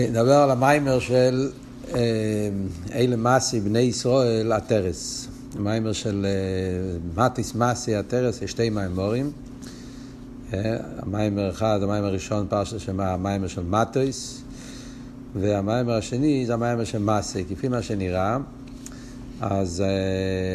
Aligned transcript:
כן, 0.00 0.10
נדבר 0.10 0.34
על 0.34 0.50
המיימר 0.50 0.98
של 0.98 1.50
אה, 1.94 2.00
אלה 2.94 3.16
מסי, 3.16 3.60
בני 3.60 3.78
ישראל, 3.78 4.52
הטרס. 4.52 5.28
המיימר 5.56 5.92
של 5.92 6.26
אה, 6.26 7.24
מטיס 7.24 7.54
מסי, 7.54 7.94
הטרס, 7.94 8.42
יש 8.42 8.50
שתי 8.50 8.70
מיימורים. 8.70 9.30
אה, 10.52 10.76
המיימר 10.98 11.50
אחד, 11.50 11.82
המיימר 11.82 12.06
הראשון, 12.06 12.46
פרשת 12.48 12.80
שמה 12.80 13.12
המיימר 13.12 13.48
של 13.48 13.62
מטיס, 13.62 14.42
והמיימר 15.34 15.92
השני 15.92 16.46
זה 16.46 16.54
המיימר 16.54 16.84
של 16.84 16.98
מסי, 16.98 17.44
כפי 17.50 17.68
מה 17.68 17.82
שנראה. 17.82 18.38
אז 19.40 19.82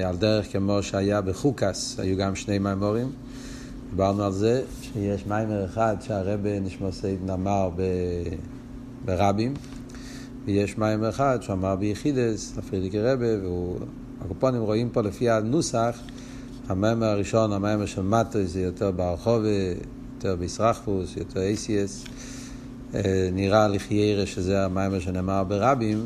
על 0.05 0.17
דרך 0.17 0.51
כמו 0.51 0.83
שהיה 0.83 1.21
בחוקס, 1.21 1.99
היו 1.99 2.17
גם 2.17 2.35
שני 2.35 2.59
מיימורים. 2.59 3.11
דיברנו 3.89 4.23
על 4.23 4.31
זה 4.31 4.61
שיש 4.81 5.25
מיימר 5.27 5.65
אחד 5.65 5.95
שהרבה 6.01 6.59
נשמע 6.59 6.91
סייד 6.91 7.19
נאמר 7.25 7.69
ב... 7.75 7.81
ברבים, 9.05 9.53
ויש 10.45 10.77
מים 10.77 11.03
אחד 11.03 11.37
שהוא 11.41 11.53
אמר 11.53 11.75
ביחידס, 11.75 12.57
לפרידיקי 12.57 12.99
רבה, 12.99 13.49
והקופונים 14.21 14.61
רואים 14.61 14.89
פה 14.89 15.01
לפי 15.01 15.29
הנוסח, 15.29 15.99
המיימר 16.67 17.05
הראשון, 17.05 17.53
המיימר 17.53 17.85
של 17.85 18.01
מטו, 18.01 18.43
זה 18.43 18.61
יותר 18.61 18.91
ברחובה, 18.91 19.49
יותר 20.15 20.35
בישרחפוס, 20.35 21.17
יותר 21.17 21.41
אייסיאס. 21.41 22.03
אה, 22.95 23.29
נראה 23.33 23.67
לחיירה 23.67 24.25
שזה 24.25 24.65
המיימר 24.65 24.99
שנאמר 24.99 25.43
ברבים, 25.43 26.05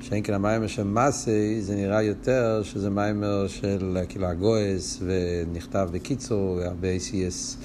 שאין 0.00 0.22
כן 0.24 0.34
המיימר 0.34 0.66
של 0.66 0.82
מסי, 0.82 1.62
זה 1.62 1.74
נראה 1.74 2.02
יותר 2.02 2.60
שזה 2.64 2.90
מיימר 2.90 3.48
של 3.48 3.98
כאילו 4.08 4.26
הגויס, 4.26 5.02
ונכתב 5.02 5.88
בקיצור, 5.92 6.56
והרבה 6.56 6.88
אייסיאס 6.88 7.56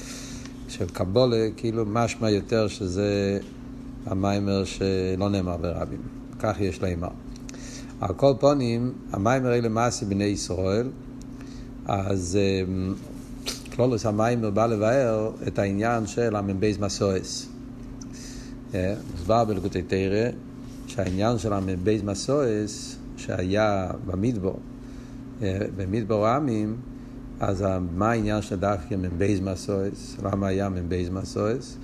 של 0.68 0.86
קבולה, 0.86 1.48
כאילו 1.58 1.86
משמע 1.86 2.30
יותר 2.30 2.68
שזה 2.68 3.40
המיימר 4.06 4.64
שלא 4.66 5.30
נאמר 5.30 5.58
ברבים. 5.58 6.02
כך 6.40 6.60
יש 6.60 6.82
לאמר. 6.82 7.10
על 8.02 8.14
כל 8.14 8.34
פונים, 8.40 8.94
המיימר 9.12 9.54
אלה 9.54 9.70
מעשי 9.70 10.06
בני 10.06 10.24
ישראל, 10.24 10.88
אז 11.86 12.38
אמ, 12.38 12.94
כלולוס 13.76 14.06
המיימר 14.06 14.50
בא 14.50 14.66
לבאר 14.66 15.32
את 15.48 15.60
העניין 15.60 16.08
של 16.08 16.36
המ"בייז 16.36 16.78
מסועס. 16.78 17.48
אה, 18.74 18.94
מוסבר 19.12 19.46
בלקוטי 19.46 19.82
תרא 19.82 20.30
שהעניין 20.88 21.38
של 21.38 21.54
המ"בייז 21.54 22.02
מסועס 22.02 22.96
שהיה 23.18 23.92
במדבור, 24.06 24.60
אה, 25.42 25.60
במדבור 25.76 26.28
עמים, 26.28 26.76
אז 27.40 27.66
מה 27.96 28.12
העניין 28.12 28.42
של 28.42 28.56
דווקא 28.56 28.96
מ"בייז 28.96 29.40
מסועס? 29.40 30.18
למה 30.24 30.48
היה 30.48 30.70
מ"בייז 30.70 31.10
מסועס? 31.10 31.78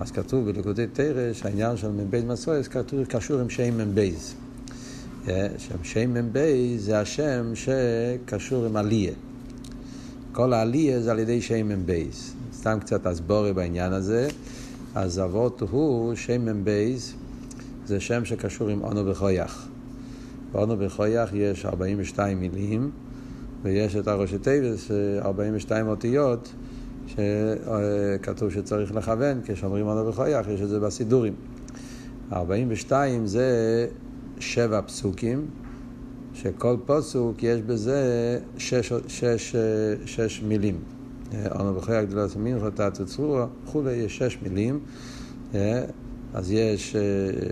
אז 0.00 0.10
כתוב 0.10 0.50
בלקודי 0.50 0.86
תרא 0.92 1.32
שהעניין 1.32 1.76
של 1.76 1.90
מ"ב 1.90 2.24
מסויס 2.24 2.68
קשור 3.08 3.40
עם 3.40 3.50
שם 3.50 3.78
מ"ב. 3.78 4.08
אה, 5.28 5.48
שם 5.58 5.84
שם 5.84 6.14
מ"ב 6.14 6.38
זה 6.76 7.00
השם 7.00 7.52
שקשור 7.54 8.66
עם 8.66 8.76
עליה. 8.76 9.12
כל 10.32 10.52
העליה 10.52 11.02
זה 11.02 11.10
על 11.10 11.18
ידי 11.18 11.40
שם 11.40 11.68
מ"ב. 11.68 12.02
סתם 12.54 12.78
קצת 12.80 13.06
הסבורי 13.06 13.52
בעניין 13.52 13.92
הזה. 13.92 14.28
אז 14.94 15.20
אבות 15.20 15.62
הוא 15.70 16.14
שם 16.14 16.44
מ"ב 16.44 16.70
זה 17.86 18.00
שם 18.00 18.24
שקשור 18.24 18.68
עם 18.68 18.82
אונו 18.82 19.04
בכויח. 19.04 19.68
באונו 20.52 20.76
בכויח 20.76 21.30
יש 21.34 21.66
42 21.66 22.40
מילים 22.40 22.90
ויש 23.62 23.96
את 23.96 24.08
הראשי 24.08 24.38
תיבס 24.38 24.90
42 25.18 25.88
אותיות 25.88 26.52
שכתוב 27.08 28.50
שצריך 28.50 28.94
לכוון, 28.94 29.40
כשאומרים 29.44 29.88
אנו 29.88 30.06
וחויך, 30.06 30.48
יש 30.48 30.60
את 30.60 30.68
זה 30.68 30.80
בסידורים. 30.80 31.34
42 32.32 33.26
זה 33.26 33.46
שבע 34.38 34.80
פסוקים, 34.82 35.46
שכל 36.34 36.76
פסוק 36.86 37.42
יש 37.42 37.62
בזה 37.62 38.02
שש, 38.58 38.92
שש, 39.08 39.56
שש 40.04 40.42
מילים. 40.42 40.78
אנו 41.34 41.76
וחויך 41.76 42.08
גדולת 42.08 42.36
מינכו 42.36 42.70
תתו 42.70 43.06
צרורה, 43.06 43.46
וכולי, 43.64 43.92
יש 43.92 44.18
שש 44.18 44.38
מילים. 44.42 44.80
אז 46.34 46.50
יש 46.50 46.96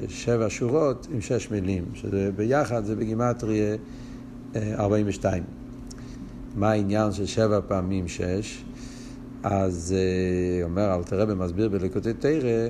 שבע 0.09 0.47
שורות 0.49 1.07
עם 1.13 1.21
שש 1.21 1.51
מילים, 1.51 1.85
שזה 1.95 2.31
ביחד 2.37 2.85
זה 2.85 2.97
בגימטריה 2.97 3.77
42. 4.57 5.43
מה 6.57 6.71
העניין 6.71 7.13
של 7.13 7.27
שבע 7.27 7.61
פעמים 7.69 8.09
שש? 8.09 8.65
אז 9.43 9.95
uh, 9.97 10.65
אומר 10.65 10.95
אלתר 10.95 11.21
רבי 11.21 11.35
מסביר 11.35 11.69
בליקוטי 11.69 12.13
תרא 12.13 12.69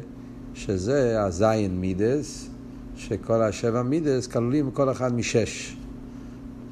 שזה 0.54 1.22
הזין 1.22 1.80
מידס, 1.80 2.48
שכל 2.96 3.42
השבע 3.42 3.82
מידס 3.82 4.26
כלולים 4.26 4.70
כל 4.70 4.90
אחד 4.90 5.14
משש, 5.14 5.76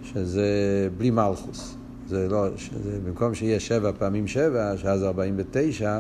שזה 0.02 0.48
בלי 0.96 1.10
מלכוס. 1.10 1.76
זה 2.08 2.28
לא, 2.28 2.46
שזה, 2.56 2.98
במקום 3.04 3.34
שיהיה 3.34 3.60
שבע 3.60 3.92
פעמים 3.98 4.26
שבע, 4.26 4.76
שאז 4.76 5.02
ארבעים 5.02 5.34
ותשע, 5.38 5.98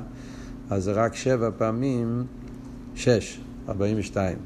אז 0.70 0.84
זה 0.84 0.92
רק 0.92 1.14
שבע 1.14 1.50
פעמים 1.58 2.24
שש, 2.94 3.40
ארבעים 3.68 3.98
ושתיים. 3.98 4.38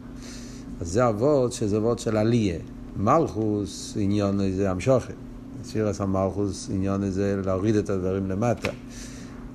אז 0.81 0.89
זה 0.89 1.09
אבות 1.09 1.53
שזה 1.53 1.77
אבות 1.77 1.99
של 1.99 2.17
עליה. 2.17 2.59
מלכוס 2.97 3.97
עניון 4.01 4.53
זה 4.53 4.71
המשוכת. 4.71 5.15
סירס 5.65 6.01
המלכוס 6.01 6.71
עניון 6.75 7.11
זה 7.11 7.41
להוריד 7.45 7.77
את 7.77 7.91
הדברים 7.91 8.31
למטה. 8.31 8.71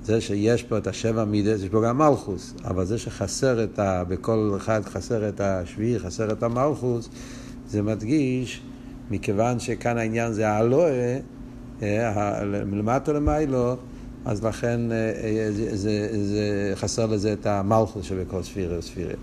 זה 0.04 0.20
שיש 0.20 0.62
פה 0.62 0.78
את 0.78 0.86
השבע 0.86 1.24
מידס, 1.24 1.62
יש 1.62 1.68
פה 1.68 1.82
גם 1.84 1.98
מלכוס, 1.98 2.54
אבל 2.64 2.84
זה 2.84 2.98
שחסר 2.98 3.64
את 3.64 3.78
ה... 3.78 4.04
בכל 4.08 4.52
אחד 4.56 4.84
חסר 4.84 5.28
את 5.28 5.40
השביעי, 5.40 5.98
חסר 5.98 6.32
את 6.32 6.42
המלכוס, 6.42 7.08
זה 7.68 7.82
מדגיש, 7.82 8.62
מכיוון 9.10 9.58
שכאן 9.58 9.98
העניין 9.98 10.32
זה 10.32 10.48
האלוה, 10.48 10.90
מלמטה 12.66 13.12
למיילו, 13.12 13.76
אז 14.24 14.44
לכן 14.44 14.92
אה, 14.92 14.96
אה, 14.96 15.52
זה, 15.52 15.76
זה, 15.76 16.08
זה 16.24 16.72
חסר 16.74 17.06
לזה 17.06 17.32
את 17.32 17.46
המלכוס 17.46 18.04
שבכל 18.06 18.42
ספירה 18.42 18.78
וספירה. 18.78 19.14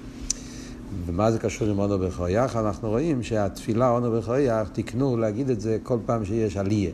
ומה 1.06 1.32
זה 1.32 1.40
קשור 1.40 1.68
עם 1.68 1.80
אונו 1.80 2.00
בכויח? 2.00 2.56
אנחנו 2.56 2.90
רואים 2.90 3.24
שהתפילה 3.24 3.90
אונו 3.90 4.12
בכויח, 4.12 4.70
תקנו 4.74 5.18
להגיד 5.18 5.50
את 5.50 5.62
זה 5.62 5.78
כל 5.84 5.98
פעם 6.06 6.26
שיש 6.26 6.58
עלייה. 6.58 6.92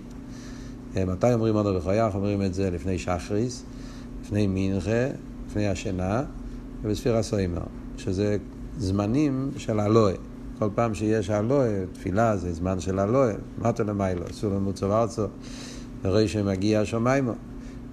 אה, 0.98 1.06
מתי 1.06 1.34
אומרים 1.34 1.56
אונו 1.56 1.74
בכויח? 1.74 2.16
אומרים 2.16 2.42
את 2.42 2.54
זה 2.54 2.70
לפני 2.72 3.00
שחריס. 3.00 3.64
לפני 4.28 4.48
מנחה, 4.50 5.08
לפני 5.48 5.68
השינה, 5.68 6.24
ובספירה 6.82 7.24
סוימר, 7.24 7.62
שזה 7.98 8.38
זמנים 8.78 9.52
של 9.58 9.80
אלוהה. 9.80 10.16
כל 10.60 10.70
פעם 10.76 10.94
שיש 10.94 11.30
אלוהה, 11.30 11.70
תפילה 11.94 12.38
זה 12.38 12.54
זמן 12.54 12.80
של 12.80 13.00
אלוהה, 13.00 13.34
מטו 13.58 13.84
למיילו, 13.84 14.22
אסור 14.32 14.54
למוצר 14.54 15.02
ארצו, 15.02 15.26
וראי 16.02 16.28
שמגיע 16.28 16.82
השמיימו. 16.82 17.32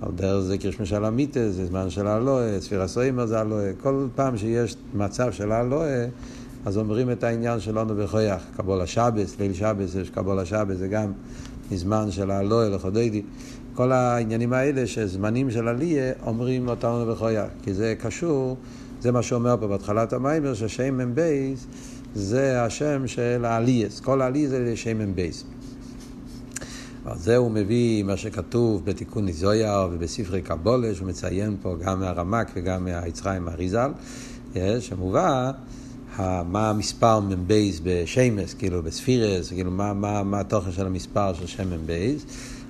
על 0.01 0.13
דרך 0.15 0.41
זה 0.41 0.59
קרש 0.59 0.81
משל 0.81 1.05
המיטה, 1.05 1.51
זה 1.51 1.67
זמן 1.67 1.91
של 1.91 2.07
אלוהה, 2.07 2.61
ספירה 2.61 2.89
סוימר 2.89 3.27
זה 3.27 3.41
אלוהה. 3.41 3.73
כל 3.83 4.07
פעם 4.15 4.37
שיש 4.37 4.77
מצב 4.95 5.33
של 5.33 5.53
אלוהה, 5.53 6.07
אז 6.65 6.79
אומרים 6.79 7.11
את 7.11 7.25
העניין 7.25 7.61
שלנו 7.61 7.95
בכויח. 7.97 8.43
קבול 8.57 8.81
השבס, 8.81 9.41
ליל 9.41 9.53
שבס, 9.53 9.95
יש 9.95 10.11
קבול 10.11 10.39
השבס, 10.39 10.77
זה 10.77 10.89
גם 10.89 11.13
מזמן 11.71 12.11
של 12.11 12.31
האלוהה 12.31 12.69
לכודדי. 12.69 13.23
כל 13.75 13.93
העניינים 13.93 14.53
האלה, 14.53 14.87
שזמנים 14.87 15.51
של 15.51 15.69
עלייה, 15.69 16.13
אומרים 16.27 16.69
אותנו 16.69 17.07
בכויה. 17.07 17.47
כי 17.63 17.75
זה 17.75 17.95
קשור, 17.99 18.57
זה 19.01 19.13
מה 19.13 19.23
שאומר 19.23 19.57
פה 19.61 19.67
בהתחלת 19.67 20.13
המיימר, 20.13 20.55
ששם 20.55 20.99
מ"ם 20.99 21.15
בייס 21.15 21.67
זה 22.15 22.63
השם 22.63 23.07
של 23.07 23.45
העלייס. 23.45 24.01
כל 24.01 24.23
העלייה 24.23 24.49
זה 24.49 24.77
שם 24.77 24.99
מ"ם 24.99 25.15
בייס. 25.15 25.45
על 27.05 27.19
זה 27.19 27.37
הוא 27.37 27.51
מביא 27.51 28.03
מה 28.03 28.17
שכתוב 28.17 28.85
בתיקון 28.85 29.29
איזויה 29.29 29.87
ובספרי 29.93 30.43
קבולה, 30.43 30.95
שהוא 30.95 31.09
מציין 31.09 31.57
פה 31.63 31.77
גם 31.81 32.01
מהרמק 32.01 32.51
וגם 32.55 32.85
מהיצחיים 32.85 33.49
אריזל, 33.49 33.91
שמובא 34.81 35.53
מה 36.19 36.71
המספר 36.71 37.21
מ"ם 37.21 37.47
בייס 37.47 37.81
בשמס, 37.83 38.55
כאילו 38.55 38.83
בספירס, 38.83 39.49
כאילו 39.49 39.71
מה, 39.71 39.93
מה, 39.93 40.23
מה 40.23 40.41
התוכן 40.41 40.73
של 40.73 40.87
המספר 40.87 41.35
של 41.35 41.47
שם 41.47 41.71
מ"ם 41.71 41.87
בייס. 41.87 42.27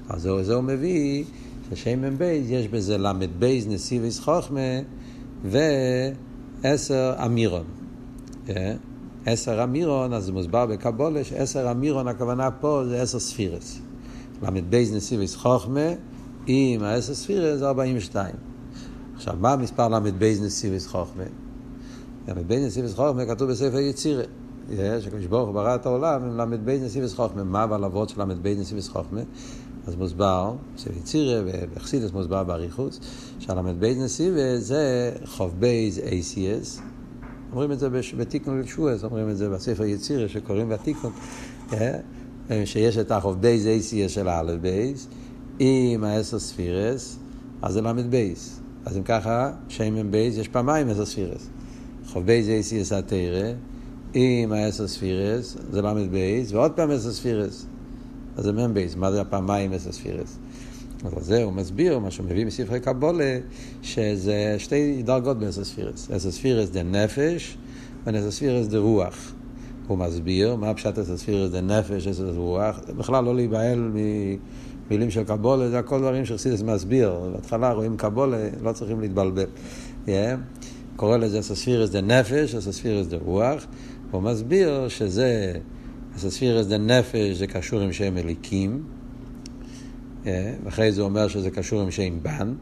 אז 0.08 0.28
זה 0.42 0.54
הוא 0.54 0.62
מביא 0.62 1.24
ששם 1.70 2.00
מ"ב 2.00 2.22
יש 2.22 2.68
בזה 2.68 2.98
ל"ב 2.98 3.44
נסיביס 3.66 4.20
חוכמה 4.20 4.60
ועשר 5.44 7.14
אמירון. 7.24 7.64
אה? 8.48 8.74
עשר 9.26 9.64
אמירון, 9.64 10.12
אז 10.12 10.24
זה 10.24 10.32
מוסבר 10.32 10.66
בקבולה 10.66 11.24
שעשר 11.24 11.70
אמירון 11.70 12.08
הכוונה 12.08 12.50
פה 12.50 12.82
זה 12.88 13.02
עשר 13.02 13.18
ספירס. 13.18 13.78
ל"ב 14.42 14.74
נסיביס 14.74 15.36
חוכמה 15.36 15.88
עם 16.46 16.82
העשר 16.82 17.14
ספירס 17.14 17.58
זה 17.58 17.68
42. 17.68 18.34
עכשיו, 19.16 19.34
מה 19.40 19.52
המספר 19.52 19.88
ל"ב 19.88 20.24
נסיביס 20.42 20.86
חוכמה? 20.86 21.24
ל"ב 22.28 22.52
נסיביס 22.52 22.94
חוכמה 22.94 23.26
כתוב 23.26 23.50
בספר 23.50 23.78
יצירה. 23.78 24.22
שקדוש 25.00 25.26
ברוך 25.26 25.46
הוא 25.46 25.54
ברא 25.54 25.74
את 25.74 25.86
העולם 25.86 26.22
עם 26.24 26.36
ל"ב 26.40 26.70
נסיביס 26.70 27.14
חוכמה. 27.14 27.44
מה 27.44 27.64
אבל 27.64 27.84
אבות 27.84 28.08
של 28.08 28.22
ל"ב 28.22 28.46
נסיביס 28.46 28.88
חוכמה? 28.88 29.20
אז 29.86 29.96
מוסבר, 29.96 30.54
אצל 30.74 30.90
יצירה 30.98 31.42
ובחסידס 31.46 32.12
מוסבר 32.12 32.44
באריכוס, 32.44 33.00
שהל"ב 33.38 33.84
נסיבה 33.84 34.58
זה 34.58 35.12
חוב 35.24 35.54
בייז 35.58 35.98
ACS, 35.98 36.80
אומרים 37.52 37.72
את 37.72 37.78
זה 37.78 37.88
בתיקון 38.16 38.60
לשועס, 38.60 39.04
אומרים 39.04 39.30
את 39.30 39.36
זה 39.36 39.48
בספר 39.48 39.84
יצירה 39.84 40.28
שקוראים 40.28 40.68
בתיקון, 40.68 41.12
שיש 42.64 42.98
את 42.98 43.10
החוב 43.10 43.40
בייס 43.40 43.66
אייסיה 43.66 44.08
של 44.08 44.28
א' 44.28 44.52
בייס, 44.60 45.08
עם 45.58 46.04
העשר 46.04 46.38
ספירס, 46.38 47.18
אז 47.62 47.72
זה 47.72 47.80
ל' 47.80 48.02
בייס. 48.10 48.60
אז 48.84 48.96
אם 48.96 49.02
ככה, 49.02 49.52
שמן 49.68 50.10
בייס, 50.10 50.36
יש 50.36 50.48
פעמיים 50.48 50.88
עשר 50.88 51.06
ספירס. 51.06 51.48
חוב 52.14 52.26
בייס 52.26 52.48
אייסיה 52.48 52.84
סתירה, 52.84 53.50
עם 54.14 54.52
העשר 54.52 54.88
ספירס, 54.88 55.56
זה 55.70 55.82
ל' 55.82 56.08
בייס, 56.10 56.52
ועוד 56.52 56.72
פעם 56.72 56.90
עשר 56.90 57.12
ספירס. 57.12 57.66
אז 58.36 58.44
זה 58.44 58.52
מ"ם 58.52 58.74
בייס, 58.74 58.96
מה 58.96 59.12
זה 59.12 59.20
הפעמיים 59.20 59.72
עשר 59.72 59.92
ספירס? 59.92 60.38
אז 61.16 61.26
זה 61.26 61.42
הוא 61.42 61.52
מסביר, 61.52 61.98
מה 61.98 62.10
שהוא 62.10 62.26
מביא 62.26 62.46
מספרי 62.46 62.80
קבולה, 62.80 63.38
שזה 63.82 64.54
שתי 64.58 65.02
דרגות 65.02 65.38
בעשר 65.38 65.64
ספירס. 65.64 66.10
עשר 66.10 66.30
ספירס 66.30 66.68
זה 66.72 66.82
נפש, 66.82 67.56
ועשר 68.04 68.30
ספירס 68.30 68.66
זה 68.70 68.78
רוח. 68.78 69.32
הוא 69.86 69.98
מסביר 69.98 70.56
מה 70.56 70.74
פשט 70.74 70.98
עשר 70.98 71.16
ספירס 71.16 71.50
זה 71.50 71.60
נפש, 71.60 72.06
עשר 72.06 72.30
רוח. 72.36 72.80
בכלל 72.96 73.24
לא 73.24 73.34
להיבהל 73.34 73.90
ממילים 73.94 75.10
של 75.10 75.24
קבולה, 75.24 75.70
זה 75.70 75.78
הכל 75.78 76.00
דברים 76.00 76.24
שחסידס 76.24 76.62
מסביר. 76.62 77.30
בהתחלה 77.32 77.72
רואים 77.72 77.96
קבולה, 77.96 78.48
לא 78.62 78.72
צריכים 78.72 79.00
להתבלבל. 79.00 79.46
Yeah. 80.06 80.10
קורא 80.96 81.16
לזה 81.16 81.38
עשר 81.38 81.54
ספירס 81.54 81.90
זה 81.90 82.00
נפש, 82.00 82.54
עשר 82.54 82.72
ספירס 82.72 83.06
זה 83.06 83.16
רוח. 83.16 83.66
הוא 84.10 84.22
מסביר 84.22 84.88
שזה, 84.88 85.52
עשר 86.16 86.30
ספירס 86.30 86.66
זה 86.66 86.78
נפש, 86.78 87.36
זה 87.36 87.46
קשור 87.46 87.80
עם 87.80 87.92
שם 87.92 88.18
אליקים. 88.18 88.82
ואחרי 90.64 90.92
זה 90.92 91.00
הוא 91.00 91.08
אומר 91.08 91.28
שזה 91.28 91.50
קשור 91.50 91.80
עם 91.80 91.90
שם 91.90 92.18
בן, 92.22 92.54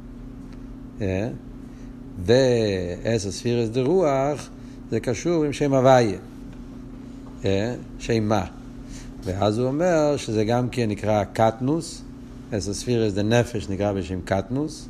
ועשר 2.24 3.30
ספירס 3.30 3.68
דה 3.68 3.82
רוח 3.82 4.50
זה 4.90 5.00
קשור 5.00 5.44
עם 5.44 5.52
שם 5.52 5.74
הוויה, 5.74 6.18
שם 7.98 8.22
מה. 8.22 8.44
ואז 9.24 9.58
הוא 9.58 9.66
אומר 9.66 10.16
שזה 10.16 10.44
גם 10.44 10.68
כן 10.68 10.88
נקרא 10.88 11.24
קטנוס, 11.24 12.02
עשר 12.52 12.74
ספירס 12.74 13.12
דה 13.12 13.22
נפש 13.22 13.68
נקרא 13.68 13.92
בשם 13.92 14.20
קטנוס, 14.24 14.88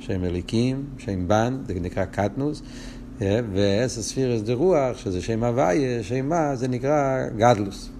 שם 0.00 0.24
אליקים, 0.24 0.84
שם 0.98 1.28
בן, 1.28 1.58
זה 1.66 1.74
נקרא 1.80 2.04
קטנוס, 2.04 2.62
ועשר 3.20 4.02
ספירס 4.02 4.42
דה 4.42 4.54
רוח, 4.54 4.98
שזה 4.98 5.22
שם 5.22 5.44
הוויה, 5.44 6.02
שם 6.02 6.28
מה, 6.28 6.56
זה 6.56 6.68
נקרא 6.68 7.28
גדלוס. 7.36 7.90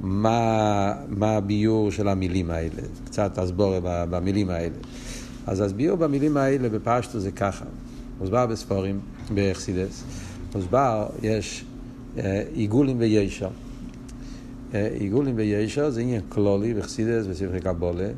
מה, 0.00 0.92
מה 1.08 1.36
הביור 1.36 1.90
של 1.90 2.08
המילים 2.08 2.50
האלה, 2.50 2.82
קצת 3.04 3.38
הסבור 3.38 3.74
במילים 3.82 4.50
האלה. 4.50 4.74
אז 5.46 5.60
הסביור 5.60 5.96
במילים 5.96 6.36
האלה 6.36 6.68
בפשטו 6.68 7.20
זה 7.20 7.30
ככה, 7.30 7.64
מוסבר 8.20 8.46
בספורים, 8.46 9.00
באכסידס, 9.34 10.04
מוסבר, 10.54 11.06
יש 11.22 11.64
אה, 12.18 12.42
עיגולים 12.54 12.96
וישר. 13.00 13.48
אה, 14.74 14.88
עיגולים 14.98 15.34
וישר 15.36 15.90
זה 15.90 16.00
עניין 16.00 16.20
כלולי 16.28 16.74
באכסידס 16.74 17.26
וספרי 17.28 17.60
קבולה. 17.60 18.08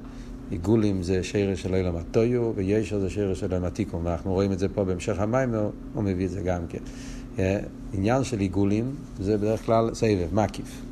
עיגולים 0.51 1.03
זה 1.03 1.23
שרש 1.23 1.63
של 1.63 1.75
אילם 1.75 1.97
הטויו, 1.97 2.53
וישר 2.55 2.99
זה 2.99 3.11
שרש 3.11 3.41
של 3.41 3.53
אילם 3.53 3.65
התיקון. 3.65 4.07
ואנחנו 4.07 4.33
רואים 4.33 4.53
את 4.53 4.59
זה 4.59 4.69
פה 4.69 4.85
בהמשך 4.85 5.19
המים, 5.19 5.55
הוא 5.95 6.03
מביא 6.03 6.27
את 6.27 6.31
זה 6.31 6.41
גם 6.41 6.61
כן. 6.69 6.79
אה, 7.39 7.59
עניין 7.93 8.25
של 8.25 8.41
עיגולים 8.41 8.95
זה 9.21 9.37
בדרך 9.37 9.67
כלל 9.67 9.95
סבב, 9.95 10.29
מקיף. 10.33 10.83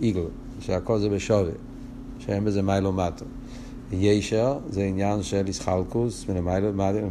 עיגל, 0.00 0.24
שהכל 0.60 0.98
זה 0.98 1.08
בשווה, 1.08 1.52
שאין 2.18 2.44
בזה 2.44 2.62
מיילו 2.62 2.92
מטו. 2.92 3.24
ישר 3.92 4.58
זה 4.70 4.82
עניין 4.82 5.22
של 5.22 5.46
איסחלקוס, 5.46 6.26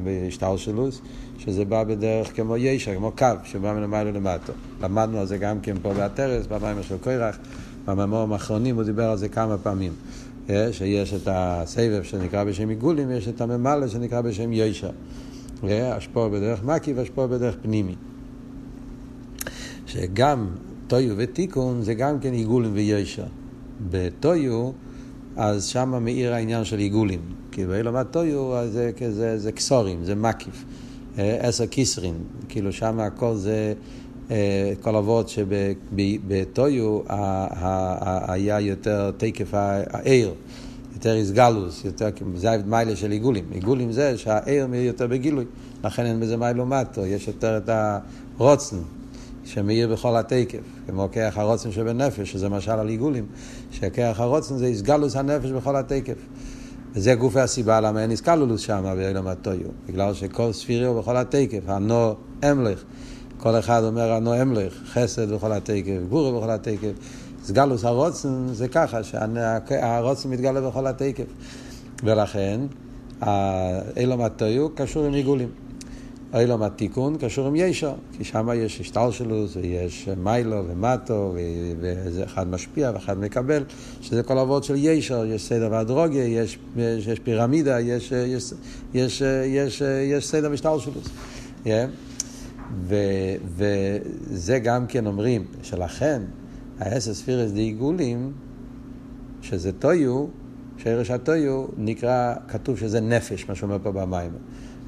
בהשתלשלוס, 0.03 1.01
שזה 1.37 1.65
בא 1.65 1.83
בדרך 1.83 2.35
כמו 2.35 2.57
ישר, 2.57 2.95
כמו 2.95 3.11
קו, 3.17 3.25
שבא 3.43 3.73
מלמיילו 3.73 4.11
למטו. 4.11 4.53
למדנו 4.81 5.17
על 5.17 5.25
זה 5.25 5.37
גם 5.37 5.59
כן 5.59 5.75
פה 5.81 5.93
באתרס, 5.93 6.47
במים 6.47 6.83
של 6.83 6.97
קוירח, 6.97 7.37
במאמרים 7.85 8.33
האחרונים 8.33 8.75
הוא 8.75 8.83
דיבר 8.83 9.09
על 9.09 9.17
זה 9.17 9.29
כמה 9.29 9.57
פעמים. 9.57 9.93
שיש 10.71 11.13
את 11.13 11.27
הסבב 11.31 12.03
שנקרא 12.03 12.43
בשם 12.43 12.69
עיגולים, 12.69 13.09
ויש 13.09 13.27
את 13.27 13.41
הממלא 13.41 13.87
שנקרא 13.87 14.21
בשם 14.21 14.53
ישר. 14.53 14.89
השפוע 15.63 16.29
בדרך 16.29 16.63
מקי 16.63 16.93
והשפוע 16.93 17.27
בדרך 17.27 17.55
פנימי. 17.61 17.95
שגם 19.85 20.47
טויו 20.87 21.13
ותיקון 21.17 21.81
זה 21.81 21.93
גם 21.93 22.19
כן 22.19 22.33
עיגולים 22.33 22.71
וישר. 22.73 23.25
בטויו, 23.89 24.71
אז 25.35 25.65
שם 25.65 26.03
מאיר 26.03 26.33
העניין 26.33 26.65
של 26.65 26.77
עיגולים. 26.77 27.21
כי 27.51 27.65
באילומד 27.65 28.05
טויו 28.11 28.67
זה, 28.67 28.91
זה, 29.09 29.37
זה 29.37 29.51
קסורים, 29.51 30.03
זה 30.03 30.15
מקיף. 30.15 30.65
עשר 31.17 31.67
כיסרין, 31.67 32.15
כאילו 32.49 32.73
שם 32.73 32.99
הכל 32.99 33.35
זה 33.35 33.73
כל 34.81 34.95
אבות 34.95 35.29
שבטויו 35.29 36.99
היה 38.27 38.59
יותר 38.59 39.11
תקף 39.17 39.47
העיר, 39.53 40.33
יותר 40.93 41.15
איסגלוס, 41.15 41.85
יותר, 41.85 42.09
זה 42.35 42.51
המיילה 42.51 42.95
של 42.95 43.11
עיגולים. 43.11 43.45
עיגולים 43.51 43.91
זה 43.91 44.17
שהעיר 44.17 44.67
מאיר 44.67 44.83
יותר 44.83 45.07
בגילוי, 45.07 45.45
לכן 45.83 46.05
אין 46.05 46.19
בזה 46.19 46.37
מיילומטו, 46.37 47.05
יש 47.05 47.27
יותר 47.27 47.57
את 47.57 47.69
הרוצן. 48.37 48.77
שמאיר 49.45 49.93
בכל 49.93 50.15
התקף, 50.15 50.59
כמו 50.87 51.09
כיח 51.11 51.37
הרוצן 51.37 51.71
שבנפש, 51.71 52.31
שזה 52.31 52.49
משל 52.49 52.71
על 52.71 52.89
עיגולים, 52.89 53.25
שכיח 53.71 54.19
הרוצן 54.19 54.57
זה 54.57 54.65
איסגלוס 54.65 55.15
הנפש 55.15 55.49
בכל 55.49 55.75
התקף. 55.75 56.17
וזה 56.93 57.15
גופי 57.15 57.39
הסיבה 57.39 57.81
למה 57.81 58.01
אין 58.01 58.11
איסקלולוס 58.11 58.61
שם 58.61 58.93
באילום 58.95 59.27
הטויו, 59.27 59.67
בגלל 59.87 60.13
שכל 60.13 60.53
ספיריו 60.53 60.93
בכל 60.93 61.17
התקף, 61.17 61.59
הנו 61.67 62.15
אמלך, 62.51 62.83
כל 63.39 63.59
אחד 63.59 63.83
אומר 63.83 64.11
הנו 64.11 64.41
אמלך, 64.41 64.73
חסד 64.93 65.31
בכל 65.33 65.51
התקף, 65.51 65.99
גורו 66.09 66.39
בכל 66.39 66.49
התקף. 66.49 66.91
סגלוס 67.43 67.85
הרוצן 67.85 68.47
זה 68.51 68.67
ככה, 68.67 69.03
שהרוצן 69.03 70.29
מתגלה 70.29 70.61
בכל 70.61 70.87
התקף. 70.87 71.23
ולכן, 72.03 72.59
אילום 73.97 74.21
הטויו 74.21 74.69
קשור 74.75 75.05
עם 75.05 75.13
עיגולים. 75.13 75.49
אילום 76.33 76.63
התיקון 76.63 77.17
קשור 77.17 77.47
עם 77.47 77.55
ישר, 77.55 77.93
כי 78.17 78.23
שם 78.23 78.49
יש 78.55 78.79
השתלשלוס 78.79 79.55
ויש 79.55 80.09
מיילו 80.17 80.63
ומטו 80.67 81.33
וזה 81.79 82.23
אחד 82.23 82.47
משפיע 82.47 82.91
ואחד 82.93 83.19
מקבל, 83.19 83.63
שזה 84.01 84.23
כל 84.23 84.37
אבות 84.37 84.63
של 84.63 84.75
ישר, 84.77 85.25
יש 85.25 85.45
סדר 85.45 85.67
והדרוגיה, 85.71 86.23
יש, 86.23 86.57
יש, 86.77 87.07
יש 87.07 87.19
פירמידה, 87.19 87.79
יש, 87.79 88.11
יש, 88.11 88.53
יש, 88.93 89.21
יש, 89.45 89.81
יש 90.11 90.27
סדר 90.27 90.49
והשתלשלוס. 90.51 91.07
Yeah. 91.65 91.69
ו, 92.83 92.95
וזה 93.55 94.59
גם 94.59 94.87
כן 94.87 95.05
אומרים, 95.07 95.45
שלכן 95.63 96.21
האסס 96.79 97.19
ספירס 97.19 97.51
די 97.51 97.61
עיגולים, 97.61 98.31
שזה 99.41 99.71
טויו, 99.71 100.25
שרש 100.77 101.11
הטויו 101.11 101.65
נקרא, 101.77 102.33
כתוב 102.47 102.77
שזה 102.77 103.01
נפש, 103.01 103.49
מה 103.49 103.55
שאומר 103.55 103.77
פה 103.83 103.91
במים. 103.91 104.31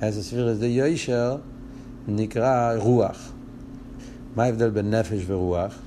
איזה 0.02 0.24
ספירס 0.24 0.58
דה 0.58 0.68
יוישר 0.68 1.38
נקרא 2.08 2.76
רוח. 2.78 3.32
מה 4.36 4.44
ההבדל 4.44 4.70
בין 4.70 4.94
נפש 4.94 5.24
ורוח? 5.28 5.80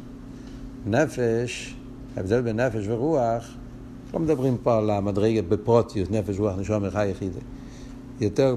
נפש, 0.86 1.74
ההבדל 2.16 2.40
בין 2.40 2.60
נפש 2.60 2.88
ורוח, 2.88 3.54
לא 4.14 4.20
מדברים 4.20 4.56
פה 4.62 4.78
על 4.78 4.90
המדרגת 4.90 5.44
בפרוטיוס, 5.44 6.10
נפש, 6.10 6.38
רוח, 6.38 6.58
נשום, 6.58 6.90
חי 6.90 7.08
יחידה. 7.08 7.40
יותר 8.20 8.56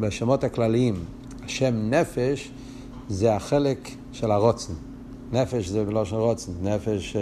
בשמות 0.00 0.44
הכלליים, 0.44 0.94
השם 1.44 1.90
נפש 1.90 2.50
זה 3.10 3.34
החלק 3.34 3.90
של 4.12 4.30
הרוצן. 4.30 4.72
נפש 5.32 5.68
זה 5.68 5.84
בלושן 5.84 6.16
רוצן, 6.16 6.52
נפש 6.62 7.16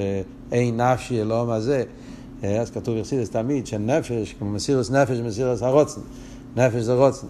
אין 0.53 0.81
נפשי 0.81 1.21
אלוהים 1.21 1.51
הזה. 1.51 1.85
אז 2.43 2.71
כתוב 2.71 2.97
יחסידס 2.97 3.31
תמיד 3.31 3.67
שנפש, 3.67 4.35
כמו 4.39 4.51
מסירוס 4.51 4.91
נפש, 4.91 5.19
מסירוס 5.19 5.63
הרוצן. 5.63 6.01
נפש 6.57 6.83
זה 6.83 6.95
רוצן. 6.95 7.27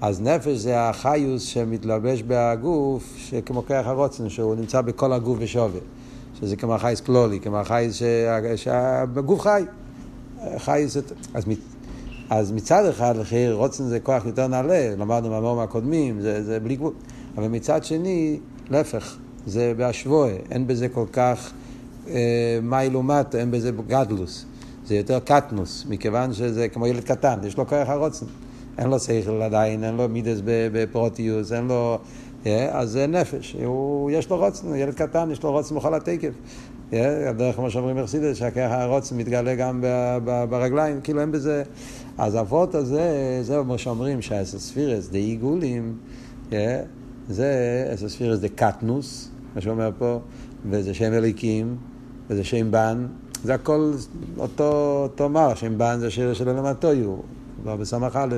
אז 0.00 0.20
נפש 0.20 0.56
זה 0.56 0.88
החיוס 0.88 1.42
שמתלבש 1.42 2.22
בהגוף, 2.22 3.14
שכמו 3.16 3.66
כרך 3.66 3.86
הרוצן, 3.86 4.28
שהוא 4.28 4.54
נמצא 4.54 4.80
בכל 4.80 5.12
הגוף 5.12 5.38
בשווה. 5.38 5.80
שזה 6.40 6.56
כמו 6.56 6.74
החייס 6.74 7.00
כלולי, 7.00 7.40
כמו 7.40 7.56
החייס 7.56 8.02
שהגוף 8.56 9.40
חי. 9.40 9.62
חייס, 10.58 10.96
אז, 11.34 11.44
אז 12.30 12.52
מצד 12.52 12.86
אחד, 12.86 13.16
לכי 13.16 13.52
רוצן 13.52 13.84
זה 13.84 14.00
כוח 14.00 14.26
יותר 14.26 14.46
נעלה, 14.46 14.94
למדנו 14.98 15.30
מהמורים 15.30 15.58
הקודמים, 15.58 16.20
זה, 16.20 16.44
זה 16.44 16.60
בלי 16.60 16.76
גבול. 16.76 16.92
אבל 17.36 17.48
מצד 17.48 17.84
שני, 17.84 18.38
להפך, 18.70 19.16
זה 19.46 19.72
בהשווי, 19.76 20.32
אין 20.50 20.66
בזה 20.66 20.88
כל 20.88 21.04
כך 21.12 21.52
אה, 22.08 22.58
מי 22.62 22.90
לעומת, 22.90 23.34
אין 23.34 23.50
בזה 23.50 23.70
גדלוס. 23.86 24.44
זה 24.86 24.94
יותר 24.94 25.18
קטנוס, 25.18 25.86
מכיוון 25.88 26.32
שזה 26.32 26.68
כמו 26.68 26.86
ילד 26.86 27.04
קטן, 27.04 27.38
יש 27.44 27.56
לו 27.56 27.66
כוח 27.66 27.88
הרוצן. 27.88 28.26
אין 28.78 28.90
לו 28.90 28.98
שכל 28.98 29.42
עדיין, 29.42 29.84
אין 29.84 29.96
לו 29.96 30.08
מידס 30.08 30.38
בפרוטיוס, 30.44 31.52
אין 31.52 31.66
לו... 31.66 31.98
אה, 32.46 32.78
אז 32.78 32.90
זה 32.90 33.06
נפש, 33.06 33.56
הוא, 33.64 34.10
יש 34.10 34.30
לו 34.30 34.36
רוצן, 34.36 34.74
ילד 34.74 34.94
קטן, 34.94 35.30
יש 35.32 35.42
לו 35.42 35.52
רוצן 35.52 35.74
בכל 35.74 35.94
התקף. 35.94 36.32
אה, 36.92 37.30
הדרך, 37.30 37.56
כמו 37.56 37.70
שאומרים 37.70 37.96
מרסידס, 37.96 38.36
שהכרך 38.36 38.72
הרוצן 38.72 39.16
מתגלה 39.16 39.54
גם 39.54 39.84
ברגליים, 40.50 41.00
כאילו 41.00 41.20
אין 41.20 41.32
בזה... 41.32 41.62
אז 42.18 42.34
האבות 42.34 42.74
הזה, 42.74 43.38
זה 43.42 43.62
מה 43.62 43.78
שאומרים, 43.78 44.22
שהספירס 44.22 45.08
די 45.08 45.18
עיגולים, 45.18 45.96
אה, 46.52 46.82
זה 47.28 47.90
אסס 47.94 48.06
ספירס 48.06 48.38
דה 48.38 48.48
קטנוס, 48.48 49.30
מה 49.54 49.60
שאומר 49.60 49.90
פה, 49.98 50.18
וזה 50.70 50.94
שם 50.94 51.12
אליקים, 51.12 51.76
וזה 52.30 52.44
שם 52.44 52.70
בן, 52.70 53.06
זה 53.44 53.54
הכל 53.54 53.92
אותו, 54.38 55.00
אותו 55.02 55.28
מר, 55.28 55.54
שם 55.54 55.78
בן 55.78 55.96
זה 55.98 56.10
שיר 56.10 56.34
של 56.34 56.48
אלמטויו, 56.48 57.16
כבר 57.62 57.76
בסמך 57.76 58.16
א', 58.16 58.36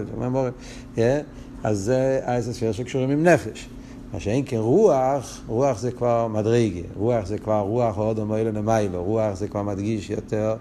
אז 1.65 1.79
זה 1.79 2.21
האסס 2.25 2.57
ספירס 2.57 2.77
שקשורים 2.77 3.11
עם 3.11 3.23
נפש. 3.23 3.69
מה 4.13 4.21
שאין 4.21 4.43
כן 4.47 4.57
רוח, 4.57 5.41
רוח 5.47 5.79
זה 5.79 5.93
כבר 5.93 6.29
מדרגה, 6.29 6.81
רוח 6.97 7.27
זה 7.27 7.39
כבר 7.39 7.61
רוח 7.61 7.97
עוד 7.97 8.25
מוילה 8.25 8.51
למיילו, 8.51 9.05
רוח 9.05 9.35
זה 9.35 9.49
כבר 9.49 9.63
מדגיש 9.63 10.11
יותר, 10.11 10.57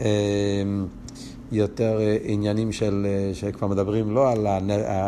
אמ, 0.00 0.04
יותר 1.52 2.00
אה, 2.00 2.16
עניינים 2.22 2.72
של, 2.72 3.06
אה, 3.08 3.34
שכבר 3.34 3.66
מדברים 3.68 4.10
לא 4.10 4.32
על, 4.32 4.46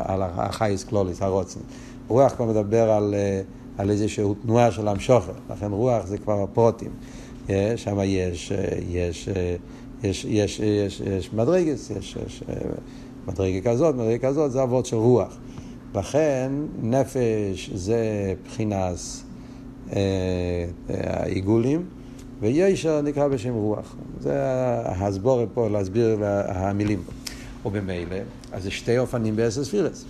על 0.04 0.22
החייס 0.22 0.84
קלוליס, 0.84 1.22
הרוצן. 1.22 1.60
רוח 2.08 2.32
כבר 2.32 2.44
מדבר 2.44 2.90
על, 2.90 3.14
אה, 3.14 3.40
על 3.78 3.90
איזושהי 3.90 4.24
תנועה 4.42 4.70
של 4.70 4.88
המשוכר, 4.88 5.32
לכן 5.50 5.72
רוח 5.72 6.06
זה 6.06 6.18
כבר 6.18 6.42
הפרוטים. 6.42 6.90
שם 7.76 7.98
יש, 8.04 8.52
יש, 8.88 9.28
יש, 10.02 10.24
יש, 10.24 10.60
יש, 10.60 11.00
יש 11.00 11.32
מדרגס, 11.32 11.90
יש, 11.90 12.16
יש 12.26 12.42
מדרגה 13.26 13.70
כזאת, 13.70 13.94
מדרגה 13.94 14.28
כזאת, 14.28 14.52
זה 14.52 14.62
אבות 14.62 14.86
של 14.86 14.96
רוח. 14.96 15.38
לכן 15.94 16.52
נפש 16.82 17.70
זה 17.74 18.34
בחינת 18.46 18.96
העיגולים, 20.88 21.84
וישר 22.40 23.00
נקרא 23.00 23.28
בשם 23.28 23.54
רוח. 23.54 23.96
זה 24.20 24.42
ההסבור 24.84 25.44
פה, 25.54 25.68
להסביר 25.68 26.18
המילים. 26.48 27.02
ובמילא, 27.66 28.16
אז 28.52 28.62
זה 28.62 28.70
שתי 28.70 28.98
אופנים 28.98 29.36
באסספירס. 29.36 29.82
באסספירס, 29.82 30.04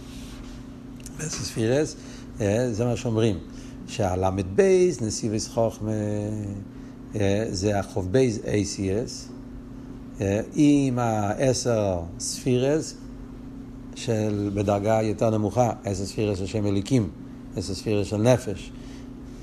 אה, 2.41 2.73
זה 2.73 2.85
מה 2.85 2.97
שאומרים, 2.97 3.39
שהלמד 3.87 4.57
בייס, 4.57 5.03
נסיבס 5.03 5.49
חוכמה, 5.49 5.91
אה, 7.17 7.47
זה 7.51 7.79
החוב 7.79 8.13
בייס 8.13 8.39
ACS, 8.39 9.31
אה, 10.21 10.41
עם 10.55 10.99
העשר 10.99 12.01
ספירס, 12.19 12.95
של 13.99 14.51
בדרגה 14.55 15.03
יותר 15.03 15.31
נמוכה, 15.31 15.73
עשר 15.85 16.07
ספירס 16.07 16.39
של 16.39 16.47
שם 16.47 16.67
אליקים, 16.67 17.11
עשר 17.57 17.75
ספירס 17.75 18.07
של 18.07 18.17
נפש. 18.17 18.73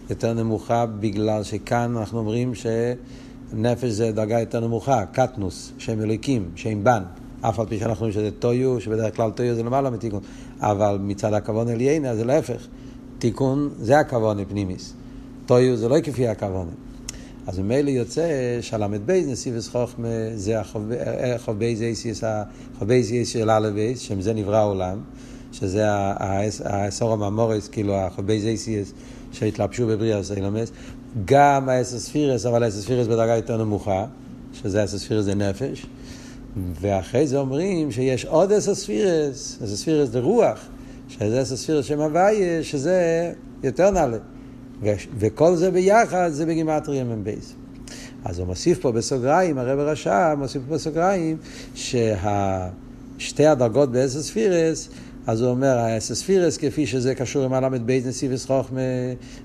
יותר 0.10 0.34
נמוכה 0.34 0.86
בגלל 0.86 1.44
שכאן 1.44 1.98
אנחנו 1.98 2.20
אומרים 2.20 2.54
שנפש 2.56 3.90
זה 3.90 4.12
דרגה 4.12 4.40
יותר 4.40 4.60
נמוכה, 4.60 5.06
קטנוס, 5.06 5.72
שם 5.78 6.02
אליקים, 6.02 6.52
שם 6.56 6.84
בן. 6.84 7.04
אף 7.42 7.60
על 7.60 7.66
פי 7.66 7.80
שאנחנו 7.80 8.06
אומרים 8.06 8.12
שזה 8.12 8.30
טויו, 8.40 8.82
שבדרך 8.82 9.16
כלל 9.16 9.32
טויו 9.32 9.56
זה 9.56 9.64
למעלה 9.64 9.90
מתיקון. 9.90 10.22
אבל 10.60 10.98
מצד 11.02 11.34
הכוון 11.34 11.70
אליינה 11.70 12.16
זה 12.16 12.26
להפך. 12.26 12.68
תיקון 13.20 13.70
זה 13.80 14.00
הכוון 14.00 14.46
פנימיס. 14.46 14.94
טויו 15.46 15.78
זה 15.78 15.90
לא 15.90 16.02
כפי 16.02 16.28
הכוון. 16.28 16.68
אז 17.48 17.60
ממילא 17.60 17.90
יוצא 17.90 18.28
של"ב 18.62 19.12
נסיבס 19.12 19.68
חוכמה 19.68 20.08
זה 20.36 20.60
החוב 20.60 21.58
בייז 21.58 21.82
אייסיס, 21.82 22.24
החוב 22.24 22.88
בייז 22.88 23.12
אייסיס 23.12 23.34
של 23.34 23.50
א' 23.50 23.70
בייס, 23.74 24.00
שמזה 24.00 24.34
נברא 24.34 24.58
העולם, 24.58 24.98
שזה 25.52 25.86
העשור 26.66 27.14
הממורס, 27.14 27.68
כאילו 27.68 27.96
החוב 27.96 28.26
בייז 28.26 28.46
אייסיס 28.46 28.94
שהתלבשו 29.32 29.88
בבריאה 29.88 30.24
סיילומס, 30.24 30.72
גם 31.26 31.70
האסר 31.70 32.00
ספירס, 32.00 32.46
אבל 32.46 32.64
האסר 32.64 32.82
ספירס 32.82 33.08
בדרגה 33.08 33.36
יותר 33.36 33.58
נמוכה, 33.58 34.06
שזה 34.54 34.82
העשר 34.82 34.98
ספירות 34.98 35.26
זה 35.26 35.36
נפש, 35.36 35.86
ואחרי 36.82 37.28
זה 37.28 37.38
אומרים 37.38 37.92
שיש 37.92 38.26
עוד 38.26 38.52
עשר 38.52 38.76
ספירות, 38.76 39.60
עשר 39.64 39.76
ספירות 39.76 40.10
זה 40.10 40.20
רוח, 40.20 40.60
שזה 41.08 41.42
עשר 41.42 41.56
ספירות 41.56 41.86
שם 41.86 42.00
הוויה, 42.00 42.64
שזה 42.64 43.32
יותר 43.64 43.92
נעלה. 43.92 44.18
וכל 45.20 45.56
זה 45.56 45.72
ביחד 45.72 46.30
זה 46.32 46.46
בגימטריה 46.46 47.04
מ"ב. 47.04 47.34
אז 48.26 48.40
הוא 48.40 48.48
מוסיף 48.48 48.80
פה 48.80 48.92
בסוגריים, 48.92 49.58
הרבי 49.58 49.80
הרש"ב 49.80 50.36
מוסיף 50.36 50.62
פה 50.68 50.76
בסוגריים, 50.76 51.38
ששתי 51.76 53.46
הדרגות 53.46 53.92
בעשר 53.92 54.28
ספירות, 54.28 54.90
אז 55.28 55.42
הוא 55.42 55.50
אומר, 55.50 55.78
העשר 55.78 56.20
ספירות 56.20 56.58
כפי 56.58 56.88
שזה 56.88 57.16
קשור 57.16 57.44
עם 57.44 57.54
הל"ב 57.54 57.92
נתיבות 58.06 58.46
חוכמה, 58.46 58.82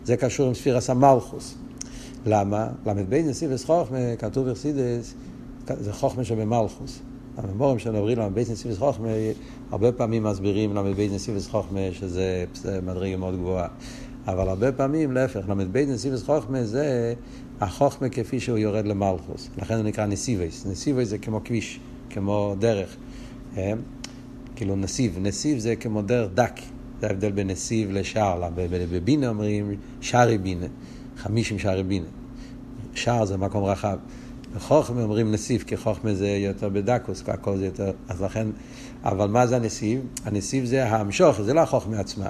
זה 0.05 0.17
קשור 0.17 0.47
עם 0.47 0.55
ספירת 0.55 0.91
המלכות. 0.91 1.55
למה? 2.27 2.69
ל"ב 2.87 3.15
נסיבס 3.15 3.65
חוכמה, 3.65 3.99
כתוב 4.19 4.49
אכסידס, 4.49 5.15
זה 5.67 5.93
חוכמה 5.93 6.25
שבמלכוס. 6.25 7.01
הממורים 7.37 7.79
שמדברים 7.79 8.19
ל"ב 8.19 8.39
נסיבס 8.39 8.79
חוכמה, 8.79 9.09
הרבה 9.71 9.93
פעמים 9.93 10.23
מסבירים 10.23 10.75
ל"ב 10.75 11.01
נסיבס 11.13 11.49
חוכמה, 11.49 11.81
שזה 11.93 12.45
מדרגה 12.83 13.17
מאוד 13.17 13.35
גבוהה. 13.35 13.69
אבל 14.27 14.49
הרבה 14.49 14.73
פעמים, 14.73 15.13
להפך, 15.13 15.49
ל"ב 15.49 15.77
נסיבס 15.79 16.23
חוכמה 16.23 16.65
זה 16.65 17.15
החוכמה 17.61 18.09
כפי 18.09 18.41
שהוא 18.41 18.59
יורד 18.59 18.87
למלכוס. 18.87 19.49
לכן 19.59 19.75
הוא 19.75 19.83
נקרא 19.83 20.07
נסיבס. 20.07 20.67
נסיבס 20.67 21.09
זה 21.09 21.19
כמו 21.19 21.41
כביש, 21.45 21.81
כמו 22.11 22.55
דרך. 22.59 22.97
אה? 23.57 23.73
כאילו 24.57 24.77
נסיב. 24.77 25.19
נסיב 25.21 25.59
זה 25.59 25.77
כמו 25.77 26.03
דרך 26.03 26.31
דק. 26.35 26.61
זה 27.01 27.07
ההבדל 27.07 27.33
בין 27.33 27.51
נסיב 27.51 27.91
לשער. 27.91 28.51
בבינה 28.91 29.29
אומרים 29.29 29.75
שערי 30.01 30.39
בינה, 30.39 30.67
חמישים 31.17 31.59
שערי 31.59 31.83
בינה. 31.83 32.07
שער 32.95 33.25
זה 33.25 33.37
מקום 33.37 33.65
רחב. 33.65 33.99
בחוכמה 34.55 35.03
אומרים 35.03 35.33
נתיב, 35.33 35.63
כי 35.67 35.77
חוכמה 35.77 36.15
זה 36.15 36.29
יותר 36.29 36.69
בדקות, 36.69 37.23
הכל 37.27 37.57
זה 37.57 37.65
יותר... 37.65 37.91
אז 38.09 38.23
לכן, 38.23 38.47
אבל 39.05 39.29
מה 39.29 39.47
זה 39.47 39.57
הנתיב? 39.57 40.01
הנתיב 40.25 40.65
זה 40.65 40.89
המשכה, 40.89 41.41
זה 41.43 41.55
לא 41.55 41.61
החוכמה 41.61 42.01
עצמה. 42.01 42.29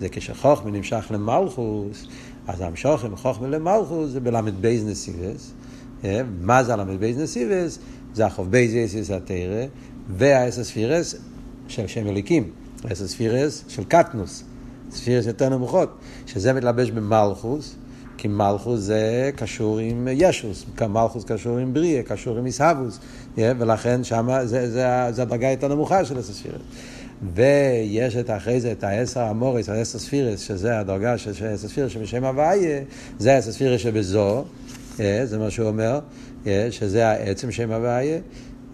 זה 0.00 0.08
כשחוכמה 0.08 0.70
נמשך 0.70 1.06
למלכות, 1.10 2.06
אז 2.46 2.60
המשכה 2.60 3.04
עם 3.04 3.16
חוכמה 3.16 3.48
למלכות 3.48 4.10
זה 4.10 4.20
בל"ב 4.20 4.84
נתיבות. 4.84 5.52
אה, 6.04 6.20
מה 6.40 6.64
זה 6.64 6.72
הל"ב 6.72 7.18
נתיבות? 7.18 7.78
זה 8.14 8.26
הכ"ב 8.26 8.50
אותיות 8.50 9.10
התורה, 9.10 9.64
והעשר 10.16 10.70
ספירות 10.70 11.14
של 11.68 11.86
שם 11.86 12.06
אלוקים, 12.06 12.50
העשר 12.84 13.14
ספירות 13.14 13.64
של 13.68 13.84
קטנות, 13.84 14.44
ספירות 14.90 15.26
יותר 15.26 15.48
נמוכות, 15.48 15.98
שזה 16.26 16.52
מתלבש 16.52 16.90
במלכות. 16.90 17.76
כי 18.18 18.28
מלכות 18.28 18.80
זה 18.80 19.30
קשור 19.36 19.78
עם 19.78 20.08
ישות, 20.10 20.64
מלכות 20.88 21.24
קשור 21.24 21.58
עם 21.58 21.74
בריאה, 21.74 22.02
קשור 22.02 22.38
עם 22.38 22.46
איסהבוס, 22.46 22.98
ולכן 23.36 24.04
שם 24.04 24.28
זה, 24.44 24.70
זה, 24.70 24.86
זה 25.10 25.22
הדרגה 25.22 25.50
יותר 25.50 25.68
נמוכה 25.68 26.04
של 26.04 26.18
הספירות. 26.18 26.60
ויש 27.34 28.16
את 28.16 28.30
אחרי 28.30 28.60
זה 28.60 28.72
את 28.72 28.84
העשר 28.84 29.20
מאמרות, 29.20 29.68
העשר 29.68 29.98
ספירות, 29.98 30.40
שזה 30.40 30.78
הדרגה 30.78 31.18
של 31.18 31.30
העשר 31.30 31.68
ספירות 31.68 31.92
שבשם 31.92 32.24
הוויה, 32.24 32.80
זה 33.18 33.34
העשר 33.34 33.52
ספירות 33.52 33.80
שבז"א, 33.80 34.44
זה 34.96 35.38
מה 35.38 35.50
שהוא 35.50 35.68
אומר, 35.68 36.00
שזה 36.70 37.08
העצם 37.08 37.50
שם 37.50 37.72
הוויה. 37.72 38.18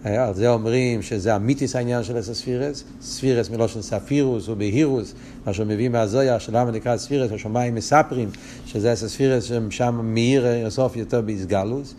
על 0.03 0.33
זה 0.33 0.49
אומרים 0.49 1.01
שזה 1.01 1.35
אמיתית 1.35 1.75
העניין 1.75 2.03
של 2.03 2.17
עשר 2.17 2.33
ספירות, 2.33 2.83
ספירות 3.01 3.49
מלשון 3.49 3.81
ספירות 3.81 4.49
ובהירות, 4.49 5.13
מה 5.45 5.53
שהוא 5.53 5.65
מביא 5.65 5.89
מהזוהר, 5.89 6.39
שלמה 6.39 6.71
נקרא 6.71 6.97
ספירות, 6.97 7.31
השמיים 7.31 7.75
מספרים, 7.75 8.29
שזה 8.65 8.91
עשר 8.91 9.07
ספירות 9.07 9.43
ששם 9.43 9.99
מאיר 10.03 10.41
אין 10.41 10.69
סוף 10.69 10.95
יותר 10.95 11.21
בהתגלות, 11.21 11.95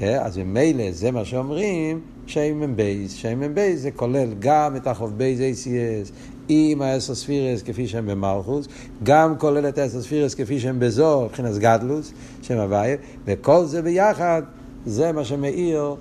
אז 0.00 0.38
ממילא 0.38 0.84
זה 0.90 1.10
מה 1.10 1.24
שאומרים, 1.24 2.00
שם 2.26 2.76
מ"ב. 2.76 3.12
שם 3.12 3.54
מ"ב 3.54 3.80
זה 3.80 3.90
כולל 3.90 4.28
גם 4.38 4.76
את 4.76 4.86
הכ"ב 4.86 5.18
אותיות 5.18 6.12
עם 6.48 6.82
העשר 6.82 7.14
ספירות 7.14 7.62
כפי 7.62 7.88
שהם 7.88 8.06
במלכות, 8.06 8.68
גם 9.02 9.38
כולל 9.38 9.68
את 9.68 9.78
העשר 9.78 10.02
ספירות 10.02 10.34
כפי 10.34 10.60
שהם 10.60 10.80
בז"א, 10.80 11.24
מבחינת 11.24 11.58
גדלות, 11.58 12.12
שם 12.42 12.58
הוויה, 12.58 12.96
וכל 13.24 13.64
זה 13.64 13.82
ביחד, 13.82 14.42
זה 14.86 15.12
מה 15.12 15.24
שמאיר 15.24 15.94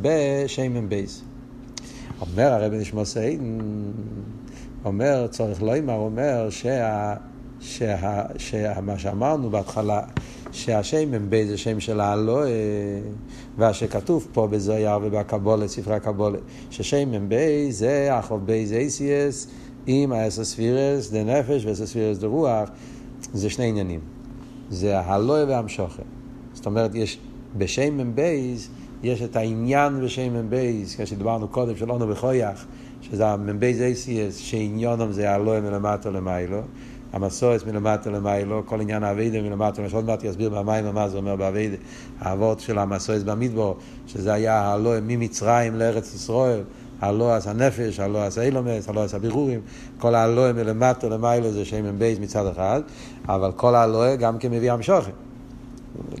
בשם 0.00 0.88
מ"ב. 0.88 1.22
אומר 2.20 2.52
הרבי 2.52 2.78
נשמתו 2.78 3.04
עדן, 3.04 3.58
אומר, 4.84 5.26
צריך 5.26 5.62
לומר, 5.62 5.94
אומר 5.94 6.50
שה... 6.50 7.14
שה, 7.60 8.22
שה, 8.38 8.80
מה 8.80 8.98
שאמרנו 8.98 9.50
בהתחלה, 9.50 10.00
שהשם 10.52 11.30
מ"ב 11.30 11.48
זה 11.48 11.58
שם 11.58 11.80
של 11.80 12.00
העלאה, 12.00 12.46
ומה 13.58 13.79
שכתוב 13.79 14.28
פה 14.32 14.46
בזוהר 14.46 14.98
ובקבלה, 15.02 15.68
ספרי 15.68 15.94
הקבלה, 15.94 16.40
ששם 16.70 17.28
מ"ב 17.28 17.76
זה 17.78 18.18
הכ"ב 18.18 18.46
אותיות 18.46 19.46
עם 19.86 20.12
העשר 20.12 20.44
ספירות 20.44 21.10
דנפש 21.10 21.64
ועשר 21.64 21.86
ספירות 21.86 22.18
דרוח, 22.18 22.70
זה 23.32 23.50
שני 23.50 23.68
עניינים. 23.68 24.00
זה 24.70 24.98
העלאה 24.98 25.44
והמשכה. 25.48 26.02
זאת 26.52 26.66
אומרת, 26.66 26.94
יש 26.94 27.18
בשם 27.56 28.14
מ"ב, 28.14 28.68
יש 29.02 29.22
את 29.22 29.36
העניין 29.36 30.00
בשם 30.04 30.50
מ"ב, 30.50 31.00
כשדיברנו 31.00 31.48
קודם, 31.48 31.76
של 31.76 31.91
אנא 31.91 32.06
בכח, 32.06 32.66
שזה 33.02 33.26
המ"ב 33.26 33.80
אותיות, 33.80 34.36
שעניינם 34.36 35.12
זה 35.12 35.30
העלאה 35.30 35.60
מלמטה 35.60 36.10
למעלה. 36.10 36.60
המסעות 37.12 37.66
מלמטה 37.66 38.10
למעלה, 38.10 38.62
כל 38.66 38.80
עניין 38.80 39.02
העבודה 39.02 39.42
מלמטה, 39.42 39.88
שעוד 39.88 40.04
מעט 40.04 40.24
יסביר 40.24 40.50
במאמר 40.50 40.94
מה 40.94 41.08
זה 41.08 41.16
אומר 41.16 41.36
בעבודה, 41.36 41.76
העבודה 42.20 42.60
של 42.60 42.78
המסעות 42.78 43.24
במדבר, 43.24 43.76
שזה 44.06 44.32
היה 44.32 44.72
העלאה 44.72 44.92
ממצרים 45.02 45.76
לארץ 45.76 46.14
ישראל, 46.14 46.62
הלא 47.00 47.34
עשה 47.34 47.50
הנפש, 47.50 48.00
הלא 48.00 48.24
עשה 48.24 48.42
אילומס, 48.42 48.88
הלא 48.88 49.04
עשה 49.04 49.18
בירורים, 49.18 49.60
כל 49.98 50.14
העלאה 50.14 50.52
מלמטה 50.52 51.08
למעלה 51.08 51.52
זה 51.52 51.64
שם 51.64 51.98
מ"ב 51.98 52.18
מצד 52.18 52.46
אחד, 52.46 52.80
אבל 53.28 53.52
כל 53.56 53.74
העלאה 53.74 54.16
גם 54.16 54.38
כן 54.38 54.50
מביא 54.50 54.72
המשכה. 54.72 55.29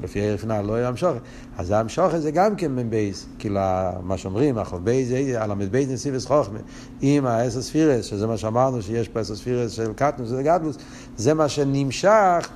לפי 0.02 0.20
ערך 0.20 0.44
העלאה 0.44 0.72
יהיה 0.72 0.88
המשכה. 0.88 1.18
אז 1.58 1.70
המשכה 1.70 2.18
זה 2.20 2.30
גם 2.30 2.56
כן 2.56 2.76
מ"ב, 2.76 3.26
כאילו 3.38 3.60
מה 4.02 4.16
שאומרים, 4.16 4.58
הכ"ב 4.58 5.08
זה 5.08 5.42
על 5.42 5.50
הל"ב 5.50 5.88
נתיבות 5.88 6.26
חוכמה, 6.26 6.58
עם 7.00 7.26
העשר 7.26 7.70
ספירות, 7.70 8.04
שזה 8.04 8.26
מה 8.26 8.36
שאמרנו 8.36 8.82
שיש 8.82 9.08
פה 9.08 9.20
עשר 9.20 9.40
ספירות 9.40 9.72
של 9.72 9.92
קטנות 9.92 10.30
וגדלות, 10.32 10.76
זה 11.16 11.34
מה 11.34 11.48
שנמשך 11.48 12.48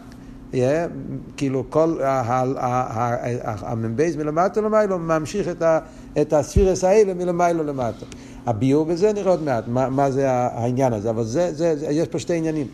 כאילו 1.36 1.64
כל 1.70 1.98
המ"ב 3.44 4.16
מלמטה 4.16 4.60
למעלה 4.60 4.96
ממשיך 4.96 5.48
את 6.20 6.32
הספירות 6.32 6.84
האלה 6.84 7.14
מלמעלה 7.14 7.62
למטה. 7.62 8.06
הביור 8.46 8.84
בזה 8.84 9.12
נראה 9.12 9.30
עוד 9.30 9.42
מעט, 9.42 9.64
מה, 9.66 9.88
מה 9.90 10.10
זה 10.10 10.30
העניין 10.30 10.92
הזה, 10.92 11.10
אבל 11.10 11.24
זה, 11.24 11.54
זה, 11.54 11.76
זה, 11.76 11.86
יש 11.86 12.08
פה 12.08 12.18
שתי 12.18 12.36
עניינים. 12.36 12.66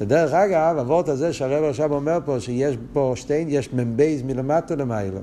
שדרך 0.00 0.32
אגב, 0.32 0.78
הוורט 0.78 1.08
הזה 1.08 1.32
שהרבי 1.32 1.64
עכשיו 1.64 1.94
אומר 1.94 2.18
פה, 2.24 2.40
שיש 2.40 2.76
פה 2.92 3.12
שתי, 3.16 3.34
יש 3.34 3.72
מ"ב 3.72 4.22
מלמטה 4.22 4.76
למעלה, 4.76 5.20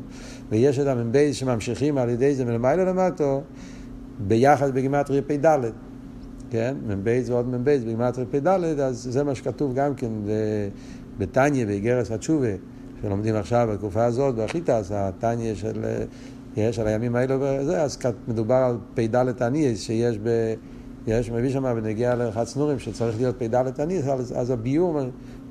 ויש 0.50 0.79
את 0.79 0.88
המ"ב 0.88 1.36
שממשיכים 1.36 1.98
על 1.98 2.10
ידי 2.10 2.36
זה 2.36 2.46
מלמעלה 2.46 2.84
למטה, 2.84 3.38
ביחד 4.27 4.74
בגימטריה 4.74 5.22
פ"ד. 5.22 5.60
כן, 6.50 6.75
מ"ב 6.88 7.29
ועוד 7.29 7.48
מ"ב 7.47 7.83
בגימטריה 7.84 8.27
פ"ד, 8.31 8.48
אז 8.48 9.07
זה 9.12 9.24
מה 9.24 9.36
שכתוב 9.36 9.74
גם 9.75 9.96
כן. 9.96 10.12
בתניא, 11.17 11.65
באיגרת 11.65 12.12
התשובה, 12.12 12.48
שלומדים 13.01 13.36
עכשיו 13.36 13.67
בתקופה 13.72 14.05
הזאת, 14.05 14.36
בחת"ת, 14.36 14.91
התניא 14.93 15.55
של, 15.55 15.86
יש 16.57 16.79
על 16.79 16.88
הימים 16.88 17.15
האלו 17.15 17.36
וזה, 17.41 17.81
אז 17.81 17.98
מדובר 18.27 18.55
על 18.55 18.77
פ"ד 18.93 19.43
עניאס 19.43 19.81
שיש 19.81 20.19
ב... 20.24 20.53
יש, 21.07 21.29
מביא 21.29 21.49
שם 21.49 21.73
ונגיע 21.75 22.15
לאחד 22.15 22.43
צנורים 22.43 22.79
שצריך 22.79 23.17
להיות 23.17 23.35
פ"ד 23.39 23.55
עניאס, 23.79 24.07
אז, 24.07 24.33
אז 24.37 24.49
הביור 24.49 24.99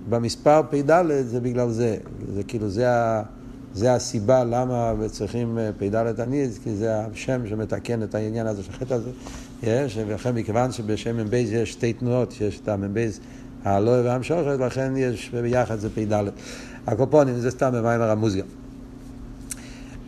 במספר 0.08 0.60
פ"ד 0.70 0.90
זה 1.22 1.40
בגלל 1.40 1.70
זה. 1.70 1.96
זה 2.34 2.42
כאילו, 2.42 2.68
זה, 2.68 2.86
זה 3.75 3.94
הסיבה 3.94 4.44
למה 4.44 4.92
צריכים 5.10 5.58
פ"ד 5.78 6.20
עניאס, 6.20 6.58
כי 6.58 6.76
זה 6.76 7.00
השם 7.00 7.46
שמתקן 7.46 8.02
את 8.02 8.14
העניין 8.14 8.46
הזה 8.46 8.62
של 8.62 8.70
החטא 8.70 8.94
הזה. 8.94 9.10
יש, 9.62 9.98
ולכן 10.06 10.34
מכיוון 10.34 10.72
שבשם 10.72 11.16
מ"ב 11.16 11.34
יש 11.34 11.72
שתי 11.72 11.92
תנועות, 11.92 12.40
יש 12.40 12.60
את 12.60 12.68
המ"ב 12.68 13.08
הלא 13.64 13.90
והמשוכת, 13.90 14.60
לכן 14.60 14.92
יש 14.96 15.30
ביחד 15.30 15.78
זה 15.78 15.90
פ"ד. 15.90 16.25
הקופונים 16.86 17.38
זה 17.38 17.50
סתם 17.50 17.70
במיימר 17.72 18.10
המוזיקה. 18.10 18.46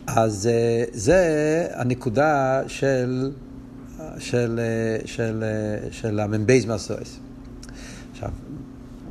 אז 0.07 0.47
אה, 0.51 0.83
זה 0.93 1.67
הנקודה 1.73 2.61
של, 2.67 3.31
של, 4.17 4.59
של, 5.05 5.05
של 5.05 5.43
של 5.91 6.19
המ"בייז 6.19 6.65
מסויס. 6.65 7.19
עכשיו, 8.11 8.29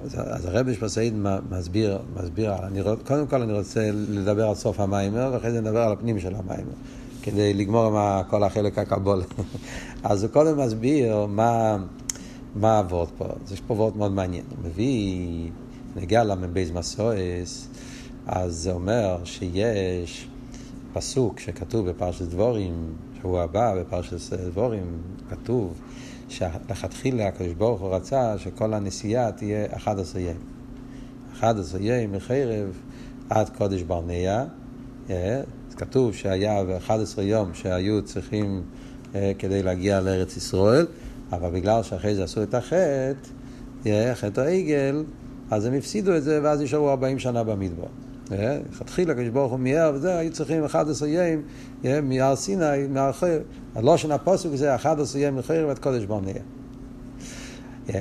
אז 0.04 0.44
הרבי 0.46 0.74
שפסעיד 0.74 1.14
מסביר, 1.50 1.98
מסביר, 2.16 2.54
אני, 2.54 2.80
קודם 3.06 3.26
כל 3.26 3.42
אני 3.42 3.52
רוצה 3.52 3.90
לדבר 3.92 4.48
על 4.48 4.54
סוף 4.54 4.80
המיימר, 4.80 5.30
ואחרי 5.32 5.50
זה 5.50 5.60
נדבר 5.60 5.82
על 5.82 5.92
הפנים 5.92 6.20
של 6.20 6.34
המיימר, 6.34 6.72
כדי 7.22 7.54
לגמור 7.54 7.98
עם 7.98 8.24
כל 8.30 8.42
החלק 8.42 8.78
הקבול. 8.78 9.22
אז 10.02 10.22
הוא 10.22 10.32
קודם 10.32 10.60
מסביר 10.60 11.26
מה... 11.26 11.78
מה 12.54 12.78
הוורד 12.78 13.08
פה? 13.18 13.24
יש 13.52 13.60
פה 13.60 13.74
וורד 13.74 13.96
מאוד 13.96 14.12
מעניין. 14.12 14.44
הוא 14.50 14.58
מביא, 14.64 15.50
נגיע 15.96 16.24
למבייז 16.24 16.70
מסועס, 16.70 17.68
אז 18.26 18.54
זה 18.54 18.72
אומר 18.72 19.20
שיש 19.24 20.28
פסוק 20.92 21.40
שכתוב 21.40 21.88
בפרשת 21.88 22.22
דבורים, 22.22 22.74
שבוע 23.20 23.42
הבא 23.42 23.74
בפרשת 23.80 24.32
דבורים, 24.32 25.02
כתוב 25.30 25.80
שלכתחילה 26.28 27.28
הקדוש 27.28 27.52
ברוך 27.52 27.80
הוא 27.80 27.94
רצה 27.94 28.38
שכל 28.38 28.74
הנסיעה 28.74 29.32
תהיה 29.32 29.66
11 29.76 30.20
ימים. 30.20 30.36
11 31.38 31.80
ימים 31.80 32.12
מחרב 32.12 32.78
עד 33.30 33.48
קודש 33.48 33.82
ברנע. 33.82 34.44
אה, 35.10 35.40
כתוב 35.76 36.14
שהיה 36.14 36.64
ב-11 36.64 37.20
יום 37.20 37.54
שהיו 37.54 38.02
צריכים 38.04 38.62
אה, 39.14 39.32
כדי 39.38 39.62
להגיע 39.62 40.00
לארץ 40.00 40.36
ישראל. 40.36 40.86
אבל 41.32 41.50
בגלל 41.50 41.82
שאחרי 41.82 42.14
זה 42.14 42.24
עשו 42.24 42.42
את 42.42 42.54
החטא, 42.54 44.14
חטא 44.14 44.40
העגל, 44.40 45.04
אז 45.50 45.64
הם 45.64 45.74
הפסידו 45.74 46.16
את 46.16 46.22
זה, 46.22 46.40
ואז 46.42 46.60
נשארו 46.60 46.90
40 46.90 47.18
שנה 47.18 47.44
במדבר. 47.44 47.86
לכתחילה, 48.30 49.12
הקדוש 49.12 49.28
ברוך 49.28 49.52
הוא 49.52 49.60
מיהר 49.60 49.92
וזה, 49.94 50.18
היו 50.18 50.32
צריכים 50.32 50.64
11 50.64 51.08
ימים 51.08 51.42
מהר 52.02 52.36
סיני, 52.36 52.86
מהר 52.90 53.12
חיר. 53.12 53.42
הלושן 53.74 54.10
הפוסק 54.10 54.48
זה 54.54 54.74
11 54.74 55.20
ימים 55.20 55.38
מחיר 55.38 55.66
ועד 55.68 55.78
קודש 55.78 56.04
ברנע. 56.04 56.32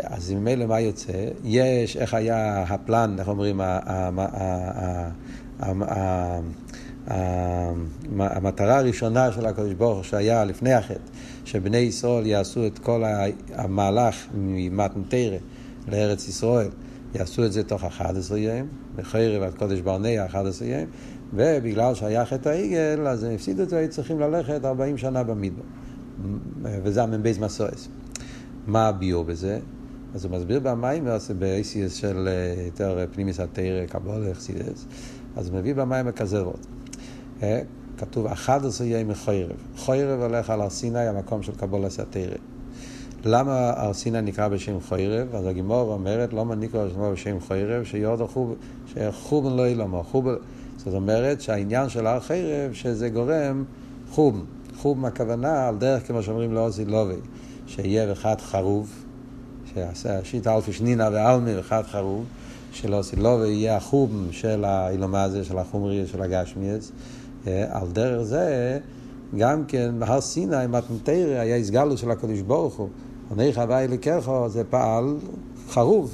אז 0.04 0.32
ממילא 0.32 0.66
מה 0.66 0.80
יוצא? 0.80 1.12
יש, 1.44 1.98
איך 1.98 2.14
היה 2.14 2.64
הפלן, 2.64 3.16
איך 3.20 3.28
אומרים, 3.28 3.62
המטרה 8.20 8.78
הראשונה 8.78 9.32
של 9.32 9.46
הקדוש 9.46 9.74
ברוך 9.74 9.96
הוא 9.96 10.04
שהיה 10.04 10.46
לפני 10.46 10.74
החטא, 10.74 11.00
שבני 11.46 11.78
ישראל 11.78 12.26
יעשו 12.26 12.68
את 12.68 12.80
כל 12.80 13.04
המהלך 13.54 14.16
ממתנתרא 14.34 15.38
לארץ 15.88 16.28
ישראל, 16.28 16.70
יעשו 17.16 17.46
את 17.46 17.52
זה 17.52 17.64
תוך 17.64 17.84
11 17.84 18.40
ימים, 18.40 18.68
בחרב 18.96 19.44
עד 19.44 19.54
קודש 19.54 19.80
ברנע 19.80 20.26
11 20.26 20.68
ימים, 20.68 20.88
ובגלל 21.34 21.96
שהיה 21.96 22.26
חטא 22.26 22.50
העגל, 22.50 23.08
אז 23.08 23.24
הם 23.24 23.36
הפסידו 23.36 23.64
את 23.64 23.70
זה, 23.70 23.78
היו 23.78 23.90
צריכים 23.90 24.20
ללכת 24.20 24.66
40 24.66 24.98
שנה 24.98 25.24
במדבר. 25.24 25.64
וזה 26.64 27.04
המ"בייז 27.04 27.38
מסועס. 27.38 27.88
מה 28.68 28.88
הביור 28.88 29.24
בזה? 29.24 29.60
אז 30.16 30.26
הוא 30.26 30.32
מסביר 30.32 30.60
במים, 30.60 31.06
ב-ACS 31.40 31.90
של 31.96 32.28
אה, 32.28 32.64
יותר 32.66 33.06
פנימיס 33.14 33.40
התרא, 33.40 33.86
קבולה, 33.86 34.32
אכסידס, 34.32 34.86
אז 35.36 35.50
הוא 35.50 35.58
מביא 35.58 35.76
במים 35.76 36.12
כזה. 36.12 36.44
אה, 37.44 37.62
כתוב 37.98 38.26
11 38.26 38.88
ימי 38.88 39.16
חיירב. 39.16 39.56
חיירב 39.78 40.22
הולך 40.22 40.50
על 40.50 40.62
הר 40.62 40.70
סיני, 40.70 41.08
המקום 41.08 41.44
של 41.44 41.56
קבול 41.56 41.86
הסתירה. 41.86 42.36
למה 43.26 43.74
הר 43.76 43.94
סיני 43.94 44.22
נקרא 44.22 44.48
בשם 44.48 44.80
חיירב? 44.80 45.36
אז 45.36 45.46
הגימור 45.46 45.94
אומרת, 45.94 46.34
למה 46.34 46.56
נקרא 46.56 46.86
בשם 47.14 47.40
חיירב? 47.48 47.84
שיורדו 47.84 48.28
חוב, 48.28 48.56
שחובן 48.88 49.56
לא 49.56 49.68
ילמו. 49.68 50.04
זאת 50.78 50.94
אומרת 50.94 51.42
שהעניין 51.42 51.90
של 51.90 52.08
הר 52.08 52.20
חיירב, 52.20 52.74
שזה 52.74 53.10
גורם 53.10 53.64
חום. 54.12 54.46
חום 54.78 55.06
הכוונה 55.06 55.68
על 55.68 55.78
דרך 55.78 56.08
כמו 56.08 56.24
שאומרים 56.24 56.54
לעוזי 56.54 56.86
לובי, 56.86 57.16
שיהיה 57.68 58.12
אחד 58.12 58.36
חרוב, 58.42 58.90
שיעשה 59.74 60.24
שיטה 60.24 60.56
אלפי 60.56 60.74
שנינה 60.74 61.10
ועלמי 61.14 61.56
ואחד 61.56 61.82
חרוב, 61.92 62.26
שלעוזי 62.72 63.16
לובי 63.16 63.48
יהיה 63.48 63.78
החום 63.78 64.28
של 64.32 64.66
האילומה 64.66 65.24
הזה, 65.24 65.44
של 65.44 65.58
החומרי, 65.58 66.08
של 66.08 66.22
הגשמיאס. 66.22 66.92
על 67.46 67.88
דרך 67.94 68.22
זה, 68.22 68.80
גם 69.38 69.66
כן 69.66 69.96
בהר 70.00 70.22
סיני, 70.22 70.68
מתנתרא, 70.70 71.40
היה 71.40 71.56
הסגלו 71.56 71.98
של 71.98 72.12
הקדוש 72.12 72.42
ברוך 72.42 72.76
הוא. 72.76 72.90
עוני 73.30 73.54
חווה 73.54 73.84
אליקךו, 73.84 74.50
זה 74.50 74.64
פעל 74.64 75.18
חרוב, 75.70 76.12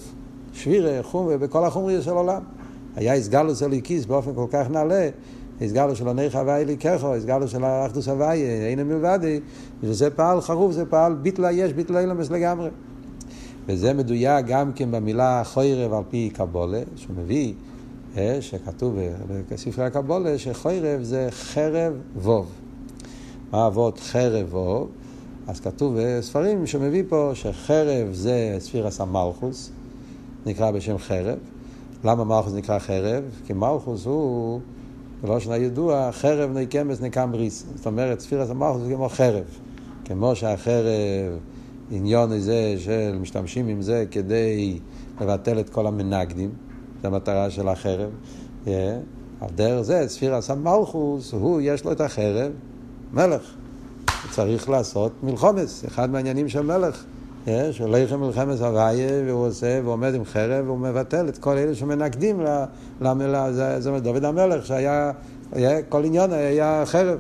שבירה, 0.54 1.04
חום, 1.04 1.30
בכל 1.40 1.66
החומרי 1.66 2.02
של 2.02 2.12
עולם. 2.12 2.42
היה 2.96 3.14
הסגלו 3.14 3.56
של 3.56 3.74
איקיס 3.74 4.06
באופן 4.06 4.36
כל 4.36 4.46
כך 4.52 4.70
נעלה, 4.70 5.10
הסגלו 5.62 5.96
של 5.96 6.08
עוני 6.08 6.30
חווה 6.30 6.62
אליקךו, 6.62 7.16
הסגלו 7.16 7.48
של 7.48 7.64
האחדוס 7.64 8.08
הוויה, 8.08 8.68
אין 8.68 8.88
מלבדי, 8.88 9.40
וזה 9.84 10.10
פעל 10.10 10.42
חרוב, 10.42 10.72
זה 10.72 10.86
פעל 10.86 11.14
ביטלה 11.14 11.52
יש, 11.52 11.74
ביטלה 11.74 12.00
אילמס 12.00 12.32
לגמרי. 12.32 12.70
וזה 13.68 13.94
מדויק 13.94 14.46
גם 14.46 14.74
כן 14.74 14.92
במילה 14.92 15.42
חוירב 15.46 15.94
על 15.94 16.04
פי 16.10 16.30
קבולה, 16.34 16.82
שהוא 16.96 17.16
מביא 17.18 17.54
אה, 18.18 18.38
שכתוב 18.42 18.98
בספרי 19.52 19.86
הקבולה 19.86 20.38
שחרב 20.38 21.02
זה 21.02 21.28
חרב 21.32 21.94
ווב. 22.16 22.52
מה 23.52 23.68
אבות 23.68 24.00
חרב 24.00 24.54
ווב? 24.54 25.03
אז 25.48 25.60
כתוב 25.60 25.98
בספרים 26.00 26.68
שמביא 26.68 27.04
פה 27.10 27.32
שחרב 27.34 28.08
זה 28.12 28.56
ספירס 28.60 29.02
המלכוס, 29.02 29.72
נקרא 30.46 30.72
בשם 30.72 30.98
חרב. 30.98 31.38
למה 32.04 32.24
מלכוס 32.24 32.54
נקרא 32.54 32.80
חרב? 32.80 33.24
כי 33.46 33.54
מלכוס 33.54 34.06
הוא, 34.06 34.60
בלא 35.22 35.40
שנה 35.40 35.58
ידוע, 35.58 36.12
חרב 36.12 36.58
נקמס 36.58 37.02
נקם 37.02 37.32
ריס. 37.34 37.66
זאת 37.76 37.86
אומרת, 37.86 38.20
ספירס 38.20 38.50
המלכוס 38.50 38.82
זה 38.82 38.94
כמו 38.94 39.10
חרב. 39.10 39.44
כמו 40.06 40.36
שהחרב, 40.36 40.86
עניון 41.92 42.32
הזה 42.32 42.76
של 42.78 43.18
משתמשים 43.22 43.68
עם 43.68 43.82
זה 43.82 44.06
כדי 44.12 44.80
לבטל 45.22 45.60
את 45.60 45.70
כל 45.70 45.88
המנגדים. 45.88 46.50
זה 47.02 47.08
המטרה 47.08 47.50
של 47.50 47.68
החרב. 47.68 48.10
Yeah. 48.66 48.70
על 49.42 49.50
דרך 49.56 49.82
זה, 49.82 50.04
ספירס 50.08 50.50
המלכוס, 50.50 51.34
הוא, 51.34 51.62
יש 51.64 51.86
לו 51.86 51.92
את 51.92 52.02
החרב, 52.02 52.52
מלך. 53.14 53.63
צריך 54.32 54.70
לעשות 54.70 55.12
מלחומס, 55.24 55.86
אחד 55.88 56.10
מהעניינים 56.10 56.50
של 56.50 56.62
מלך. 56.62 57.04
Yeah, 57.46 57.50
שהולך 57.72 58.12
עם 58.12 58.22
מלחמת 58.22 58.60
הוויה, 58.60 59.24
והוא 59.28 59.48
עושה, 59.48 59.80
ועומד 59.84 60.14
עם 60.14 60.26
חרב, 60.26 60.66
והוא 60.66 60.80
מבטל 60.80 61.30
את 61.30 61.38
כל 61.38 61.58
אלה 61.58 61.76
שמנגדים 61.76 62.42
למילה, 63.02 63.54
זה, 63.54 63.82
זה 63.82 64.00
דוד 64.00 64.26
המלך, 64.26 64.66
שהיה, 64.66 65.12
yeah, 65.54 65.58
כל 65.90 66.06
עניין 66.06 66.32
היה 66.34 66.84
חרב. 66.86 67.18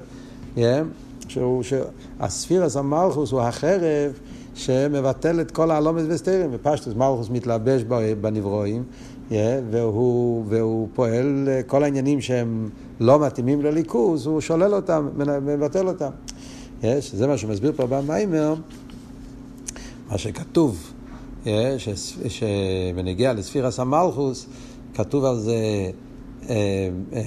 שהוא, 1.28 1.64
שהספירס 1.64 2.78
המלכוס 2.78 3.32
הוא 3.32 3.42
החרב 3.42 4.12
שמבטל 4.56 5.42
את 5.42 5.52
כל 5.52 5.72
העלומת 5.72 6.04
וסתרים, 6.08 6.50
ופשטוס 6.54 6.94
מלכוס 6.96 7.30
מתלבש 7.30 7.84
בנברואים, 8.22 8.84
yeah, 9.30 9.34
והוא, 9.72 10.46
והוא 10.48 10.88
פועל 10.94 11.50
כל 11.68 11.84
העניינים 11.84 12.22
שהם 12.22 12.70
לא 13.00 13.20
מתאימים 13.20 13.62
לליכוז, 13.62 14.26
הוא 14.26 14.42
שולל 14.42 14.74
אותם, 14.74 15.10
מבטל 15.42 15.88
אותם. 15.88 16.10
Yeah, 16.84 17.02
שזה 17.02 17.28
מה 17.28 17.38
שמסביר 17.38 17.72
פה 17.76 17.88
במיימר, 17.88 18.56
מה 20.12 20.18
שכתוב, 20.18 20.94
yeah, 21.46 21.48
שבנגיע 22.30 23.34
לספירס 23.34 23.80
המלכוס, 23.80 24.46
כתוב 24.94 25.26
על 25.26 25.40
זה, 25.40 25.56
אה, 26.50 26.56
אה, 27.14 27.22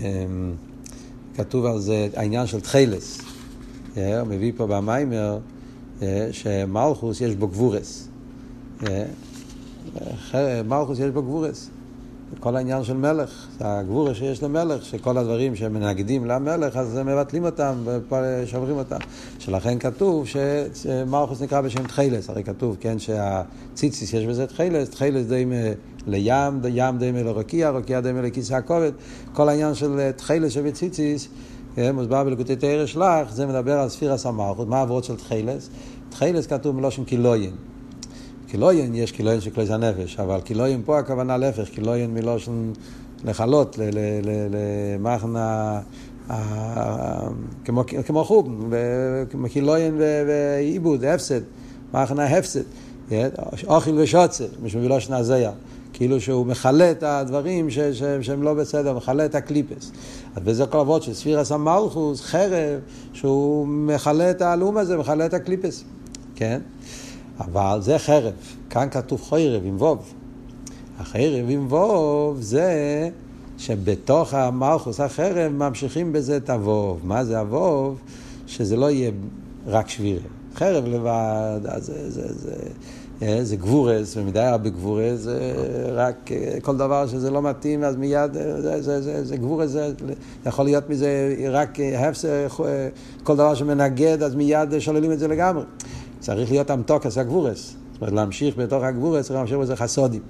כתוב 1.36 1.64
על 1.66 1.80
זה 1.80 2.08
העניין 2.16 2.46
של 2.46 2.60
תחילס. 2.60 3.20
הוא 3.94 4.02
מביא 4.28 4.52
פה 4.56 4.66
במיימר 4.66 5.38
שמלכוס 6.32 7.20
יש 7.20 7.34
בו 7.34 7.48
גבורס. 7.48 8.08
מלכוס 10.64 10.98
יש 10.98 11.10
בו 11.10 11.22
גבורס. 11.22 11.70
כל 12.40 12.56
העניין 12.56 12.84
של 12.84 12.96
מלך, 12.96 13.46
הגבורה 13.60 14.14
שיש 14.14 14.42
למלך, 14.42 14.84
שכל 14.84 15.18
הדברים 15.18 15.56
שמנגדים 15.56 16.24
למלך, 16.24 16.76
אז 16.76 16.98
מבטלים 17.04 17.44
אותם 17.44 17.74
ושוברים 17.84 18.76
אותם. 18.76 18.96
שלכן 19.38 19.78
כתוב 19.78 20.26
שמלכוס 20.74 21.42
נקרא 21.42 21.60
בשם 21.60 21.86
תחילס, 21.86 22.30
הרי 22.30 22.44
כתוב, 22.44 22.76
כן, 22.80 22.98
שהציציס 22.98 24.12
יש 24.12 24.24
בזה 24.24 24.46
תחילס, 24.46 24.90
תחילס 24.90 25.26
די 25.26 25.44
לים, 26.06 26.60
ים 26.68 26.98
די 26.98 27.12
לרוקיע, 27.12 27.70
רוקיע 27.70 28.00
די 28.00 28.12
לכיסא 28.12 28.54
הכובד, 28.54 28.92
כל 29.32 29.48
העניין 29.48 29.74
של 29.74 30.10
תחילס 30.16 30.52
שבציציס, 30.52 31.28
כן, 31.74 31.94
מוסבר 31.94 32.24
בלקוטי 32.24 32.56
תרא 32.56 32.86
שלח, 32.86 33.32
זה 33.32 33.46
מדבר 33.46 33.78
על 33.78 33.88
ספירס 33.88 34.26
המלכות, 34.26 34.68
מה 34.68 34.78
העברות 34.78 35.04
של 35.04 35.16
תחילס? 35.16 35.70
תחילס 36.10 36.46
כתוב 36.46 36.76
מלושן 36.76 37.04
קילוין. 37.04 37.50
קילוין, 38.48 38.94
יש 38.94 39.12
קילוין 39.12 39.40
של 39.40 39.50
כלי 39.50 39.64
הנפש, 39.70 40.16
אבל 40.20 40.40
קילוין 40.40 40.82
פה 40.84 40.98
הכוונה 40.98 41.36
להפך, 41.36 41.68
קילוין 41.68 42.14
מלושן 42.14 42.72
לכלות, 43.24 43.78
למחן 44.98 45.34
כמו 48.06 48.24
חוב, 48.24 48.72
כמו 49.30 49.48
קילוין 49.48 49.94
ועיבוד, 49.98 51.04
הפסד, 51.04 51.40
מחן 51.94 52.18
ההפסד, 52.18 52.62
אוכל 53.66 53.98
ושוצר, 53.98 54.46
מלושן 54.74 55.12
הזיה. 55.12 55.52
כאילו 55.92 56.20
שהוא 56.20 56.46
מכלה 56.46 56.90
את 56.90 57.02
הדברים 57.02 57.70
ש, 57.70 57.78
ש, 57.78 58.02
שהם 58.20 58.42
לא 58.42 58.54
בסדר, 58.54 58.96
מכלה 58.96 59.24
את 59.24 59.34
הקליפס. 59.34 59.92
אז 60.34 60.42
בזה 60.42 60.66
כל 60.66 60.78
אבות 60.78 61.02
של 61.02 61.14
ספירס 61.14 61.52
המלכוס, 61.52 62.20
חרב, 62.20 62.80
שהוא 63.12 63.66
מכלה 63.66 64.30
את 64.30 64.42
הלאום 64.42 64.76
הזה, 64.76 64.96
מכלה 64.96 65.26
את 65.26 65.34
הקליפס, 65.34 65.84
כן? 66.34 66.60
אבל 67.40 67.78
זה 67.80 67.98
חרב, 67.98 68.32
כאן 68.70 68.88
כתוב 68.90 69.22
חרב 69.22 69.62
עם 69.64 69.76
ווב. 69.76 70.12
החרב 70.98 71.44
עם 71.48 71.66
ווב 71.66 72.40
זה 72.40 73.08
שבתוך 73.58 74.34
המלכוס 74.34 75.00
החרב 75.00 75.52
ממשיכים 75.52 76.12
בזה 76.12 76.36
את 76.36 76.50
הווב. 76.50 77.00
מה 77.04 77.24
זה 77.24 77.38
הווב? 77.38 77.98
שזה 78.46 78.76
לא 78.76 78.90
יהיה 78.90 79.10
רק 79.66 79.88
שבירה. 79.88 80.20
חרב 80.54 80.84
לבד, 80.86 81.60
זה, 81.78 82.10
זה, 82.10 82.34
זה, 82.34 82.54
אה, 83.22 83.38
זה 83.42 83.56
גבורס, 83.56 84.16
ומדי 84.16 84.40
הרבה 84.40 84.68
גבורס, 84.68 85.20
זה 85.20 85.52
רק 85.92 86.32
אה, 86.32 86.60
כל 86.62 86.76
דבר 86.76 87.06
שזה 87.06 87.30
לא 87.30 87.42
מתאים, 87.42 87.84
אז 87.84 87.96
מיד, 87.96 88.36
אה, 88.36 88.60
זה, 88.60 88.82
זה, 88.82 89.02
זה, 89.02 89.24
זה 89.24 89.36
גבורס, 89.36 89.70
זה 89.70 89.92
יכול 90.46 90.64
להיות 90.64 90.90
מזה 90.90 91.34
רק 91.50 91.78
הפסר, 91.98 92.46
כל 93.22 93.34
דבר 93.34 93.54
שמנגד, 93.54 94.22
אז 94.22 94.34
מיד 94.34 94.78
שוללים 94.78 95.12
את 95.12 95.18
זה 95.18 95.28
לגמרי. 95.28 95.64
צריך 96.26 96.50
להיות 96.50 96.70
אמתוקס 96.70 97.18
הגבורס. 97.18 97.74
זאת 97.92 98.00
אומרת, 98.00 98.14
להמשיך 98.14 98.56
בתוך 98.56 98.82
הגבורס, 98.82 99.26
צריך 99.26 99.36
להמשיך 99.36 99.58
בזה 99.58 99.76
חסודים. 99.76 100.20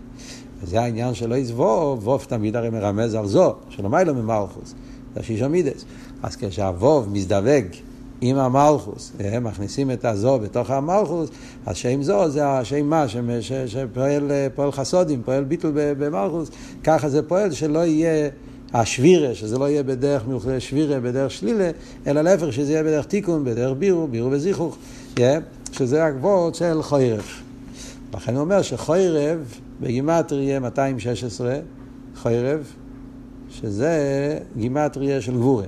וזה 0.63 0.81
העניין 0.81 1.15
שלא 1.15 1.35
יזבוב, 1.35 2.09
ווב 2.09 2.25
תמיד 2.29 2.57
הרי 2.57 2.71
מרמז 2.71 3.15
על 3.15 3.27
זו, 3.27 3.55
שלא 3.69 4.03
לו 4.07 4.15
ממלכוס, 4.15 4.75
זה 5.15 5.23
שישו 5.23 5.49
מידס. 5.49 5.85
אז 6.23 6.37
כשהווב 6.37 7.09
מזדווג 7.13 7.65
עם 8.21 8.37
המלכוס, 8.37 9.13
הם 9.21 9.45
מכניסים 9.45 9.91
את 9.91 10.05
הזו 10.05 10.39
בתוך 10.39 10.71
המלכוס, 10.71 11.31
אז 11.67 11.77
שם 11.77 12.03
זו 12.03 12.31
זה 12.31 12.49
השם 12.49 12.87
מה, 12.87 13.07
שפועל 13.67 14.73
חסודים, 14.73 15.23
פועל 15.25 15.45
ביטול 15.45 15.73
במלכוס, 15.75 16.51
ככה 16.85 17.09
זה 17.09 17.23
פועל 17.23 17.53
שלא 17.53 17.79
יהיה 17.79 18.29
השבירה, 18.73 19.35
שזה 19.35 19.59
לא 19.59 19.69
יהיה 19.69 19.83
בדרך 19.83 20.23
שבירה, 20.59 21.01
בדרך 21.01 21.31
שלילה, 21.31 21.71
אלא 22.07 22.23
להפך, 22.23 22.53
שזה 22.53 22.73
יהיה 22.73 22.83
בדרך 22.83 23.07
תיקון, 23.07 23.45
בדרך 23.45 23.77
בירו, 23.79 24.07
בירו 24.07 24.31
וזיכוך, 24.31 24.77
שזה 25.79 26.05
הגבוהות 26.05 26.55
של 26.55 26.83
חוירב. 26.83 27.25
לכן 28.15 28.35
הוא 28.35 28.41
אומר 28.41 28.62
שחוירב 28.62 29.55
בגימטריה 29.81 30.61
216, 30.61 31.59
חוירב, 32.17 32.73
שזה 33.51 34.39
גימטריה 34.57 35.21
של 35.21 35.33
גבורה. 35.33 35.65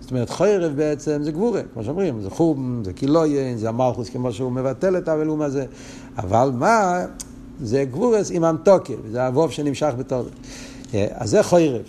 זאת 0.00 0.10
אומרת, 0.10 0.30
חוירב 0.30 0.76
בעצם 0.76 1.22
זה 1.22 1.32
גבורה, 1.32 1.60
כמו 1.72 1.84
שאומרים, 1.84 2.20
זה 2.20 2.30
חום, 2.30 2.82
זה 2.84 2.92
קילויין, 2.92 3.58
זה 3.58 3.68
המלכוס 3.68 4.08
כמו 4.08 4.32
שהוא 4.32 4.52
מבטל 4.52 4.98
את 4.98 5.08
האבלום 5.08 5.42
הזה, 5.42 5.66
אבל 6.18 6.50
מה, 6.54 7.04
זה 7.62 7.84
גבורס 7.84 8.30
עם 8.30 8.44
אמתוקל, 8.44 8.96
זה 9.10 9.28
אבוב 9.28 9.50
שנמשך 9.50 9.92
בתור. 9.98 10.24
אז 10.92 11.30
זה 11.30 11.42
חוירב. 11.42 11.82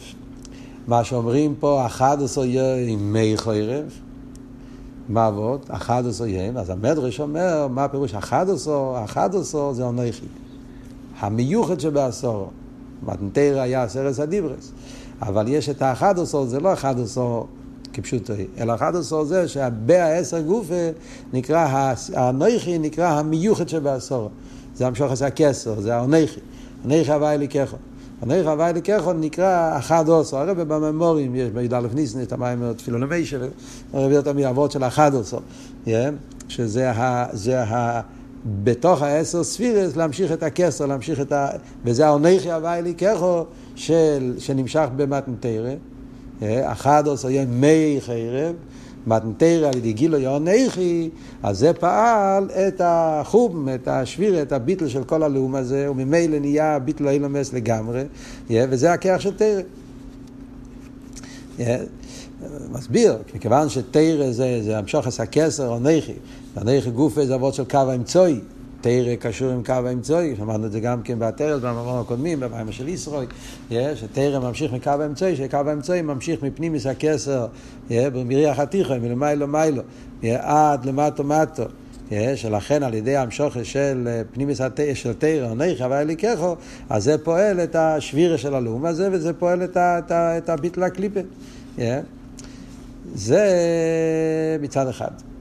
מה 0.88 1.04
שאומרים 1.04 1.56
פה, 1.60 1.86
אחד 1.86 2.18
עשו 2.22 2.44
עם 2.88 3.14
מי 3.14 3.34
חוירב, 3.38 4.00
עבוד? 5.16 5.66
אחד 5.70 6.04
עשו 6.08 6.26
יום, 6.26 6.58
אז 6.58 6.70
המדרש 6.70 7.20
אומר, 7.20 7.68
מה 7.68 7.84
הפירוש 7.84 8.14
אחד 8.14 8.50
עשו? 8.50 8.96
אחד 9.04 9.36
עשו 9.36 9.74
זה 9.74 9.84
אונכי. 9.84 10.26
המיוחד 11.20 11.80
שבעשור. 11.80 12.52
מתנתר 13.04 13.60
היה 13.60 13.88
סרס 13.88 14.20
הדיברס. 14.20 14.72
אבל 15.22 15.48
יש 15.48 15.70
את 15.70 15.82
האחד 15.82 16.20
עשו, 16.20 16.48
זה 16.48 16.60
לא 16.60 16.74
אחד 16.74 17.00
עשו 17.00 17.48
כפשוטו, 17.94 18.34
אלא 18.58 18.76
אחד 18.76 18.96
עשו 18.96 19.26
זה 19.26 19.48
שהבה 19.48 20.06
העשר 20.06 20.42
גופה 20.42 20.90
נקרא, 21.34 21.94
האנכי 22.14 22.78
נקרא 22.78 23.08
המיוחד 23.08 23.70
שבעשור. 23.70 24.30
זה 24.76 24.88
המשוך 24.88 25.12
עשה 25.12 25.30
כסר, 25.30 25.82
זה 25.82 25.96
האנכי. 25.96 26.40
אנכי 26.86 27.12
הווי 27.12 27.38
לקחו. 27.38 27.78
הנערך 28.22 28.48
הווי 28.48 28.74
לקחו 28.74 29.14
נקרא 29.14 29.78
אחד 29.78 30.06
עשו. 30.10 30.38
הרב 30.38 30.62
בממורים 30.62 31.36
יש 31.36 31.50
בי"א 31.50 31.88
ניסן 31.94 32.22
את 32.22 32.34
המים 32.34 32.74
תפילו 32.74 32.98
נמיישה, 32.98 33.38
הרב 33.94 34.06
הביא 34.06 34.18
אותם 34.18 34.36
מאבות 34.36 34.72
של 34.72 34.84
אחד 34.84 35.12
עשו. 35.16 35.40
שזה 36.48 36.92
ה... 36.92 37.26
זה 37.32 37.64
ה... 37.64 38.02
בתוך 38.64 39.02
העשר 39.02 39.44
ספירס 39.44 39.96
להמשיך 39.96 40.32
את 40.32 40.44
הכסר, 40.44 40.86
להמשיך 40.86 41.22
את 41.22 41.32
ה... 41.32 41.48
וזה 41.86 42.06
העונכי 42.06 42.52
הווי 42.52 42.82
לקחו 42.82 43.44
של... 43.76 44.34
שנמשך 44.38 44.88
במתנתרא. 44.96 45.74
אחד 46.64 47.08
עשו 47.08 47.30
יהיה 47.30 47.46
מי 47.46 47.98
חרב. 48.00 48.56
מתנתרא 49.08 49.68
על 49.68 49.78
ידי 49.78 49.94
גילו 49.94 50.18
יעונכי, 50.18 51.10
אז 51.44 51.60
זה 51.60 51.74
פעל 51.74 52.50
את 52.68 52.82
החום, 52.84 53.70
את 53.76 53.88
השביר, 53.88 54.42
את 54.42 54.52
הביטל 54.52 54.88
של 54.88 55.04
כל 55.04 55.24
הלאום 55.24 55.56
הזה, 55.56 55.92
וממילא 55.92 56.40
נהיה 56.40 56.80
ביטל 56.80 57.08
האילומס 57.08 57.54
לגמרי, 57.54 58.04
וזה 58.50 58.94
הכיח 58.94 59.20
של 59.20 59.32
תרא. 59.34 59.62
מסביר, 62.72 63.18
מכיוון 63.36 63.70
שתרא 63.70 64.32
זה, 64.32 64.78
המשוך 64.78 65.08
עשה 65.08 65.26
כסר 65.26 65.68
או 65.68 65.80
נכי, 65.80 66.14
והנכי 66.56 66.92
גופה 66.92 67.26
זה 67.26 67.36
אבות 67.36 67.54
של 67.54 67.64
קו 67.64 67.78
האמצעי, 67.78 68.40
תרא 68.84 69.16
קשור 69.16 69.52
עם 69.52 69.64
קו 69.64 69.74
האמצעי, 69.74 70.36
שמענו 70.36 70.66
את 70.66 70.72
זה 70.72 70.80
גם 70.80 71.02
כן 71.02 71.20
בעטרת, 71.20 71.62
במאמרים 71.62 72.00
הקודמים, 72.00 72.40
במים 72.40 72.72
של 72.72 72.88
ישראל, 72.88 73.26
שתרא 73.72 74.40
ממשיך 74.40 74.74
מקו 74.74 74.90
האמצעי, 74.90 75.36
שקו 75.36 75.58
האמצעי 75.58 76.02
ממשיך 76.02 76.44
מפנימיס 76.44 76.86
הכסר, 76.86 77.48
במריח 77.90 78.60
התיכון, 78.60 79.00
מלמיילו 79.00 79.48
מיילו, 79.48 79.82
עד 80.40 80.86
למטו 80.86 81.24
מטו. 81.24 81.64
שלכן 82.36 82.84
על 82.84 82.94
ידי 82.94 83.18
המשוכר 83.18 83.64
של 83.64 84.22
פנימיס 84.34 84.62
של 84.94 85.14
תרא, 85.14 85.54
נכי 85.54 85.86
אבל 85.86 85.96
אליקחו, 85.96 86.56
אז 86.90 87.04
זה 87.04 87.18
פועל 87.18 87.60
את 87.60 87.76
השבירה 87.76 88.38
של 88.38 88.56
הלאום 88.56 88.86
הזה, 88.86 89.10
וזה 89.12 89.34
פועל 89.34 89.64
את, 89.64 89.78
את, 89.78 90.12
את 90.12 90.50
הביטל 90.50 90.84
הקליפה. 90.84 91.20
זה 93.16 93.48
מצד 94.62 94.88
אחד. 94.88 95.33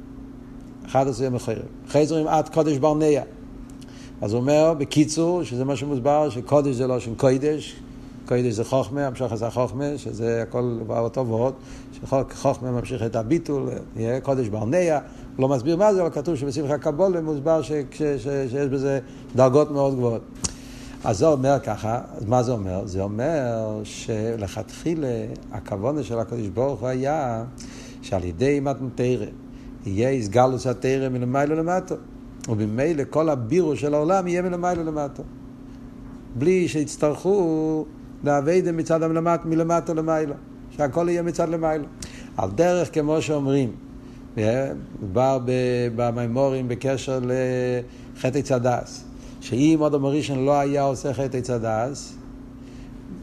אחד 0.92 1.08
עשרה 1.08 1.30
מחרב. 1.30 1.62
אחרי 1.88 2.06
זה 2.06 2.14
אומרים 2.14 2.34
עד 2.34 2.48
קודש 2.48 2.76
ברנע. 2.76 3.20
אז 4.20 4.32
הוא 4.32 4.40
אומר, 4.40 4.74
בקיצור, 4.78 5.42
שזה 5.42 5.64
מה 5.64 5.76
שמוסבר, 5.76 6.30
שקודש 6.30 6.74
זה 6.74 6.86
לא 6.86 7.00
שם 7.00 7.14
קודש, 7.14 7.76
קודש 8.28 8.52
זה 8.52 8.64
חוכמה, 8.64 9.06
המשוך 9.06 9.34
זה 9.34 9.50
חוכמה, 9.50 9.84
שזה 9.96 10.42
הכל 10.42 10.78
אותו 10.88 11.26
ועוד, 11.26 11.54
שחוכמה 11.92 12.70
ממשיך 12.70 13.02
את 13.02 13.16
הביטול, 13.16 13.68
קודש 14.22 14.48
ברנע, 14.48 14.98
לא 15.38 15.48
מסביר 15.48 15.76
מה 15.76 15.94
זה, 15.94 16.02
אבל 16.02 16.10
כתוב 16.10 16.36
שבשמחה 16.36 16.78
קבולה 16.78 17.20
מוסבר 17.20 17.62
ש, 17.62 17.72
ש, 17.90 18.02
ש, 18.02 18.24
שיש 18.50 18.68
בזה 18.68 19.00
דרגות 19.36 19.70
מאוד 19.70 19.94
גבוהות. 19.94 20.22
אז 21.04 21.18
זה 21.18 21.26
אומר 21.26 21.58
ככה, 21.64 22.00
אז 22.16 22.24
מה 22.24 22.42
זה 22.42 22.52
אומר? 22.52 22.86
זה 22.86 23.02
אומר 23.02 23.80
שלכתחילה 23.84 25.24
הכוונה 25.52 26.02
של 26.02 26.18
הקדוש 26.18 26.48
ברוך 26.48 26.80
הוא 26.80 26.88
היה 26.88 27.44
שעל 28.02 28.24
ידי 28.24 28.60
מתנתרא 28.60 29.26
יהיה 29.86 30.08
איסגלוס 30.08 30.66
התרא 30.66 31.08
מלמיילו 31.08 31.56
למטו. 31.56 31.94
ובמילא 32.48 33.02
כל 33.10 33.28
הבירו 33.28 33.76
של 33.76 33.94
העולם 33.94 34.26
יהיה 34.26 34.42
מלמיילו 34.42 34.84
למטו. 34.84 35.22
בלי 36.34 36.68
שיצטרכו 36.68 37.84
לאביידם 38.24 38.76
מצד 38.76 39.02
המלמט, 39.02 39.40
מלמטו 39.44 39.94
למיילו. 39.94 40.34
שהכל 40.76 41.06
יהיה 41.08 41.22
מצד 41.22 41.48
למיילו. 41.48 41.84
על 42.36 42.50
דרך 42.50 42.94
כמו 42.94 43.22
שאומרים, 43.22 43.72
מדובר 44.36 45.38
במימורים 45.96 46.68
בקשר 46.68 47.20
לחטא 47.22 48.40
צדס, 48.40 49.04
שאם 49.40 49.76
עוד 49.80 49.94
המורישן 49.94 50.38
לא 50.38 50.58
היה 50.60 50.82
עושה 50.82 51.14
חטא 51.14 51.40
צדס, 51.40 52.16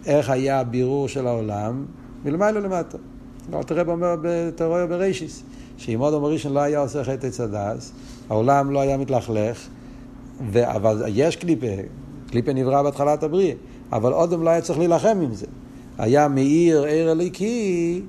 איך 0.06 0.30
היה 0.30 0.60
הבירור 0.60 1.08
של 1.08 1.28
העולם? 1.28 1.86
מלמיילו 2.26 2.62
למטה. 2.62 2.98
תראה 3.65 3.84
אומר 3.88 4.15
בתיאוריה 4.22 4.86
ברישיס, 4.86 5.43
שאם 5.79 5.99
עוד 5.99 6.13
המורישן 6.13 6.53
לא 6.53 6.59
היה 6.59 6.79
עושה 6.79 7.03
חטא 7.03 7.29
צדס, 7.29 7.91
העולם 8.29 8.71
לא 8.71 8.79
היה 8.79 8.97
מתלכלך, 8.97 9.67
ו... 10.51 10.71
אבל 10.71 11.03
יש 11.07 11.35
קליפה, 11.35 11.67
קליפה 12.31 12.53
נברא 12.53 12.83
בהתחלת 12.83 13.23
הבריאה, 13.23 13.53
אבל 13.91 14.13
אודם 14.13 14.43
לא 14.43 14.49
היה 14.49 14.61
צריך 14.61 14.79
להילחם 14.79 15.17
עם 15.23 15.33
זה. 15.33 15.45
היה 15.97 16.27
מאיר 16.27 16.83
עיר 16.83 17.11
אליקי, 17.11 18.01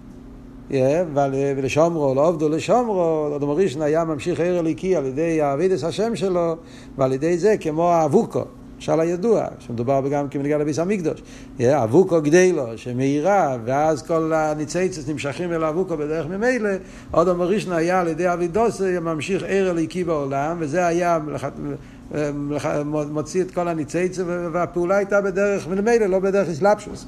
ולשומרו, 1.56 2.14
לא 2.14 2.28
עובדו 2.28 2.48
לשומרו, 2.48 3.36
אדם 3.36 3.50
ראשון 3.50 3.82
היה 3.82 4.04
ממשיך 4.04 4.40
עיר 4.40 4.58
אליקי 4.58 4.96
על 4.96 5.06
ידי 5.06 5.38
אבידס 5.42 5.84
השם 5.84 6.16
שלו, 6.16 6.56
ועל 6.96 7.12
ידי 7.12 7.38
זה 7.38 7.56
כמו 7.60 7.90
האבוקו. 7.90 8.44
משל 8.80 9.00
הידוע, 9.00 9.44
שמדובר 9.58 10.02
גם 10.10 10.28
כמנהיגה 10.28 10.58
לביס 10.58 10.78
המקדוש. 10.78 11.22
אבוקו 11.60 12.22
גדי 12.22 12.52
לו, 12.52 12.66
שמאירה, 12.76 13.56
ואז 13.64 14.02
כל 14.02 14.32
הניציצס 14.34 15.08
נמשכים 15.08 15.52
אל 15.52 15.64
אבוקו 15.64 15.96
בדרך 15.96 16.26
ממילא, 16.26 16.70
עוד 17.10 17.28
המורישנה 17.28 17.76
היה 17.76 18.00
על 18.00 18.08
ידי 18.08 18.32
אבידוס 18.32 18.80
ממשיך 18.80 19.42
ער 19.46 19.70
אליקי 19.70 20.04
בעולם, 20.04 20.56
וזה 20.60 20.86
היה 20.86 21.18
מוציא 23.10 23.42
את 23.42 23.50
כל 23.50 23.68
הניציצס, 23.68 24.22
והפעולה 24.52 24.96
הייתה 24.96 25.20
בדרך 25.20 25.68
ממילא, 25.68 26.06
לא 26.06 26.18
בדרך 26.18 26.48
אסלאפשוס. 26.48 27.06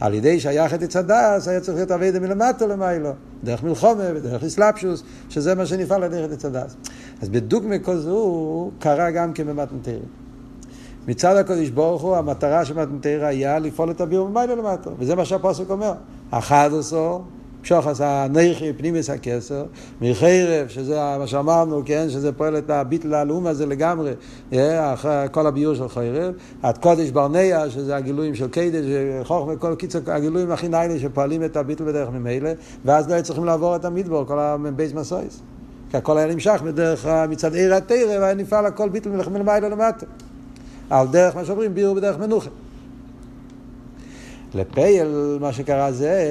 על 0.00 0.14
ידי 0.14 0.40
שייך 0.40 0.74
את 0.74 0.96
הדס, 0.96 1.48
היה 1.48 1.60
צריך 1.60 1.76
להיות 1.76 1.90
אביידה 1.90 2.20
מלמטה 2.20 2.66
למיילו, 2.66 3.10
דרך 3.44 3.62
מלחומה 3.62 4.04
ודרך 4.14 4.44
אסלאפשוס, 4.44 5.02
שזה 5.28 5.54
מה 5.54 5.66
שנפעל 5.66 6.02
על 6.02 6.10
דרך 6.10 6.44
הדס. 6.44 6.76
אז 7.22 7.28
בדוגמא 7.28 7.76
כזו 7.84 8.70
קרה 8.78 9.10
גם 9.10 9.32
במתנתרים. 9.46 10.20
מצד 11.10 11.36
הקודש 11.36 11.68
ברוך 11.68 12.02
הוא, 12.02 12.16
המטרה 12.16 12.64
של 12.64 12.74
מתנתרא 12.74 13.26
היה 13.26 13.58
לפעול 13.58 13.90
את 13.90 14.00
הביאור 14.00 14.28
ממילא 14.28 14.54
למטה, 14.54 14.90
וזה 14.98 15.14
מה 15.14 15.24
שהפוסק 15.24 15.70
אומר. 15.70 15.92
אחד 16.30 16.70
עשור, 16.78 17.24
שוחס 17.62 18.00
הנכי 18.00 18.72
פנימיס 18.72 19.10
הכסר, 19.10 19.64
מחרב, 20.00 20.68
שזה 20.68 21.16
מה 21.18 21.26
שאמרנו, 21.26 21.82
כן, 21.84 22.06
שזה 22.08 22.32
פועל 22.32 22.58
את 22.58 22.70
הביטל 22.70 23.14
הלאום 23.14 23.46
הזה 23.46 23.66
לגמרי, 23.66 24.12
אחרי 24.52 25.26
כל 25.30 25.46
הביור 25.46 25.74
של 25.74 25.88
חרב, 25.88 26.34
עד 26.62 26.78
קודש 26.78 27.10
ברנע, 27.10 27.70
שזה 27.70 27.96
הגילויים 27.96 28.34
של 28.34 28.48
קדש, 28.48 28.84
חוכמה, 29.22 29.56
כל 29.56 29.74
קיצור, 29.74 30.00
הגילויים 30.06 30.50
הכי 30.50 30.68
ניילה 30.68 30.98
שפועלים 30.98 31.44
את 31.44 31.56
הביטל 31.56 31.84
בדרך 31.84 32.08
ממילא, 32.08 32.50
ואז 32.84 33.10
לא 33.10 33.22
צריכים 33.22 33.44
לעבור 33.44 33.76
את 33.76 33.84
המדבור, 33.84 34.24
כל 34.26 34.38
הבייס 34.38 34.92
מסויס. 34.92 35.40
כי 35.90 35.96
הכל 35.96 36.18
היה 36.18 36.26
נמשך 36.26 36.62
בדרך 36.64 37.06
מצד 37.28 37.54
עיר 37.54 37.74
התרא, 37.74 38.18
והיה 38.20 38.34
נפעל 38.34 38.66
הכל 38.66 38.88
ביטל 38.88 39.10
מלמעלה 39.10 39.68
למטה. 39.68 40.06
על 40.90 41.06
דרך 41.06 41.36
מה 41.36 41.44
שאומרים 41.44 41.74
בירו 41.74 41.94
בדרך 41.94 42.18
מנוחה. 42.18 42.50
לפייל 44.54 45.38
מה 45.40 45.52
שקרה 45.52 45.92
זה 45.92 46.24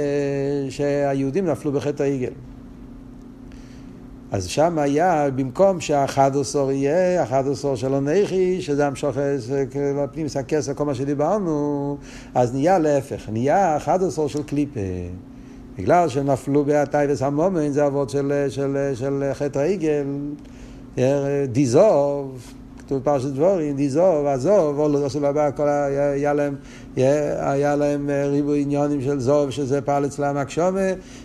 שהיהודים 0.70 1.46
נפלו 1.46 1.72
בחטא 1.72 2.04
העיגל. 2.04 2.32
אז 4.32 4.46
שם 4.46 4.80
היה, 4.80 5.30
במקום 5.36 5.82
שהאחד 5.82 6.32
עשור 6.38 6.72
יהיה, 6.72 7.24
אחד 7.24 7.48
עשור 7.48 7.76
של 7.76 7.94
הנכי, 7.94 8.62
שזה 8.62 8.88
המשוכס, 8.88 9.50
פנים 10.12 10.26
הכסף, 10.40 10.74
כל 10.74 10.86
מה 10.86 10.96
שדיברנו, 10.96 11.98
אז 12.36 12.54
נהיה 12.54 12.80
להפך, 12.80 13.30
נהיה 13.30 13.78
אחד 13.78 14.04
עשור 14.04 14.30
של 14.30 14.44
קליפה. 14.44 14.80
בגלל 15.78 16.10
שנפלו 16.10 16.66
באטייבס 16.66 17.22
המומן, 17.22 17.72
זה 17.72 17.88
אבות 17.88 18.10
של, 18.10 18.46
של, 18.50 18.92
של 18.96 19.32
חטא 19.34 19.60
העיגל, 19.60 20.06
דיזוב, 21.48 22.54
כתוב 22.90 23.04
פרשת 23.04 23.28
דבורים, 23.28 23.76
דיזוב, 23.76 24.26
עזוב, 24.26 24.80
או 24.80 24.90
לא 24.90 25.06
עשו 25.06 25.20
לבא, 25.20 25.52
כל 25.52 25.68
היה 25.68 26.34
להם, 26.34 26.56
היה 26.96 27.76
להם 27.76 28.10
אה, 28.10 28.28
ריבוי 28.28 28.62
עניונים 28.62 29.02
של 29.02 29.20
זוב, 29.20 29.50
שזה 29.50 29.82
פעל 29.82 30.06
אצלם 30.06 30.38
הקשומה, 30.38 30.80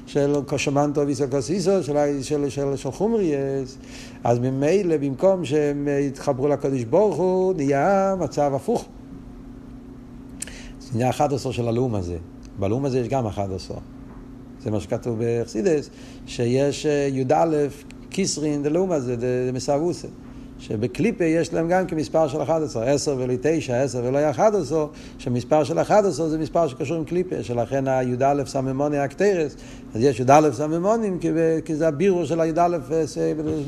של 0.07 0.35
קושמנטו 0.47 1.07
ויסוקוסיסו, 1.07 1.83
של, 1.83 2.23
של, 2.23 2.49
של, 2.49 2.77
של 2.77 2.91
חומריאס. 2.91 3.79
אז 4.25 4.39
ממילא, 4.39 4.97
במקום 4.97 5.45
שהם 5.45 5.89
יתחברו 6.01 6.49
לקדוש 6.49 6.85
ברוך 6.85 7.17
הוא, 7.17 7.55
נהיה 7.55 8.15
מצב 8.19 8.53
הפוך. 8.55 8.85
זה 10.81 10.99
נהיה 10.99 11.11
11 11.11 11.53
של 11.53 11.69
הלאום 11.69 11.95
הזה. 11.95 12.17
בלאום 12.59 12.85
הזה 12.85 12.99
יש 12.99 13.09
גם 13.09 13.27
11. 13.27 13.77
זה 14.63 14.71
מה 14.71 14.81
שכתוב 14.81 15.19
באכסידס, 15.19 15.91
שיש 16.27 16.87
אה, 16.87 17.09
י"א 17.13 17.67
כיסרין 18.11 18.63
דלאום 18.63 18.93
הזה, 18.93 19.17
דמסאבוסה. 19.51 20.09
שבקליפה 20.69 21.25
יש 21.25 21.53
להם 21.53 21.69
גם 21.69 21.87
כמספר 21.87 22.29
של 22.29 22.43
11, 22.43 22.85
10 22.85 23.17
ולא 23.19 23.35
9, 23.41 23.83
10 23.83 24.01
ולא 24.05 24.31
11, 24.31 24.87
שמספר 25.19 25.65
של 25.65 25.79
11 25.81 26.29
זה 26.29 26.39
מספר 26.39 26.69
שקשור 26.69 26.97
עם 26.97 27.05
קליפה, 27.05 27.43
שלכן 27.43 27.89
הי"א 27.89 28.45
סממוני 28.47 28.99
הקטרס, 28.99 29.57
אז 29.95 30.03
יש 30.03 30.21
י"א 30.21 30.51
סממונים, 30.53 31.19
כי 31.65 31.77
זה 31.77 31.89
הבירו 31.89 32.27
של 32.27 32.41
הי"א 32.41 32.77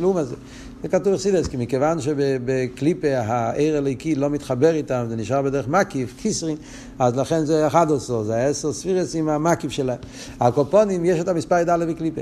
לום 0.01 0.17
הזה. 0.17 0.35
זה 0.83 0.89
כתוב 0.89 1.15
אכסידס, 1.15 1.49
כי 1.49 1.57
מכיוון 1.57 2.01
שבקליפה 2.01 3.19
העיר 3.19 3.77
הליקי 3.77 4.15
לא 4.15 4.31
מתחבר 4.31 4.75
איתם, 4.75 5.07
זה 5.09 5.17
נשאר 5.17 5.43
בדרך 5.43 5.69
מקיף, 5.69 6.15
קיסרין, 6.17 6.57
אז 6.99 7.17
לכן 7.17 7.45
זה 7.45 7.67
11, 7.67 8.25
זה 8.25 8.37
10 8.45 8.73
ספירס 8.73 9.15
עם 9.15 9.29
המקיף 9.29 9.71
שלהם. 9.71 9.99
הקופונים 10.41 11.05
יש 11.05 11.21
את 11.21 11.29
המספר 11.29 11.59
י"א 11.59 11.85
בקליפה. 11.89 12.21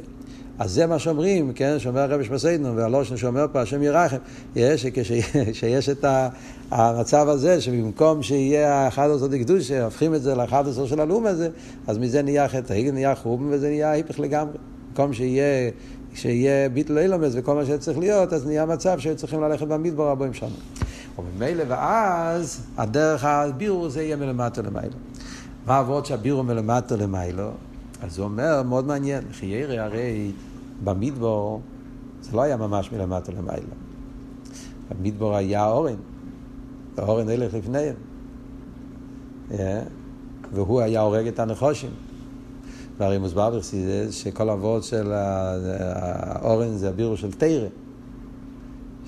אז 0.59 0.73
זה 0.73 0.87
מה 0.87 0.99
שאומרים, 0.99 1.53
כן, 1.53 1.79
שאומר 1.79 2.01
הרבי 2.01 2.25
שמסיידנו, 2.25 2.77
והלושן 2.77 3.17
שאומר 3.17 3.47
פה, 3.53 3.61
השם 3.61 3.83
ירחם, 3.83 4.17
יש, 4.57 4.87
שיש 5.53 5.89
את 5.89 6.05
המצב 6.71 7.29
הזה, 7.29 7.61
שבמקום 7.61 8.23
שיהיה 8.23 8.75
האחד 8.75 9.09
עשר 9.11 9.27
דקדושה, 9.27 9.85
הופכים 9.85 10.15
את 10.15 10.23
זה 10.23 10.35
לאחד 10.35 10.69
עשר 10.69 10.87
של 10.87 11.01
הלאום 11.01 11.27
הזה, 11.27 11.49
אז 11.87 11.99
מזה 11.99 12.23
נהיה 12.23 12.49
חטא, 12.49 12.91
נהיה 12.93 13.15
חום, 13.15 13.49
וזה 13.51 13.69
נהיה 13.69 13.91
ההיפך 13.91 14.21
לגמרי. 14.21 14.59
במקום 14.89 15.13
שיהיה, 15.13 15.71
שיהיה 16.15 16.69
ביטל 16.69 16.99
אילומס 16.99 17.33
וכל 17.35 17.55
מה 17.55 17.67
שצריך 17.67 17.99
להיות, 17.99 18.33
אז 18.33 18.47
נהיה 18.47 18.67
מצב 18.67 18.99
שהיו 18.99 19.17
צריכים 19.17 19.41
ללכת 19.41 19.67
במדבר 19.67 20.11
הבאים 20.11 20.35
שם. 20.35 20.47
וממילא, 21.19 21.65
ואז 21.69 22.61
הדרך 22.77 23.25
הבירו 23.25 23.91
זה 23.91 24.03
יהיה 24.03 24.17
מלמטה 24.17 24.63
למיילו. 24.63 24.97
מה 25.67 25.79
עבוד 25.79 26.07
שהבירו 26.07 26.43
מלמטה 26.43 26.97
למיילו? 26.97 27.51
אז 28.05 28.19
הוא 28.19 28.25
אומר, 28.25 28.63
מאוד 28.63 28.87
מעניין, 28.87 29.25
חיירי 29.33 29.79
הרי 29.79 30.33
במדבור 30.85 31.61
זה 32.21 32.37
לא 32.37 32.43
היה 32.43 32.57
ממש 32.57 32.93
מלמטה 32.93 33.33
למעלה. 33.33 33.63
במדבור 34.91 35.37
היה 35.37 35.67
אורן, 35.67 35.97
ואורן 36.97 37.29
הלך 37.29 37.55
לפניהם. 37.55 37.95
Yeah. 39.51 39.55
והוא 40.53 40.81
היה 40.81 41.01
הורג 41.01 41.27
את 41.27 41.39
הנחושים. 41.39 41.91
והרי 42.99 43.19
מוסבר 43.19 43.59
בחסידס 43.59 44.15
שכל 44.15 44.51
אבות 44.51 44.85
של 44.85 45.13
האורן 45.13 46.77
זה 46.77 46.89
הבירו 46.89 47.17
של 47.17 47.33
תרא. 47.33 47.69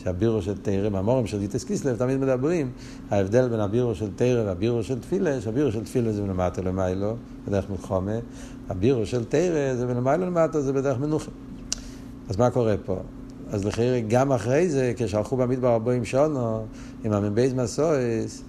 שהבירור 0.07 0.43
של 0.43 0.55
תורה, 0.63 0.89
מאמרים 0.89 1.27
של 1.27 1.39
י"ט 1.39 1.65
כסלו 1.65 1.97
תמיד 1.97 2.19
מדברים, 2.19 2.71
ההבדל 3.11 3.49
בין 3.49 3.61
הבירור 3.61 3.95
של 3.95 4.09
תורה 4.17 4.43
והבירור 4.47 4.83
של 4.83 5.01
תפילה, 5.01 5.41
שהבירור 5.41 5.73
של 5.73 5.85
תפילה 5.85 6.13
זה 6.13 6.23
מלמטה 6.23 6.63
למעלה, 6.63 7.17
בדרך 7.49 7.71
מלחמה, 7.71 8.13
הבירור 8.69 9.07
של 9.07 9.25
תורה 9.25 9.75
זה 9.75 9.87
מלמעלה 9.87 10.27
למטה, 10.27 10.61
זה 10.61 10.73
בדרך 10.73 10.99
מנוחה. 10.99 11.31
אז 12.29 12.37
מה 12.37 12.51
קורה 12.51 12.75
פה? 12.85 12.99
אז 13.51 13.65
לכן 13.65 14.05
גם 14.09 14.33
אחרי 14.33 14.69
זה, 14.69 14.93
כשהלכו 14.97 15.37
במדבר 15.37 15.73
ארבעים 15.73 16.05
שנה, 16.05 16.65
עם 17.05 17.13
המ"ב 17.13 17.55
מסעות, 17.55 18.43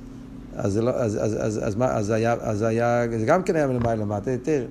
אז, 0.56 0.74
זה 0.74 0.82
לא, 0.82 0.92
אז, 0.92 1.18
אז, 1.22 1.38
אז, 1.40 1.68
אז, 1.68 1.76
מה, 1.76 1.86
אז, 1.86 2.10
היה, 2.10 2.36
אז 2.40 2.62
היה, 2.62 3.04
זה 3.20 3.26
גם 3.26 3.44
כן 3.44 3.56
היה 3.56 3.68
מלמעלה 3.68 3.96
למטה 3.96 4.32
יותר. 4.32 4.66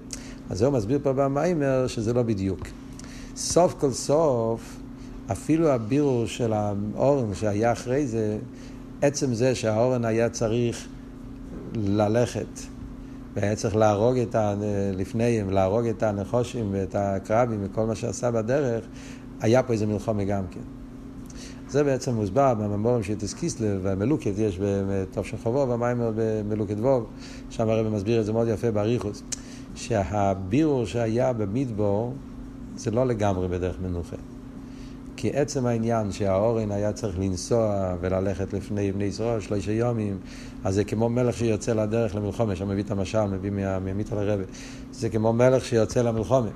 אז 0.50 0.58
זהו 0.58 0.72
מסביר 0.72 0.98
פה 1.02 1.12
במאמר 1.12 1.86
שזה 1.86 2.12
לא 2.12 2.22
בדיוק. 2.22 2.60
סוף 3.36 3.74
כל 3.78 3.90
סוף, 3.90 4.76
אפילו 5.32 5.68
הבירו 5.68 6.26
של 6.26 6.52
האורן 6.52 7.34
שהיה 7.34 7.72
אחרי 7.72 8.06
זה, 8.06 8.38
עצם 9.02 9.34
זה 9.34 9.54
שהאורן 9.54 10.04
היה 10.04 10.28
צריך 10.28 10.86
ללכת 11.74 12.60
והיה 13.34 13.56
צריך 13.56 13.76
להרוג 13.76 14.18
את 14.18 14.34
ה... 14.34 14.54
לפניהם, 14.96 15.50
להרוג 15.50 15.86
את 15.86 16.02
הנחושים 16.02 16.68
ואת 16.72 16.94
הקרבים 16.94 17.60
וכל 17.62 17.86
מה 17.86 17.94
שעשה 17.94 18.30
בדרך, 18.30 18.84
היה 19.40 19.62
פה 19.62 19.72
איזה 19.72 19.86
מלחמה 19.86 20.24
גם 20.24 20.42
כן. 20.50 20.60
זה 21.68 21.84
בעצם 21.84 22.14
מוסבר 22.14 22.54
בממורים 22.54 23.02
של 23.02 23.14
תסקיסלב 23.14 23.80
והמלוקת, 23.82 24.32
יש 24.38 24.58
בטוב 24.62 25.24
של 25.24 25.36
חובוב, 25.36 25.70
המיימר 25.70 26.12
במלוקת 26.16 26.76
ווב, 26.78 27.06
שם 27.50 27.68
הרב 27.68 27.88
מסביר 27.88 28.20
את 28.20 28.26
זה 28.26 28.32
מאוד 28.32 28.48
יפה 28.48 28.70
באריכוס, 28.70 29.22
שהבירור 29.74 30.86
שהיה 30.86 31.32
במדבור 31.32 32.14
זה 32.76 32.90
לא 32.90 33.06
לגמרי 33.06 33.48
בדרך 33.48 33.76
מנוחה. 33.82 34.16
כי 35.16 35.30
עצם 35.34 35.66
העניין 35.66 36.12
שהאורן 36.12 36.70
היה 36.70 36.92
צריך 36.92 37.18
לנסוע 37.18 37.94
וללכת 38.00 38.52
לפני 38.52 38.92
בני 38.92 39.04
ישראל 39.04 39.40
שלושה 39.40 39.72
יומים, 39.72 40.18
אז 40.64 40.74
זה 40.74 40.84
כמו 40.84 41.08
מלך 41.08 41.36
שיוצא 41.36 41.72
לדרך 41.72 42.14
למלחומה, 42.14 42.56
שם 42.56 42.68
מביא 42.68 42.82
את 42.82 42.90
המשל, 42.90 43.24
מביא 43.24 43.50
מהמיטה 43.50 44.14
לרבה. 44.14 44.44
זה 44.92 45.08
כמו 45.08 45.32
מלך 45.32 45.64
שיוצא 45.64 46.02
למלחומה. 46.02 46.48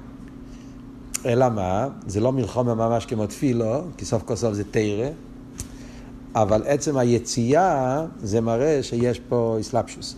אלא 1.26 1.48
מה? 1.48 1.88
זה 2.06 2.20
לא 2.20 2.32
מלחומה 2.32 2.74
ממש 2.74 3.06
כמו 3.06 3.26
תפילו, 3.26 3.82
כי 3.96 4.04
סוף 4.04 4.22
כל 4.22 4.36
סוף 4.36 4.54
זה 4.54 4.64
תרא, 4.70 5.08
אבל 6.34 6.62
עצם 6.66 6.96
היציאה 6.96 8.06
זה 8.22 8.40
מראה 8.40 8.82
שיש 8.82 9.20
פה 9.28 9.56
אסלאפשוס. 9.60 10.16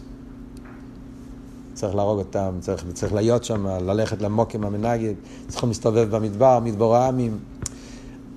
צריך 1.74 1.94
להרוג 1.94 2.18
אותם, 2.18 2.54
צריך, 2.60 2.84
צריך 2.92 3.14
להיות 3.14 3.44
שם, 3.44 3.66
ללכת 3.66 4.22
למוקים 4.22 4.64
המנגד, 4.64 5.14
צריכים 5.48 5.68
להסתובב 5.68 6.16
במדבר, 6.16 6.60
מדבור 6.60 6.96
העמים. 6.96 7.38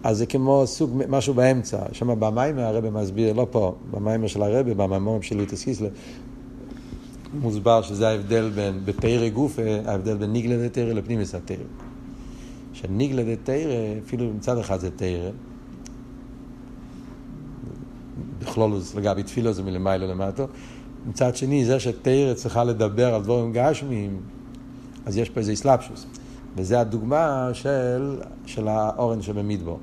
אז 0.06 0.18
זה 0.18 0.26
כמו 0.26 0.64
סוג, 0.68 1.04
משהו 1.10 1.34
באמצע. 1.34 1.80
שם 1.92 2.20
במיימר 2.20 2.62
הרב 2.62 2.90
מסביר, 2.90 3.34
לא 3.34 3.48
פה, 3.52 3.76
במיימר 3.92 4.28
של 4.28 4.42
הרב, 4.42 4.70
במיימר 4.70 5.22
של 5.22 5.38
ליטס 5.38 5.64
קיסלר, 5.64 5.90
מוסבר 7.42 7.82
שזה 7.82 8.10
ההבדל 8.10 8.52
בין, 8.56 8.80
בפרא 8.86 9.30
גוף, 9.30 9.60
ההבדל 9.86 10.18
בין 10.18 10.32
ניגלה 10.32 10.68
דתרא 10.68 10.94
לפנימיס 10.94 11.36
התרא. 11.36 11.64
שניגלה 12.74 13.36
דתרא, 13.36 13.74
אפילו 14.06 14.34
מצד 14.34 14.58
אחד 14.58 14.80
זה 14.80 14.90
תרא, 14.92 15.30
בכלולוס 18.40 18.96
לגבי 18.96 19.24
תפילו 19.24 19.54
זה 19.54 19.64
מלמעלה 19.64 20.08
למטה, 20.08 20.46
מצד 21.10 21.36
שני, 21.36 21.66
זה 21.66 21.80
שתרא 21.80 22.34
צריכה 22.34 22.64
לדבר 22.64 23.14
על 23.14 23.22
דבורים 23.22 23.52
גשמיים, 23.54 24.18
אז 25.06 25.18
יש 25.18 25.30
פה 25.30 25.40
איזה 25.40 25.54
אסלאפשוס. 25.54 26.06
וזה 26.58 26.80
הדוגמה 26.80 27.50
של, 27.54 28.20
של 28.46 28.68
האורן 28.68 29.22
שבמדבור. 29.22 29.80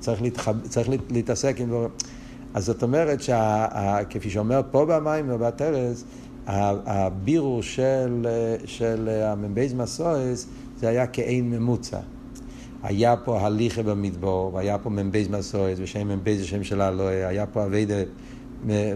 צריך, 0.00 0.22
להתחב, 0.22 0.54
צריך 0.68 0.88
להתעסק 1.10 1.56
עם 1.60 1.68
דברים. 1.68 1.88
אז 2.54 2.64
זאת 2.64 2.82
אומרת, 2.82 3.18
כפי 4.10 4.30
שאומר 4.30 4.60
פה 4.70 4.84
במים 4.84 5.26
ובתרס, 5.28 6.04
הבירור 6.46 7.62
של, 7.62 8.26
של 8.64 9.08
המ"בייז 9.22 9.74
מסועס 9.74 10.46
זה 10.80 10.88
היה 10.88 11.06
כאין 11.06 11.50
ממוצע. 11.50 11.98
היה 12.82 13.16
פה 13.16 13.40
הליכה 13.40 13.82
במדבור, 13.82 14.54
והיה 14.54 14.78
פה 14.78 14.90
מ"בייז 14.90 15.28
מסועס, 15.28 15.78
ושם 15.82 16.08
מ"בייז 16.08 16.42
השם 16.42 16.64
של 16.64 16.80
האלוהי, 16.80 17.24
היה 17.24 17.46
פה 17.46 17.64
אביידה 17.64 17.94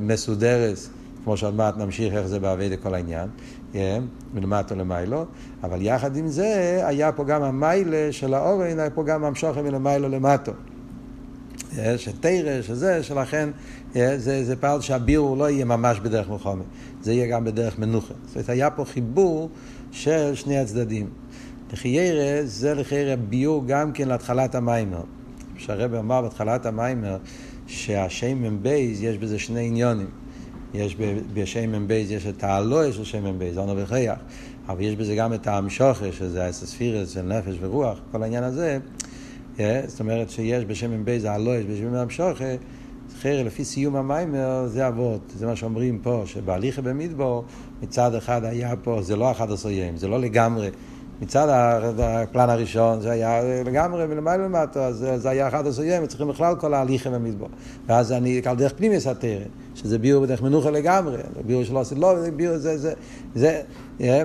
מסודרס. 0.00 0.90
כמו 1.24 1.36
שעוד 1.36 1.54
מעט 1.54 1.76
נמשיך 1.76 2.14
איך 2.14 2.26
זה 2.26 2.40
בעבד 2.40 2.70
כל 2.82 2.94
העניין, 2.94 3.28
מלמטו 4.34 4.74
למיילו, 4.74 5.24
אבל 5.62 5.82
יחד 5.82 6.16
עם 6.16 6.28
זה 6.28 6.80
היה 6.84 7.12
פה 7.12 7.24
גם 7.24 7.42
המיילה 7.42 8.12
של 8.12 8.34
האורן, 8.34 8.78
היה 8.78 8.90
פה 8.90 9.02
גם 9.04 9.24
המשוכן 9.24 9.64
מלמיילו 9.64 10.08
למטו. 10.08 10.52
שתרא, 11.96 12.62
שזה, 12.62 13.02
שלכן 13.02 13.48
זה, 13.94 14.44
זה 14.44 14.56
פעל 14.56 14.80
שהביאור 14.80 15.36
לא 15.36 15.50
יהיה 15.50 15.64
ממש 15.64 15.98
בדרך 15.98 16.28
מלחומת, 16.28 16.64
זה 17.02 17.12
יהיה 17.12 17.26
גם 17.26 17.44
בדרך 17.44 17.78
מנוחה. 17.78 18.14
זאת 18.26 18.34
אומרת, 18.36 18.48
היה 18.48 18.70
פה 18.70 18.84
חיבור 18.84 19.48
של 19.90 20.34
שני 20.34 20.58
הצדדים. 20.58 21.10
לחיירא 21.72 22.42
זה 22.44 22.74
לחיירא 22.74 23.14
ביור 23.14 23.64
גם 23.66 23.92
כן 23.92 24.08
להתחלת 24.08 24.54
המיימר. 24.54 25.02
שהרבא 25.58 25.98
אמר 25.98 26.22
בהתחלת 26.22 26.66
המיימר 26.66 27.16
שהשם 27.66 28.42
מבייז 28.42 29.02
יש 29.02 29.18
בזה 29.18 29.38
שני 29.38 29.66
עניונים. 29.66 30.10
יש 30.74 30.96
בשמן 31.34 31.88
בייז, 31.88 32.10
יש 32.10 32.26
את 32.26 32.44
האלוה 32.44 32.92
של 32.92 33.04
שמן 33.04 33.38
בייז, 33.38 33.58
אונו 33.58 33.76
וחייח, 33.76 34.18
אבל 34.68 34.80
יש 34.80 34.96
בזה 34.96 35.14
גם 35.14 35.34
את 35.34 35.46
האמשוכה, 35.46 36.12
שזה 36.12 36.44
האסספירס 36.44 37.10
של 37.10 37.22
נפש 37.22 37.54
ורוח, 37.60 37.98
כל 38.12 38.22
העניין 38.22 38.44
הזה, 38.44 38.70
אה, 38.72 38.78
זאת 39.86 40.00
אומרת 40.00 40.30
שיש 40.30 40.64
בשמן 40.64 41.04
בייז 41.04 41.24
האלוה, 41.24 41.56
יש 41.56 41.66
בשמן 41.66 41.94
המשוכה, 41.94 42.44
אחר 43.18 43.42
לפי 43.42 43.64
סיום 43.64 43.96
המיימר 43.96 44.66
זה 44.66 44.88
אבות, 44.88 45.20
זה 45.36 45.46
מה 45.46 45.56
שאומרים 45.56 45.98
פה, 46.02 46.22
שבהליכה 46.26 46.82
במדבור 46.82 47.44
מצד 47.82 48.14
אחד 48.14 48.44
היה 48.44 48.76
פה, 48.76 49.02
זה 49.02 49.16
לא 49.16 49.30
אחד 49.30 49.50
עשויים, 49.50 49.96
זה 49.96 50.08
לא 50.08 50.20
לגמרי, 50.20 50.68
מצד 51.22 51.46
הפלן 51.98 52.50
הראשון 52.50 53.00
זה 53.00 53.10
היה 53.10 53.40
לגמרי 53.64 54.06
מלמעלה 54.06 54.44
למטה, 54.44 54.86
אז 54.86 55.06
זה 55.16 55.30
היה 55.30 55.48
אחד 55.48 55.66
עשויים, 55.66 56.06
צריכים 56.06 56.28
בכלל 56.28 56.54
כל 56.56 56.74
ההליכה 56.74 57.10
במדבור, 57.10 57.48
ואז 57.86 58.12
אני, 58.12 58.42
על 58.44 58.56
דרך 58.56 58.72
פנימי 58.76 59.00
סתרת. 59.00 59.48
שזה 59.74 59.98
ביור 59.98 60.22
בדרך 60.22 60.42
מנוחה 60.42 60.70
לגמרי, 60.70 61.16
ביור 61.46 61.64
שלא 61.64 61.80
עשית 61.80 61.98
לא, 61.98 62.14
ביור 62.36 62.58
זה, 62.58 62.78
זה, 62.78 62.92
זה, 63.34 63.62
זה 63.98 64.22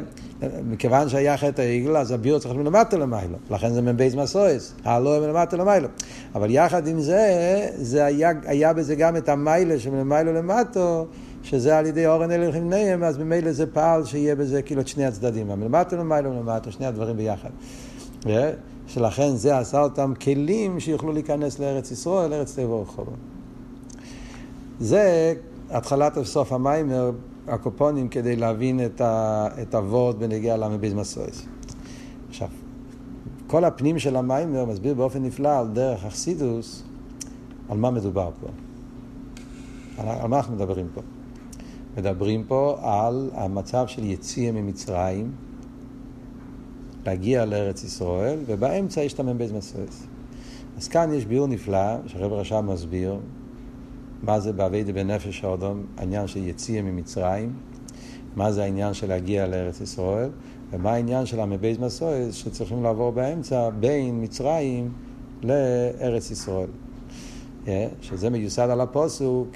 מכיוון 0.70 1.10
שהיה 1.10 1.38
חטא 1.38 1.62
העגל, 1.62 1.98
אז 1.98 2.12
הביור 2.12 2.40
צריך 2.40 2.56
מלמטה 2.56 2.98
למיילו, 2.98 3.38
לכן 3.52 3.74
זה 3.74 3.82
מבייס 3.82 4.16
מסויס, 4.16 4.74
הלא 4.84 5.20
מלמטה 5.20 5.58
למיילו. 5.58 5.88
אבל 6.36 6.52
יחד 6.52 6.88
עם 6.88 7.00
זה, 7.00 7.68
זה 7.76 8.06
היה, 8.06 8.32
היה 8.46 8.74
בזה 8.74 8.96
גם 8.96 9.18
את 9.18 9.30
המיילה 9.30 9.80
שמלמיילו 9.80 10.34
למטו, 10.34 11.08
שזה 11.44 11.78
על 11.78 11.86
ידי 11.86 12.08
אורן 12.08 12.32
אלה 12.32 12.48
לבניהם, 12.48 13.04
אז 13.04 13.18
ממילא 13.18 13.52
זה 13.52 13.68
פעל 13.68 14.06
שיהיה 14.06 14.36
בזה 14.36 14.62
כאילו 14.62 14.82
את 14.82 14.88
שני 14.88 15.06
הצדדים, 15.06 15.52
המלמטה 15.52 15.96
למיילו 15.96 16.32
ולמטה, 16.32 16.72
שני 16.72 16.86
הדברים 16.86 17.18
ביחד. 17.18 17.50
שלכן 18.88 19.36
זה 19.36 19.58
עשה 19.58 19.82
אותם 19.82 20.14
כלים 20.22 20.80
שיוכלו 20.80 21.14
להיכנס 21.14 21.60
לארץ 21.60 21.92
ישראל, 21.92 22.30
לארץ 22.30 22.56
טבע 22.56 22.74
ורחובות. 22.74 23.14
זה 24.80 25.34
התחלת 25.70 26.24
סוף 26.24 26.52
המיימר, 26.52 27.12
הקופונים, 27.48 28.10
כדי 28.10 28.36
להבין 28.36 28.80
את, 29.62 29.76
הוורד 29.76 30.20
בנגיע 30.20 30.58
למביז 30.58 30.94
מסויס. 30.94 31.46
עכשיו, 32.30 32.48
כל 33.48 33.66
הפנים 33.66 34.00
של 34.00 34.16
המיימר 34.16 34.66
מסביר 34.66 34.94
באופן 34.94 35.24
נפלא 35.24 35.60
על 35.60 35.68
דרך 35.68 36.06
אכסידוס, 36.06 36.84
על 37.70 37.78
מה 37.78 37.92
מדובר 37.92 38.30
פה. 38.42 38.48
על, 39.98 40.08
על 40.08 40.28
מה 40.28 40.38
אנחנו 40.38 40.56
מדברים 40.56 40.88
פה? 40.94 41.02
מדברים 41.98 42.44
פה 42.44 42.78
על 42.82 43.30
המצב 43.34 43.88
של 43.88 44.04
יציאה 44.04 44.52
ממצרים, 44.52 45.32
להגיע 47.06 47.46
לארץ 47.46 47.84
ישראל, 47.84 48.40
ובאמצע 48.46 49.02
יש 49.02 49.14
את 49.14 49.20
המ"ב 49.20 49.58
מסויס. 49.58 50.08
אז 50.78 50.88
כאן 50.88 51.14
יש 51.14 51.26
ביור 51.26 51.48
נפלא, 51.48 52.08
שהרב 52.08 52.34
רשם 52.34 52.70
מסביר, 52.70 53.20
מה 54.24 54.40
זה 54.40 54.54
באביידה 54.54 54.94
בנפש 54.94 55.44
האדום, 55.44 55.86
העניין 55.98 56.28
של 56.28 56.48
יציאה 56.48 56.82
ממצרים, 56.82 57.54
מה 58.36 58.52
זה 58.52 58.64
העניין 58.64 58.94
של 58.94 59.08
להגיע 59.08 59.48
לארץ 59.48 59.82
ישראל, 59.82 60.30
ומה 60.72 60.92
העניין 60.92 61.26
של 61.26 61.40
המבייז 61.40 61.78
מסויס 61.78 62.36
שצריכים 62.36 62.84
לעבור 62.84 63.12
באמצע 63.12 63.70
בין 63.70 64.24
מצרים 64.24 64.92
לארץ 65.44 66.32
ישראל. 66.32 66.70
Yeah, 67.66 67.70
שזה 68.02 68.30
מיוסד 68.30 68.70
על 68.70 68.82
הפוסוק, 68.82 69.48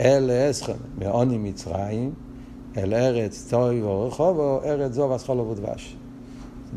אל 0.00 0.30
אסכם, 0.50 0.72
מעוני 0.98 1.38
מצרים, 1.38 2.14
אל 2.76 2.94
ארץ 2.94 3.46
טוי 3.50 3.82
ורחובו, 3.82 4.60
ארץ 4.64 4.92
זו 4.92 5.08
ואסכולו 5.10 5.50
ודבש. 5.50 5.96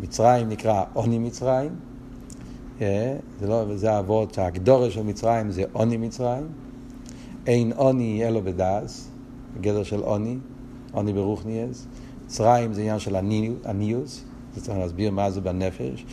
מצרים 0.02 0.50
נקרא 0.50 0.84
עוני 0.94 1.20
מצרים, 1.20 1.76
yeah, 2.80 2.82
זה, 3.40 3.48
לא, 3.48 3.76
זה 3.76 3.92
האבות, 3.92 4.38
הגדורה 4.40 4.90
של 4.90 5.04
מצרים 5.04 5.52
זה 5.52 5.64
עוני 5.74 5.98
מצרים. 5.98 6.48
אין 7.48 7.72
עוני 7.76 8.28
אלו 8.28 8.42
בדס, 8.42 9.10
גדר 9.62 9.84
של 9.84 10.00
עוני, 10.00 10.38
עוני 10.92 11.14
ברוכניאס. 11.14 11.88
מצרים 12.26 12.74
זה 12.74 12.82
עניין 12.82 13.00
של 13.00 13.16
עניוס, 13.66 14.24
זה 14.56 14.62
צריך 14.62 14.78
להסביר 14.78 15.12
מה 15.12 15.32
זה 15.32 15.42
בנפש. 15.42 16.06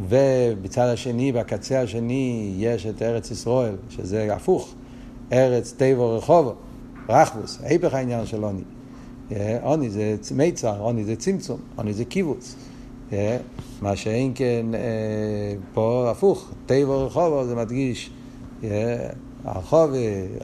ובצד 0.00 0.86
השני, 0.86 1.32
בקצה 1.32 1.80
השני, 1.80 2.54
יש 2.58 2.86
את 2.86 3.02
ארץ 3.02 3.30
ישראל, 3.30 3.76
שזה 3.90 4.34
הפוך, 4.34 4.74
ארץ 5.32 5.74
טבע 5.76 6.04
רחובו, 6.04 6.54
רחבוס, 7.08 7.58
היפך 7.62 7.94
העניין 7.94 8.26
של 8.26 8.42
עוני. 8.42 8.62
אה, 9.32 9.58
עוני 9.62 9.90
זה 9.90 10.16
מיצר, 10.34 10.80
עוני 10.80 11.04
זה 11.04 11.16
צמצום, 11.16 11.60
עוני 11.76 11.92
זה 11.92 12.04
קיבוץ. 12.04 12.54
אה, 13.12 13.36
מה 13.82 13.96
שאין 13.96 14.32
כן 14.34 14.66
אה, 14.74 14.80
פה 15.74 16.08
הפוך, 16.10 16.50
טבע 16.66 16.94
רחובו 16.94 17.44
זה 17.44 17.54
מדגיש 17.54 18.10
הרחוב, 19.44 19.90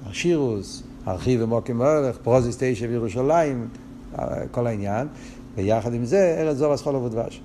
השירוס, 0.06 0.82
ארכיב 1.08 1.40
ומוקים 1.42 1.80
והולך, 1.80 2.16
פרוזיס 2.22 2.56
תשע 2.58 2.86
בירושלים, 2.86 3.68
כל 4.50 4.66
העניין, 4.66 5.06
ויחד 5.56 5.94
עם 5.94 6.04
זה 6.04 6.36
ארץ 6.38 6.56
זבת 6.56 6.72
חלב 6.72 6.98
ודבש. 6.98 7.40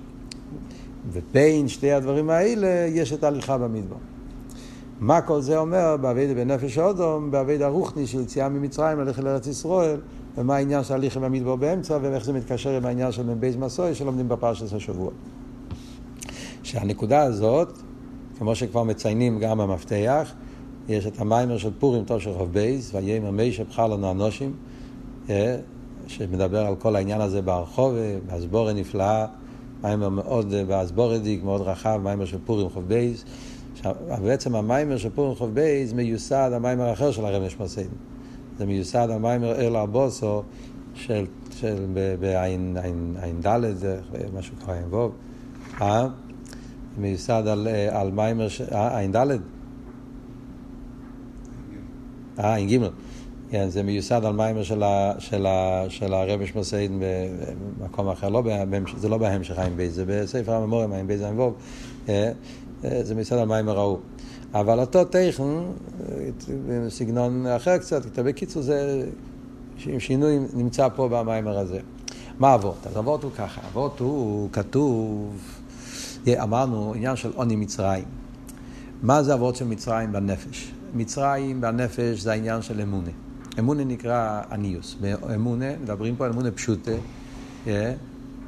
ובין 1.12 1.68
שתי 1.68 1.92
הדברים 1.92 2.30
האלה 2.30 2.86
יש 2.88 3.12
את 3.12 3.24
ההליכה 3.24 3.58
במדבר. 3.58 3.96
מה 5.02 5.20
כל 5.20 5.40
זה 5.40 5.58
אומר 5.58 5.96
בעבודה 6.00 6.34
בנפש 6.34 6.78
אדם, 6.78 7.30
בעבודה 7.30 7.68
רוחני 7.68 8.06
של 8.06 8.20
יציאה 8.20 8.48
ממצרים 8.48 8.98
ללכת 8.98 9.22
לארץ 9.22 9.46
ישראל, 9.46 10.00
ומה 10.36 10.56
העניין 10.56 10.84
של 10.84 10.94
הליכה 10.94 11.20
במדבר 11.20 11.56
באמצע, 11.56 11.98
ואיך 12.02 12.24
זה 12.24 12.32
מתקשר 12.32 12.70
עם 12.70 12.86
העניין 12.86 13.12
של 13.12 13.22
מ"ב 13.22 13.56
מסעי 13.56 13.94
שלומדים 13.94 14.28
בפרשת 14.28 14.72
השבוע. 14.72 15.10
שהנקודה 16.62 17.22
הזאת, 17.22 17.78
כמו 18.38 18.54
שכבר 18.54 18.82
מציינים 18.82 19.38
גם 19.38 19.58
במפתח, 19.58 20.32
יש 20.88 21.06
את 21.06 21.20
המאמר 21.20 21.58
של 21.58 21.70
פורים, 21.78 22.04
טוב 22.04 22.20
של 22.20 22.34
חוב 22.34 22.52
בייס, 22.52 22.94
ויאמר 22.94 23.30
משה 23.30 23.64
בחר 23.64 23.86
לנו 23.86 24.10
אנשים, 24.10 24.52
אה, 25.30 25.56
שמדבר 26.06 26.66
על 26.66 26.76
כל 26.76 26.96
העניין 26.96 27.20
הזה 27.20 27.42
ברחוב, 27.42 27.94
באסבורה 28.26 28.72
נפלאה, 28.72 29.26
מיימר 29.82 30.08
מאוד, 30.08 30.54
באסבורדיק, 30.68 31.44
מאוד 31.44 31.60
רחב, 31.60 32.00
מיימר 32.02 32.24
של 32.24 32.38
פורים 32.44 32.68
חוב 32.68 32.88
בייס, 32.88 33.24
עכשיו, 33.84 33.94
בעצם 34.22 34.54
המיימר 34.54 34.96
של 34.96 35.10
פורים 35.10 35.34
חוב 35.34 35.54
בייז 35.54 35.92
מיוסד 35.92 36.50
המיימר 36.54 36.84
האחר 36.84 37.10
של 37.10 37.24
הרב 37.24 37.42
נשמע 37.42 37.66
זה 38.58 38.66
מיוסד 38.66 39.10
המיימר 39.10 39.54
אל 39.54 39.76
ארבוסו 39.76 40.42
של, 40.94 41.26
של 41.50 41.86
ד', 43.46 43.58
משהו 44.34 44.56
עין 44.68 44.84
ווב, 44.90 45.12
אה? 45.80 46.08
מיוסד 46.98 47.42
על, 47.46 47.68
על 47.90 48.10
מיימר, 48.10 48.46
אה, 48.72 48.98
עין 48.98 49.12
ד'? 49.12 49.26
אה, 52.38 52.54
עין 52.54 52.68
ג'. 52.68 52.86
כן, 53.50 53.68
זה 53.68 53.82
מיוסד 53.82 54.24
על 54.24 54.32
מיימר 54.32 54.62
של, 54.62 54.82
ה, 54.82 55.12
של, 55.18 55.46
ה, 55.46 55.84
של 55.88 56.14
הרבי 56.14 56.46
שמוסיין 56.46 57.02
במקום 57.78 58.08
אחר, 58.08 58.28
לא 58.28 58.42
זה 58.96 59.08
לא 59.08 59.18
בהמשך 59.18 59.58
עין 59.58 59.76
בייז, 59.76 59.94
זה 59.94 60.04
בספר 60.06 60.52
הממורים 60.52 60.92
עין 60.92 61.06
בייז 61.06 61.22
אה, 62.84 62.90
אה, 62.90 63.04
זה 63.04 63.40
על 63.40 63.48
מיימר 63.48 63.78
ההוא. 63.78 63.98
אבל 64.54 64.80
אותו 64.80 65.04
טכן, 65.04 65.42
בסגנון 66.68 67.46
אחר 67.46 67.78
קצת, 67.78 68.18
בקיצור 68.18 68.62
זה 68.62 69.06
שינוי 69.98 70.38
נמצא 70.54 70.88
פה 70.96 71.08
במיימר 71.08 71.58
הזה. 71.58 71.80
מה 72.38 72.54
אבות? 72.54 72.86
אז 72.86 72.98
אבות 72.98 73.22
הוא 73.22 73.30
ככה, 73.36 73.60
אבות 73.68 74.00
הוא 74.00 74.48
כתוב, 74.52 75.36
אמרנו 76.28 76.94
עניין 76.96 77.16
של 77.16 77.30
עוני 77.34 77.56
מצרים. 77.56 78.04
מה 79.02 79.22
זה 79.22 79.34
אבות 79.34 79.56
של 79.56 79.64
מצרים 79.64 80.12
בנפש? 80.12 80.72
מצרים 80.94 81.60
בנפש 81.60 82.20
זה 82.20 82.32
העניין 82.32 82.62
של 82.62 82.80
אמונה. 82.80 83.10
אמונה 83.58 83.84
נקרא 83.84 84.42
עניוס. 84.50 84.96
באמונה, 85.00 85.76
מדברים 85.82 86.16
פה 86.16 86.24
על 86.24 86.32
אמונה 86.32 86.50
פשוטה, 86.50 86.90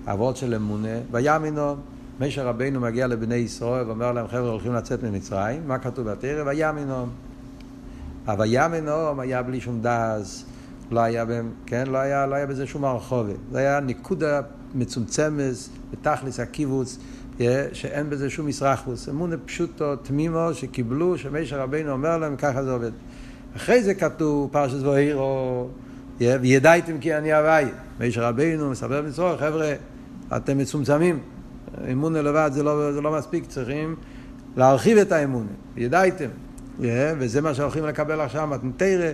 אבות 0.06 0.36
של 0.36 0.54
אמונה, 0.54 0.98
ויאמינו, 1.10 1.74
משה 2.20 2.44
רבינו 2.44 2.80
מגיע 2.80 3.06
לבני 3.06 3.34
ישראל 3.34 3.86
ואומר 3.86 4.12
להם, 4.12 4.28
חבר'ה, 4.28 4.50
הולכים 4.50 4.74
לצאת 4.74 5.02
ממצרים, 5.02 5.68
מה 5.68 5.78
כתוב 5.78 6.10
בתרא? 6.10 6.42
ויאמינו. 6.46 7.06
הוויאמינו 8.26 9.20
היה 9.20 9.42
בלי 9.42 9.60
שום 9.60 9.80
דאז, 9.80 10.44
לא 10.90 11.00
היה, 11.00 11.24
בהם, 11.24 11.50
כן? 11.66 11.86
לא 11.86 11.98
היה, 11.98 12.26
לא 12.26 12.34
היה 12.34 12.46
בזה 12.46 12.66
שום 12.66 12.84
הרחובת. 12.84 13.36
זה 13.52 13.58
היה 13.58 13.80
ניקודה 13.80 14.40
מצומצמת 14.74 15.54
בתכלס 15.92 16.40
הקיבוץ, 16.40 16.98
שאין 17.72 18.10
בזה 18.10 18.30
שום 18.30 18.46
מסרחוס. 18.46 19.08
אמונה 19.08 19.36
פשוטו, 19.36 19.96
תמימו, 19.96 20.48
שקיבלו, 20.52 21.18
שמשה 21.18 21.62
רבינו 21.62 21.92
אומר 21.92 22.18
להם, 22.18 22.36
ככה 22.36 22.64
זה 22.64 22.72
עובד. 22.72 22.90
אחרי 23.56 23.82
זה 23.82 23.94
כתוב 23.94 24.50
פרשת 24.52 24.82
ואירו, 24.82 25.68
וידעתם 26.20 26.98
כי 26.98 27.14
אני 27.16 27.32
הוואי. 27.32 27.64
משה 28.00 28.28
רבינו 28.28 28.70
מספר 28.70 29.02
במצרור, 29.02 29.36
חבר'ה, 29.36 29.72
אתם 30.36 30.58
מצומצמים. 30.58 31.33
אמונה 31.92 32.22
לבד 32.22 32.50
זה 32.52 32.62
לא, 32.62 32.92
זה 32.92 33.00
לא 33.00 33.12
מספיק, 33.12 33.46
צריכים 33.46 33.96
להרחיב 34.56 34.98
את 34.98 35.12
האמונה. 35.12 35.50
ידעתם. 35.76 36.28
וזה 37.18 37.40
מה 37.40 37.54
שהולכים 37.54 37.84
לקבל 37.86 38.20
עכשיו, 38.20 38.46
מתנתרא, 38.46 39.10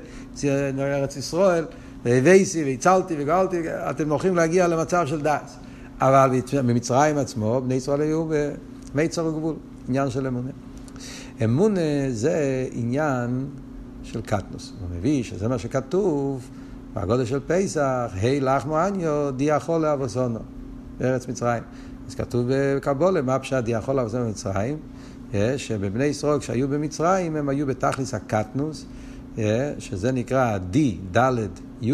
ארץ 0.79 1.17
ישראל, 1.17 1.65
והבייסי, 2.05 2.65
והצלתי 2.65 3.15
וגאלתי, 3.19 3.63
אתם 3.69 4.11
הולכים 4.11 4.37
להגיע 4.37 4.69
למצב 4.69 5.07
של 5.07 5.21
דס. 5.21 5.57
אבל 6.01 6.31
במצרים 6.67 7.19
עצמו, 7.19 7.61
בני 7.65 7.75
ישראל 7.75 8.01
היו 8.01 8.27
במיצר 8.95 9.27
וגבול, 9.27 9.55
עניין 9.89 10.11
של 10.11 10.27
אמונה. 10.27 10.51
אמונה 11.45 12.11
זה 12.11 12.67
עניין 12.73 13.47
של 14.03 14.21
קטנוס. 14.21 14.73
הוא 14.81 14.89
מביא 14.99 15.23
שזה 15.23 15.49
מה 15.49 15.59
שכתוב 15.59 16.49
בגודל 16.95 17.25
של 17.25 17.41
פסח, 17.47 18.11
היי 18.13 18.41
לחמו 18.41 18.87
אניו 18.87 19.31
די 19.37 19.45
יכול 19.45 19.81
לאבוסונו, 19.81 20.39
בארץ 20.99 21.29
מצרים. 21.29 21.63
אז 22.11 22.15
כתוב 22.15 22.47
בקבולה, 22.49 23.23
מה 23.23 23.39
פשט 23.39 23.65
יכול 23.67 23.95
לאבוסונו 23.95 24.25
במצרים? 24.25 24.77
שבבני 25.57 26.05
ישראל 26.05 26.39
כשהיו 26.39 26.69
במצרים 26.69 27.37
הם 27.37 27.49
היו 27.49 27.67
בתכליס 27.67 28.15
הקטנוס, 28.15 28.87
שזה 29.79 30.13
נקרא 30.13 30.59
די, 30.59 30.99
ד', 31.17 31.37
י', 31.83 31.93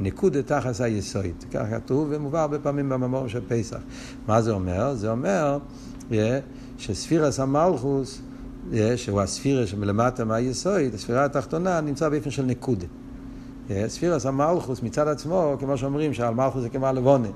נקודה 0.00 0.42
תכלס 0.42 0.80
היסוית. 0.80 1.44
כך 1.50 1.62
כתוב 1.70 2.08
ומובא 2.10 2.40
הרבה 2.40 2.58
פעמים 2.58 2.88
בממור 2.88 3.28
של 3.28 3.40
פסח. 3.48 3.78
מה 4.26 4.42
זה 4.42 4.50
אומר? 4.50 4.94
זה 4.94 5.10
אומר 5.10 5.58
שספירס 6.78 7.40
המלכוס 7.40 8.20
שהוא 8.96 9.20
הספירה 9.20 9.66
שמלמטה 9.66 10.24
מהיסוד, 10.24 10.94
הספירה 10.94 11.24
התחתונה, 11.24 11.80
נמצא 11.80 12.08
באופן 12.08 12.30
של 12.30 12.44
נקודה. 12.44 12.86
ספירס 13.86 14.26
המלכוס 14.26 14.82
מצד 14.82 15.08
עצמו, 15.08 15.56
כמו 15.58 15.76
שאומרים 15.76 16.14
שעל 16.14 16.34
מלכוס 16.34 16.62
זה 16.62 16.68
כמו 16.68 16.86
הלבונה, 16.86 17.28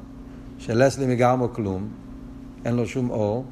שלסלי 0.58 1.06
מגרמו 1.06 1.52
כלום, 1.52 1.88
אין 2.64 2.76
לו 2.76 2.86
שום 2.86 3.10
אור, 3.10 3.44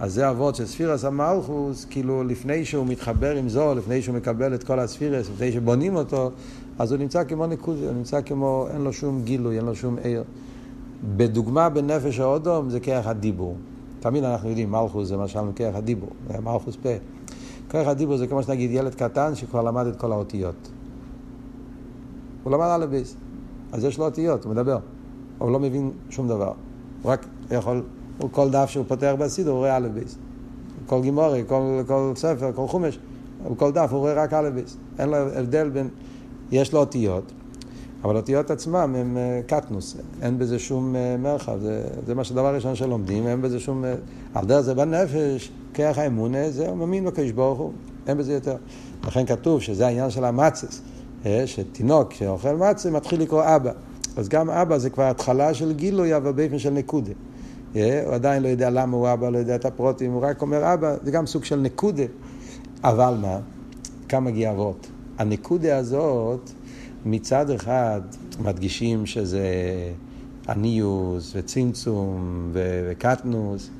אז 0.00 0.14
זה 0.14 0.30
אבות 0.30 0.54
של 0.54 0.66
ספירס 0.66 1.04
המלכוס, 1.04 1.84
כאילו 1.90 2.24
לפני 2.24 2.64
שהוא 2.64 2.86
מתחבר 2.86 3.36
עם 3.36 3.48
זו, 3.48 3.74
לפני 3.74 4.02
שהוא 4.02 4.16
מקבל 4.16 4.54
את 4.54 4.64
כל 4.64 4.78
הספירס, 4.78 5.30
לפני 5.30 5.52
שבונים 5.52 5.96
אותו, 5.96 6.30
אז 6.78 6.92
הוא 6.92 6.98
נמצא 6.98 7.24
כמו 7.24 7.46
נקודה, 7.46 7.80
הוא 7.80 7.92
נמצא 7.92 8.20
כמו, 8.22 8.66
אין 8.72 8.80
לו 8.80 8.92
שום 8.92 9.22
גילוי, 9.24 9.56
אין 9.56 9.64
לו 9.64 9.74
שום 9.74 9.96
עיר. 10.02 10.24
בדוגמה 11.16 11.68
בנפש 11.68 12.20
האודום 12.20 12.70
זה 12.70 12.80
כרך 12.80 13.06
הדיבור. 13.06 13.56
תמיד 14.00 14.24
אנחנו 14.24 14.48
יודעים, 14.48 14.70
מלכוס 14.70 15.08
זה 15.08 15.14
שאמרנו 15.26 15.52
כרך 15.56 15.74
הדיבור, 15.74 16.10
מלכוס 16.42 16.76
פה. 16.82 16.88
כרך 17.68 17.88
הדיבור 17.88 18.16
זה 18.16 18.26
כמו 18.26 18.42
שנגיד 18.42 18.70
ילד 18.70 18.94
קטן 18.94 19.34
שכבר 19.34 19.62
למד 19.62 19.86
את 19.86 19.96
כל 19.96 20.12
האותיות. 20.12 20.70
הוא 22.44 22.52
למד 22.52 22.66
א' 22.66 22.86
ביס, 22.86 23.16
אז 23.72 23.84
יש 23.84 23.98
לו 23.98 24.04
אותיות, 24.04 24.44
הוא 24.44 24.52
מדבר, 24.52 24.76
אבל 24.76 24.82
הוא 25.38 25.50
לא 25.50 25.60
מבין 25.60 25.90
שום 26.10 26.28
דבר. 26.28 26.52
הוא 27.02 27.12
רק 27.12 27.26
יכול, 27.50 27.82
הוא 28.20 28.30
כל 28.32 28.50
דף 28.50 28.70
שהוא 28.70 28.84
פותח 28.88 29.14
בסידור, 29.18 29.52
הוא 29.52 29.58
רואה 29.58 29.76
א' 29.76 29.88
ביס. 29.94 30.16
כל 30.86 31.02
גימורי, 31.02 31.42
כל, 31.46 31.82
כל 31.86 32.12
ספר, 32.16 32.52
כל 32.54 32.66
חומש, 32.66 32.98
כל 33.56 33.72
דף 33.72 33.88
הוא 33.90 33.98
רואה 33.98 34.14
רק 34.14 34.32
א' 34.32 34.50
ביס. 34.54 34.76
אין 34.98 35.08
לו 35.08 35.16
הבדל 35.16 35.68
בין, 35.68 35.88
יש 36.52 36.72
לו 36.72 36.80
אותיות, 36.80 37.32
אבל 38.04 38.16
אותיות 38.16 38.50
עצמם 38.50 38.94
הם 38.98 39.16
אה, 39.16 39.40
קטנוס, 39.46 39.96
אין 40.22 40.38
בזה 40.38 40.58
שום 40.58 40.96
אה, 40.96 41.16
מרחב, 41.18 41.58
זה, 41.58 41.84
זה 42.06 42.14
מה 42.14 42.24
שדבר 42.24 42.54
ראשון 42.54 42.74
שלומדים, 42.74 43.26
אין 43.26 43.42
בזה 43.42 43.60
שום... 43.60 43.84
אה, 43.84 43.94
על 44.34 44.46
דרך 44.46 44.60
זה 44.60 44.74
בנפש, 44.74 45.52
כרך 45.74 45.98
האמונה, 45.98 46.50
זה 46.50 46.74
מאמין 46.74 47.04
בקדוש 47.04 47.30
ברוך 47.30 47.58
הוא, 47.58 47.72
אין 48.06 48.18
בזה 48.18 48.32
יותר. 48.32 48.56
לכן 49.06 49.26
כתוב 49.26 49.60
שזה 49.60 49.86
העניין 49.86 50.10
של 50.10 50.24
המצס, 50.24 50.82
שתינוק 51.46 52.12
שאוכל 52.12 52.56
מצה 52.56 52.90
מתחיל 52.90 53.22
לקרוא 53.22 53.42
אבא. 53.56 53.72
אז 54.16 54.28
גם 54.28 54.50
אבא 54.50 54.78
זה 54.78 54.90
כבר 54.90 55.04
התחלה 55.04 55.54
של 55.54 55.72
גילוי, 55.72 56.16
אבל 56.16 56.32
באופן 56.32 56.58
של 56.58 56.70
נקודה. 56.70 57.12
הוא 57.74 58.14
עדיין 58.14 58.42
לא 58.42 58.48
יודע 58.48 58.70
למה 58.70 58.96
הוא 58.96 59.12
אבא, 59.12 59.30
לא 59.30 59.38
יודע 59.38 59.54
את 59.54 59.64
הפרוטים, 59.64 60.12
הוא 60.12 60.22
רק 60.22 60.42
אומר 60.42 60.74
אבא, 60.74 60.96
זה 61.02 61.10
גם 61.10 61.26
סוג 61.26 61.44
של 61.44 61.56
נקודה. 61.56 62.04
אבל 62.84 63.14
מה? 63.20 63.38
כמה 64.08 64.30
גאוות. 64.30 64.86
הנקודה 65.18 65.76
הזאת... 65.78 66.50
מצד 67.06 67.50
אחד 67.50 68.00
מדגישים 68.42 69.06
שזה 69.06 69.44
עניוס 70.48 71.32
וצמצום 71.36 72.50
וקטנוס, 72.52 73.70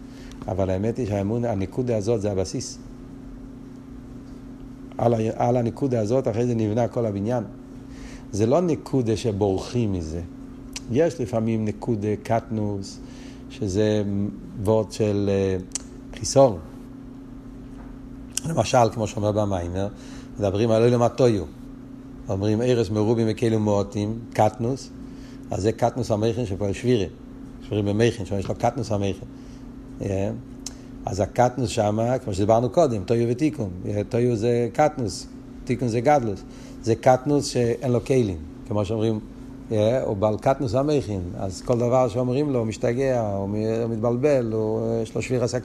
אבל 0.48 0.70
האמת 0.70 0.96
היא 0.96 1.06
שהנקודה 1.06 1.96
הזאת 1.96 2.20
זה 2.20 2.32
הבסיס. 2.32 2.78
על, 4.98 5.14
על 5.34 5.56
הנקודה 5.56 6.00
הזאת 6.00 6.28
אחרי 6.28 6.46
זה 6.46 6.54
נבנה 6.54 6.88
כל 6.88 7.06
הבניין. 7.06 7.44
זה 8.32 8.46
לא 8.46 8.60
נקודה 8.60 9.16
שבורחים 9.16 9.92
מזה. 9.92 10.20
יש 10.92 11.20
לפעמים 11.20 11.64
נקודה 11.64 12.16
קטנוס, 12.22 13.00
שזה 13.50 14.02
וורד 14.62 14.92
של 14.92 15.30
uh, 15.30 16.18
חיסור. 16.18 16.58
למשל, 18.48 18.90
כמו 18.92 19.06
שאומר 19.06 19.32
במיימר, 19.32 19.88
מדברים 20.38 20.70
על 20.70 20.82
אלה 20.82 20.98
מטויו. 20.98 21.44
אומרים 22.28 22.62
ארס 22.62 22.90
מרובים 22.90 23.26
וכאלו 23.30 23.60
מועטים, 23.60 24.18
קטנוס, 24.32 24.90
אז 25.50 25.62
זה 25.62 25.72
קטנוס 25.72 26.10
המכן 26.10 26.46
שפועל 26.46 26.72
שבירה, 26.72 27.06
שבירים 27.66 27.86
במכן, 27.86 28.24
שיש 28.24 28.48
לו 28.48 28.54
קטנוס 28.54 28.92
המכן. 28.92 29.26
אה, 30.02 30.30
אז 31.06 31.20
הקטנוס 31.20 31.70
שם, 31.70 31.98
כמו 32.24 32.34
שדיברנו 32.34 32.70
קודם, 32.70 33.04
טויו 33.04 33.28
ותיקון, 33.30 33.70
אה, 33.88 34.02
טויו 34.08 34.36
זה 34.36 34.68
קטנוס, 34.72 35.26
תיקון 35.64 35.88
זה 35.88 36.00
גדלוס, 36.00 36.42
זה 36.82 36.94
קטנוס 36.94 37.46
שאין 37.46 37.92
לו 37.92 38.04
כלים, 38.04 38.38
כמו 38.68 38.84
שאומרים, 38.84 39.20
אה, 39.72 40.02
הוא 40.02 40.16
בעל 40.16 40.38
קטנוס 40.38 40.74
המכין, 40.74 41.22
אז 41.38 41.62
כל 41.62 41.78
דבר 41.78 42.08
שאומרים 42.08 42.50
לו, 42.50 42.58
הוא 42.58 42.66
משתגע, 42.66 43.20
הוא 43.20 43.48
מתבלבל, 43.88 44.52
הוא, 44.52 45.02
יש 45.02 45.14
לו 45.14 45.22
שביר 45.22 45.44
עשה 45.44 45.58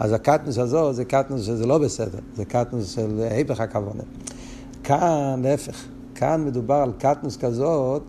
אז 0.00 0.12
הקטנוס 0.12 0.58
הזו 0.58 0.92
זה 0.92 1.04
קטנוס 1.04 1.42
שזה 1.42 1.66
לא 1.66 1.78
בסדר, 1.78 2.18
זה 2.34 2.44
קטנוס 2.44 2.94
של 2.94 3.28
היפך 3.30 3.60
הכוונה. 3.60 4.02
כאן, 4.84 5.40
להפך, 5.42 5.84
כאן 6.14 6.44
מדובר 6.44 6.74
על 6.74 6.92
קטנוס 6.98 7.36
כזאת, 7.36 8.02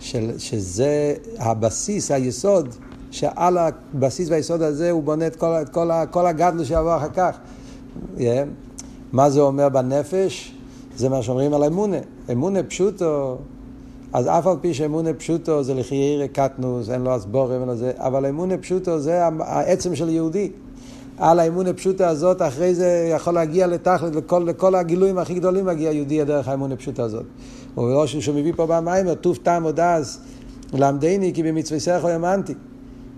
של, 0.00 0.38
שזה 0.38 1.14
הבסיס, 1.38 2.10
היסוד, 2.10 2.68
שעל 3.10 3.58
הבסיס 3.58 4.28
והיסוד 4.30 4.62
הזה 4.62 4.90
הוא 4.90 5.02
בונה 5.02 5.26
את 5.26 5.36
כל, 5.36 5.46
את 5.46 5.68
כל, 5.68 5.90
כל 6.10 6.26
הגדלו 6.26 6.64
שיבוא 6.64 6.96
אחר 6.96 7.08
כך. 7.14 7.38
Yeah. 8.16 8.20
מה 9.12 9.30
זה 9.30 9.40
אומר 9.40 9.68
בנפש? 9.68 10.54
זה 10.96 11.08
מה 11.08 11.22
שאומרים 11.22 11.54
על 11.54 11.64
אמונה. 11.64 11.96
אמונה 12.32 12.62
פשוטו, 12.62 13.38
אז 14.12 14.26
אף 14.26 14.46
על 14.46 14.56
פי 14.60 14.74
שאמונה 14.74 15.12
פשוטו 15.12 15.62
זה 15.62 15.74
לחיירה 15.74 16.28
קטנוס, 16.28 16.90
אין 16.90 17.00
לו 17.00 17.16
אסבורם, 17.16 17.60
אין 17.60 17.68
לו 17.68 17.76
זה, 17.76 17.92
אבל 17.96 18.26
אמונה 18.26 18.58
פשוטו 18.58 19.00
זה 19.00 19.24
העצם 19.40 19.94
של 19.94 20.08
יהודי. 20.08 20.50
על 21.18 21.40
האמון 21.40 21.66
הפשוטה 21.66 22.08
הזאת, 22.08 22.42
אחרי 22.42 22.74
זה 22.74 23.10
יכול 23.14 23.34
להגיע 23.34 23.66
לתכלת, 23.66 24.14
לכל, 24.14 24.44
לכל 24.46 24.74
הגילויים 24.74 25.18
הכי 25.18 25.34
גדולים 25.34 25.66
מגיע 25.66 25.92
יהודי 25.92 26.24
דרך 26.24 26.48
האמון 26.48 26.72
הפשוטה 26.72 27.02
הזאת. 27.02 27.24
ובראש 27.76 28.16
שהוא 28.16 28.34
מביא 28.34 28.52
פה 28.56 28.66
במיימר, 28.66 29.14
טוב 29.14 29.38
טעם 29.42 29.62
עוד 29.62 29.80
אז, 29.80 30.18
למדני 30.72 31.32
כי 31.34 31.42
במצווה 31.42 31.80
סכו 31.80 32.08
האמנתי. 32.08 32.54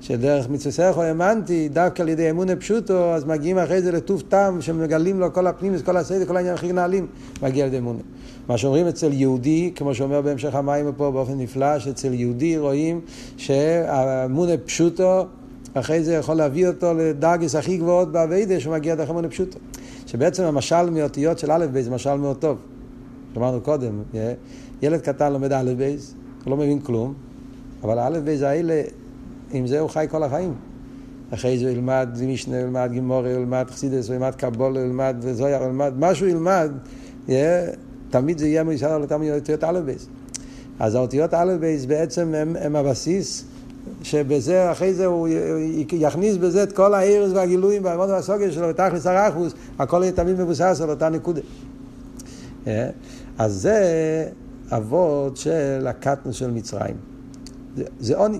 שדרך 0.00 0.48
מצווה 0.48 0.72
סכו 0.72 1.02
האמנתי, 1.02 1.68
דווקא 1.68 2.02
על 2.02 2.08
ידי 2.08 2.30
אמון 2.30 2.50
הפשוטו, 2.50 3.14
אז 3.14 3.24
מגיעים 3.24 3.58
אחרי 3.58 3.82
זה 3.82 3.92
לטוב 3.92 4.22
טעם, 4.28 4.62
שמגלים 4.62 5.20
לו 5.20 5.32
כל 5.32 5.46
הפנים, 5.46 5.74
כל 5.84 5.96
הסדר, 5.96 6.24
כל 6.24 6.36
העניין 6.36 6.54
הכי 6.54 6.72
נעלים, 6.72 7.06
מגיע 7.42 7.64
על 7.64 7.68
ידי 7.68 7.78
אמון. 7.78 7.98
מה 8.50 8.58
שאומרים 8.58 8.86
אצל 8.86 9.12
יהודי, 9.12 9.72
כמו 9.74 9.94
שאומר 9.94 10.20
בהמשך 10.20 10.54
המים 10.54 10.92
פה 10.96 11.10
באופן 11.10 11.38
נפלא, 11.38 11.78
שאצל 11.78 12.14
יהודי 12.14 12.58
רואים 12.58 13.00
שהאמון 13.36 14.48
הפשוטו 14.48 15.26
אחרי 15.74 16.02
זה 16.02 16.14
יכול 16.14 16.34
להביא 16.34 16.68
אותו 16.68 16.94
לדרגס 16.94 17.54
הכי 17.54 17.76
גבוהות 17.76 18.12
באביידה 18.12 18.60
שמגיע 18.60 18.94
דרך 18.94 19.10
אמונה 19.10 19.28
פשוטו. 19.28 19.58
שבעצם 20.06 20.42
המשל 20.42 20.90
מאותיות 20.90 21.38
של 21.38 21.52
א' 21.52 21.66
ב' 21.72 21.80
זה 21.80 21.90
משל 21.90 22.14
מאוד 22.14 22.36
טוב. 22.36 22.58
אמרנו 23.36 23.60
קודם, 23.60 24.02
ילד 24.82 25.00
קטן 25.00 25.32
לומד 25.32 25.52
א' 25.52 25.72
ב', 25.78 25.82
הוא 26.44 26.50
לא 26.50 26.56
מבין 26.56 26.80
כלום, 26.80 27.14
אבל 27.82 27.98
א' 27.98 28.18
ב' 28.24 28.42
האלה, 28.42 28.82
עם 29.52 29.66
זה 29.66 29.80
הוא 29.80 29.88
חי 29.88 30.06
כל 30.10 30.22
החיים. 30.22 30.54
אחרי 31.30 31.58
זה 31.58 31.64
הוא 31.64 31.72
ילמד 31.72 32.08
משנה, 32.26 32.56
הוא 32.56 32.62
ילמד 32.62 32.88
גימור, 32.92 33.20
הוא 33.20 33.28
ילמד 33.28 33.66
חסידס, 33.70 34.08
הוא 34.08 34.14
ילמד 34.14 34.34
קבול, 34.34 34.76
הוא 34.76 34.86
ילמד 34.86 35.16
זויה, 35.32 35.58
הוא 35.58 35.66
ילמד, 35.66 35.92
מה 35.96 36.14
שהוא 36.14 36.28
ילמד, 36.28 36.70
תמיד 38.10 38.38
זה 38.38 38.48
יהיה 38.48 38.64
על 38.82 39.02
אותם 39.02 39.22
אותיות 39.34 39.64
א' 39.64 39.80
ב'. 39.86 39.92
אז 40.78 40.94
האותיות 40.94 41.34
א' 41.34 41.56
ב' 41.60 41.76
בעצם 41.88 42.34
הם, 42.34 42.56
הם 42.60 42.76
הבסיס 42.76 43.44
שבזה, 44.02 44.72
אחרי 44.72 44.94
זה 44.94 45.06
הוא 45.06 45.28
יכניס 45.92 46.36
בזה 46.36 46.62
את 46.62 46.72
כל 46.72 46.94
הארז 46.94 47.32
והגילויים 47.32 47.84
והעמוד 47.84 48.10
והסוגיה 48.10 48.52
שלו, 48.52 48.68
ותכלס 48.68 49.06
הרחוס, 49.06 49.52
הכל 49.78 50.00
יהיה 50.02 50.12
תמיד 50.12 50.40
מבוסס 50.40 50.80
על 50.82 50.90
אותה 50.90 51.08
נקודה. 51.08 51.40
אה? 52.66 52.90
אז 53.38 53.52
זה 53.52 54.28
אבות 54.70 55.36
של 55.36 55.86
הקטנוס 55.86 56.36
של 56.36 56.50
מצרים. 56.50 56.96
זה, 57.76 57.84
זה 58.00 58.16
עוני. 58.16 58.38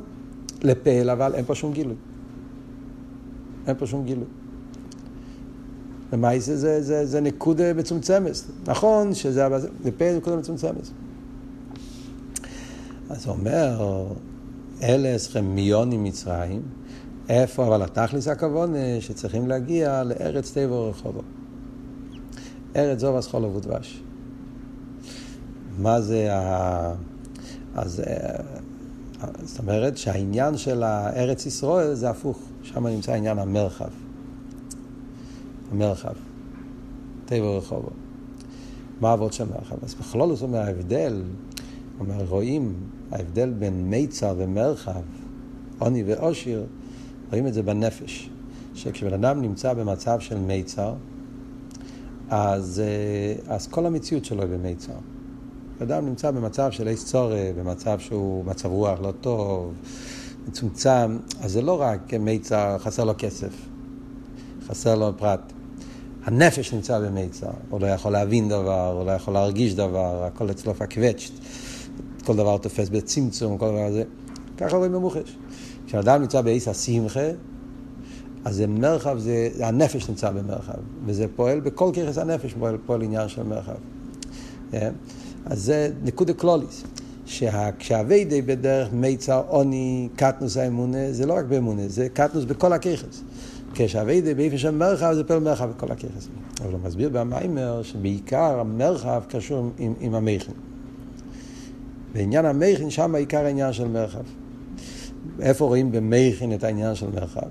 לפעל, 0.62 1.10
אבל 1.10 1.34
אין 1.34 1.44
פה 1.44 1.54
שום 1.54 1.72
גילוי. 1.72 1.94
אין 3.66 3.76
פה 3.78 3.86
שום 3.86 4.04
גילוי. 4.04 4.24
ומאי 6.12 6.40
זה, 6.40 6.56
זה, 6.56 6.82
זה, 6.82 7.06
זה 7.06 7.20
נקודה 7.20 7.74
מצומצמת. 7.74 8.32
נכון 8.66 9.14
שזה 9.14 9.48
לפעל 9.84 10.16
נקודה 10.16 10.36
מצומצמת. 10.36 10.88
אז 13.10 13.26
הוא 13.26 13.34
אומר, 13.34 14.06
אלה 14.82 15.16
אצלכם 15.16 15.44
מיונים 15.44 16.04
מצרים, 16.04 16.62
איפה, 17.28 17.66
אבל 17.66 17.82
התכלס 17.82 18.28
הכוון 18.28 18.74
שצריכים 19.00 19.48
להגיע 19.48 20.02
לארץ 20.02 20.50
טבע 20.50 20.74
ורחובו. 20.74 21.20
ארץ 22.76 23.00
זוב 23.00 23.16
אסכול 23.16 23.44
ודבש. 23.44 24.02
מה 25.78 26.00
זה 26.00 26.34
ה... 26.34 26.94
אז 27.74 28.00
אה, 28.00 28.40
זאת 29.42 29.58
אומרת 29.58 29.98
שהעניין 29.98 30.56
של 30.56 30.82
הארץ 30.82 31.46
ישראל 31.46 31.94
זה 31.94 32.10
הפוך, 32.10 32.38
שם 32.62 32.86
נמצא 32.86 33.12
עניין 33.12 33.38
המרחב. 33.38 33.88
המרחב, 35.70 36.14
טבע 37.24 37.44
ורחובו. 37.44 37.90
מה 39.00 39.12
אבות 39.12 39.32
של 39.32 39.44
מרחב? 39.44 39.76
אז 39.82 39.94
בכלול 39.94 40.34
זאת 40.34 40.42
אומרת 40.42 40.66
ההבדל, 40.66 41.22
אומר, 42.00 42.24
רואים 42.28 42.74
ההבדל 43.12 43.50
בין 43.50 43.90
מיצר 43.90 44.34
ומרחב, 44.38 45.02
עוני 45.78 46.02
ואושיר, 46.06 46.66
רואים 47.30 47.46
את 47.46 47.54
זה 47.54 47.62
בנפש. 47.62 48.30
שכשבן 48.74 49.12
אדם 49.12 49.42
נמצא 49.42 49.72
במצב 49.72 50.20
של 50.20 50.38
מיצר, 50.38 50.94
אז, 52.30 52.82
אה, 52.84 53.54
אז 53.54 53.66
כל 53.66 53.86
המציאות 53.86 54.24
שלו 54.24 54.42
היא 54.42 54.50
במיצר. 54.50 54.92
אדם 55.82 56.06
נמצא 56.06 56.30
במצב 56.30 56.70
של 56.70 56.88
אייס 56.88 57.06
צורי, 57.06 57.52
במצב 57.58 57.98
שהוא 57.98 58.44
מצב 58.44 58.68
רוח 58.68 59.00
לא 59.00 59.12
טוב, 59.20 59.72
מצומצם, 60.48 61.18
אז 61.40 61.52
זה 61.52 61.62
לא 61.62 61.80
רק 61.80 62.14
מיצר, 62.14 62.78
חסר 62.78 63.04
לו 63.04 63.12
כסף, 63.18 63.52
חסר 64.66 64.94
לו 64.94 65.12
פרט. 65.16 65.52
הנפש 66.30 66.74
נמצא 66.74 66.98
במיצר, 66.98 67.50
הוא 67.70 67.80
לא 67.80 67.86
יכול 67.86 68.12
להבין 68.12 68.48
דבר, 68.48 68.92
הוא 68.92 69.06
לא 69.06 69.10
יכול 69.10 69.34
להרגיש 69.34 69.74
דבר, 69.74 70.24
הכל 70.24 70.50
אצלו 70.50 70.74
פקווצ'ט. 70.74 71.32
כל 72.24 72.36
דבר 72.36 72.58
תופס 72.58 72.88
בצמצום, 72.88 73.58
כל 73.58 73.68
דבר 73.68 73.84
הזה. 73.84 74.02
ככה 74.56 74.76
רואים 74.76 74.92
במוחש. 74.92 75.36
כשאדם 75.86 76.20
נמצא 76.20 76.40
באיס 76.40 76.68
השמחה, 76.68 77.28
אז 78.44 78.56
זה 78.56 78.66
מרחב, 78.66 79.18
זה, 79.18 79.48
הנפש 79.60 80.08
נמצא 80.08 80.30
במרחב, 80.30 80.78
וזה 81.06 81.26
פועל 81.36 81.60
בכל 81.60 81.90
ככס 81.94 82.18
הנפש, 82.18 82.54
פועל, 82.58 82.78
פועל 82.86 83.02
עניין 83.02 83.28
של 83.28 83.42
מרחב. 83.42 83.72
Yeah. 83.72 84.74
אה? 84.74 84.90
אז 85.46 85.62
זה 85.62 85.90
נקודה 86.02 86.32
קלוליס, 86.32 86.84
שכשהווידי 87.26 88.42
בדרך 88.42 88.88
מיצר 88.92 89.42
עוני 89.48 90.08
קטנוס 90.16 90.56
האמונה, 90.56 91.12
זה 91.12 91.26
לא 91.26 91.34
רק 91.34 91.44
באמונה, 91.44 91.88
זה 91.88 92.08
קטנוס 92.08 92.44
בכל 92.44 92.72
הככס. 92.72 93.22
כשהווידי 93.74 94.34
באיפה 94.34 94.58
של 94.58 94.70
מרחב, 94.70 95.12
זה 95.14 95.24
פועל 95.24 95.40
מרחב 95.40 95.70
בכל 95.70 95.92
הככס. 95.92 96.28
אבל 96.62 96.72
הוא 96.72 96.80
מסביר 96.84 97.08
במיימר 97.08 97.82
שבעיקר 97.82 98.60
המרחב 98.60 99.22
קשור 99.28 99.70
עם, 99.78 99.94
עם 100.00 100.14
המכן. 100.14 100.52
בעניין 102.12 102.46
המכין, 102.46 102.90
שם 102.90 103.14
העיקר 103.14 103.44
העניין 103.44 103.72
של 103.72 103.88
מרחב. 103.88 104.22
איפה 105.40 105.64
רואים 105.64 105.92
במכין 105.92 106.54
את 106.54 106.64
העניין 106.64 106.94
של 106.94 107.06
מרחב? 107.14 107.48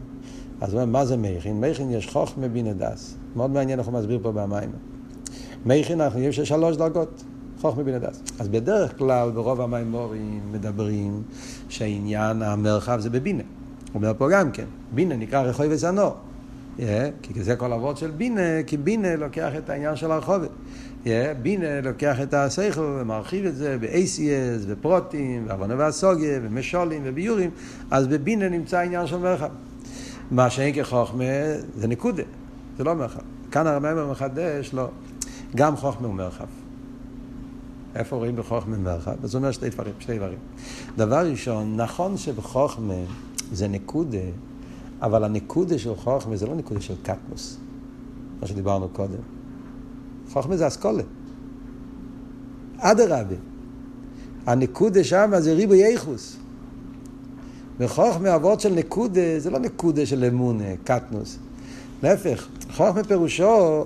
אז 0.61 0.73
מה 0.73 1.05
זה 1.05 1.17
מכין? 1.17 1.61
מכין 1.61 1.91
יש 1.91 2.07
חוכמה 2.07 2.47
בינה 2.47 2.73
דס. 2.73 3.17
מאוד 3.35 3.51
מעניין 3.51 3.79
איך 3.79 3.87
הוא 3.87 3.93
מסביר 3.93 4.19
פה 4.21 4.31
במים. 4.31 4.69
מכין 5.65 6.01
אנחנו 6.01 6.19
יודעים 6.19 6.33
שיש 6.33 6.49
שלוש 6.49 6.77
דרגות. 6.77 7.23
חוכמה 7.61 7.83
בינה 7.83 7.99
דס. 7.99 8.21
אז 8.39 8.47
בדרך 8.47 8.97
כלל 8.97 9.31
ברוב 9.31 9.61
המימורים 9.61 10.41
מדברים 10.51 11.23
שהעניין 11.69 12.41
המרחב 12.41 12.99
זה 12.99 13.09
בבינה. 13.09 13.43
אומר 13.95 14.13
פה 14.17 14.29
גם 14.31 14.51
כן, 14.51 14.65
בינה 14.93 15.15
נקרא 15.15 15.41
רחוי 15.41 15.67
וזנור. 15.69 16.15
Yeah, 16.77 16.81
כי 17.21 17.43
זה 17.43 17.55
כל 17.55 17.73
אבות 17.73 17.97
של 17.97 18.11
בינה, 18.11 18.63
כי 18.67 18.77
בינה 18.77 19.15
לוקח 19.15 19.51
את 19.57 19.69
העניין 19.69 19.95
של 19.95 20.11
הרחובת. 20.11 20.49
בינה 21.41 21.81
לוקח 21.81 22.21
את 22.21 22.33
השכל 22.33 22.81
ומרחיב 22.81 23.45
את 23.45 23.55
זה 23.55 23.77
ב-ACS 23.81 24.65
ופרוטים 24.67 25.45
ועוונה 25.47 25.75
והסוגיה 25.77 26.39
ומשולים 26.43 27.01
וביורים, 27.05 27.49
אז 27.91 28.07
בבינה 28.07 28.49
נמצא 28.49 28.77
העניין 28.77 29.07
של 29.07 29.17
מרחב. 29.17 29.49
מה 30.31 30.49
שאין 30.49 30.75
כחוכמה 30.75 31.23
זה 31.75 31.87
נקודה, 31.87 32.23
זה 32.77 32.83
לא 32.83 32.95
מרחב. 32.95 33.21
כאן 33.51 33.67
הרמב"ם 33.67 34.11
מחדש, 34.11 34.73
לא. 34.73 34.87
גם 35.55 35.75
חוכמה 35.75 36.07
הוא 36.07 36.15
מרחב. 36.15 36.45
איפה 37.95 38.15
רואים 38.15 38.35
בחוכמה 38.35 38.77
מרחב? 38.77 39.15
אז 39.23 39.35
הוא 39.35 39.39
אומר 39.39 39.51
שתי 39.51 39.69
דברים, 39.69 39.93
שתי 39.99 40.17
דברים. 40.17 40.37
דבר 40.97 41.29
ראשון, 41.29 41.75
נכון 41.75 42.17
שבחוכמה 42.17 42.93
זה 43.53 43.67
נקודה, 43.67 44.17
אבל 45.01 45.23
הנקודה 45.23 45.77
של 45.77 45.95
חוכמה 45.95 46.35
זה 46.35 46.47
לא 46.47 46.55
נקודה 46.55 46.81
של 46.81 46.93
קטמוס, 47.03 47.57
מה 48.41 48.47
שדיברנו 48.47 48.89
קודם. 48.89 49.21
חוכמה 50.29 50.57
זה 50.57 50.67
אסכולה. 50.67 51.03
אדרבה. 52.77 53.35
הנקודה 54.45 55.03
שם 55.03 55.31
זה 55.37 55.53
ריבוי 55.53 55.83
איכוס. 55.83 56.37
וחוכמה 57.79 58.35
אבות 58.35 58.59
של 58.59 58.73
נקודה 58.73 59.39
זה 59.39 59.49
לא 59.49 59.59
נקודה 59.59 60.05
של 60.05 60.23
אמונה, 60.23 60.75
קטנוס. 60.83 61.37
להפך, 62.03 62.47
חוכמה 62.71 63.03
פירושו 63.03 63.83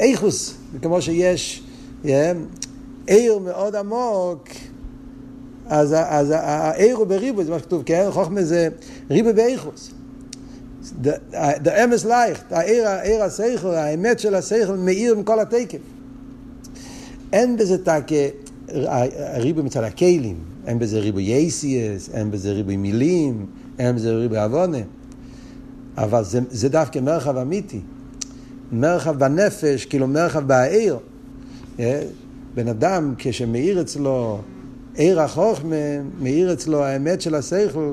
איכוס, 0.00 0.54
כמו 0.82 1.02
שיש 1.02 1.62
עיר 3.06 3.38
מאוד 3.38 3.74
עמוק, 3.74 4.48
אז, 5.68 5.94
אז 6.08 6.32
העיר 6.36 6.96
הוא 6.96 7.06
בריבוי, 7.06 7.44
זה 7.44 7.50
מה 7.50 7.58
שכתוב, 7.58 7.82
כן? 7.86 8.06
חוכמה 8.10 8.42
זה 8.42 8.68
ריבוי 9.10 9.32
באיכוס. 9.32 9.90
the 11.64 11.84
אמס 11.84 12.04
לייך, 12.04 12.42
העיר 12.50 13.22
השכל, 13.22 13.74
האמת 13.74 14.20
של 14.20 14.34
השכל 14.34 14.76
מאיר 14.76 15.14
עם 15.14 15.22
כל 15.22 15.40
התקף. 15.40 15.78
אין 17.32 17.56
בזה 17.56 17.84
תקה 17.84 18.14
ריבוי 19.36 19.62
מצד 19.62 19.84
הכלים, 19.84 20.36
אין 20.66 20.78
בזה 20.78 20.98
ריבוי 20.98 21.22
יייסיאס, 21.22 22.10
אין 22.14 22.30
בזה 22.30 22.52
ריבוי 22.52 22.76
מילים, 22.76 23.46
אין 23.78 23.96
בזה 23.96 24.16
ריבוי 24.16 24.38
עוונה. 24.38 24.78
אבל 25.96 26.24
זה, 26.24 26.40
זה 26.50 26.68
דווקא 26.68 26.98
מרחב 26.98 27.36
אמיתי. 27.36 27.80
מרחב 28.72 29.18
בנפש, 29.18 29.84
כאילו 29.84 30.06
מרחב 30.06 30.46
באור. 30.46 30.98
אה? 31.80 32.02
בן 32.54 32.68
אדם 32.68 33.14
כשמאיר 33.18 33.80
אצלו 33.80 34.40
אור 34.98 35.20
החוכמה, 35.20 35.76
מאיר 36.20 36.52
אצלו 36.52 36.84
האמת 36.84 37.20
של 37.20 37.34
השכל, 37.34 37.92